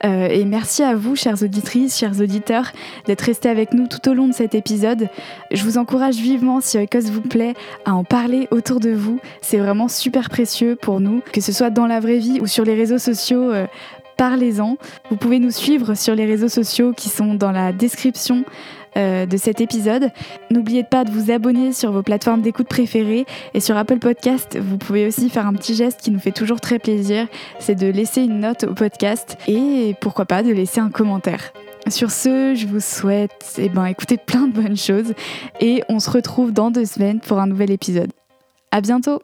Euh, 0.02 0.26
et 0.28 0.46
merci 0.46 0.82
à 0.82 0.94
vous, 0.94 1.16
chères 1.16 1.42
auditrices, 1.42 1.98
chers 1.98 2.18
auditeurs, 2.18 2.72
d'être 3.04 3.20
restés 3.20 3.50
avec 3.50 3.74
nous 3.74 3.88
tout 3.88 4.08
au 4.08 4.14
long 4.14 4.26
de 4.26 4.32
cet 4.32 4.54
épisode. 4.54 5.10
Je 5.50 5.62
vous 5.64 5.76
encourage 5.76 6.16
vivement, 6.16 6.62
si 6.62 6.78
Oikos 6.78 7.10
vous 7.12 7.20
plaît, 7.20 7.52
à 7.84 7.94
en 7.94 8.04
parler 8.04 8.48
autour 8.50 8.80
de 8.80 8.92
vous. 8.92 9.20
C'est 9.42 9.58
vraiment 9.58 9.88
super 9.88 10.30
précieux 10.30 10.76
pour 10.76 11.00
nous, 11.00 11.20
que 11.30 11.42
ce 11.42 11.52
soit 11.52 11.68
dans 11.68 11.86
la 11.86 12.00
vraie 12.00 12.16
vie 12.16 12.40
ou 12.40 12.46
sur 12.46 12.64
les 12.64 12.74
réseaux 12.74 12.96
sociaux. 12.96 13.52
Euh, 13.52 13.66
parlez-en. 14.16 14.76
Vous 15.10 15.16
pouvez 15.16 15.38
nous 15.38 15.50
suivre 15.50 15.94
sur 15.94 16.14
les 16.14 16.24
réseaux 16.24 16.48
sociaux 16.48 16.92
qui 16.92 17.08
sont 17.08 17.34
dans 17.34 17.52
la 17.52 17.72
description 17.72 18.44
euh, 18.96 19.26
de 19.26 19.36
cet 19.36 19.60
épisode. 19.60 20.10
N'oubliez 20.50 20.82
pas 20.82 21.04
de 21.04 21.10
vous 21.10 21.30
abonner 21.30 21.72
sur 21.72 21.92
vos 21.92 22.02
plateformes 22.02 22.40
d'écoute 22.40 22.68
préférées 22.68 23.26
et 23.52 23.60
sur 23.60 23.76
Apple 23.76 23.98
Podcast, 23.98 24.58
vous 24.58 24.78
pouvez 24.78 25.06
aussi 25.06 25.28
faire 25.28 25.46
un 25.46 25.52
petit 25.52 25.74
geste 25.74 26.00
qui 26.00 26.10
nous 26.10 26.18
fait 26.18 26.32
toujours 26.32 26.62
très 26.62 26.78
plaisir, 26.78 27.26
c'est 27.58 27.74
de 27.74 27.88
laisser 27.88 28.22
une 28.22 28.40
note 28.40 28.64
au 28.64 28.72
podcast 28.72 29.36
et 29.48 29.94
pourquoi 30.00 30.24
pas 30.24 30.42
de 30.42 30.50
laisser 30.50 30.80
un 30.80 30.88
commentaire. 30.88 31.52
Sur 31.88 32.10
ce, 32.10 32.54
je 32.56 32.66
vous 32.66 32.80
souhaite 32.80 33.56
eh 33.58 33.68
ben, 33.68 33.84
écouter 33.84 34.16
plein 34.16 34.46
de 34.48 34.52
bonnes 34.52 34.78
choses 34.78 35.12
et 35.60 35.82
on 35.90 36.00
se 36.00 36.08
retrouve 36.08 36.52
dans 36.52 36.70
deux 36.70 36.86
semaines 36.86 37.20
pour 37.20 37.38
un 37.38 37.46
nouvel 37.46 37.70
épisode. 37.70 38.12
À 38.70 38.80
bientôt! 38.80 39.20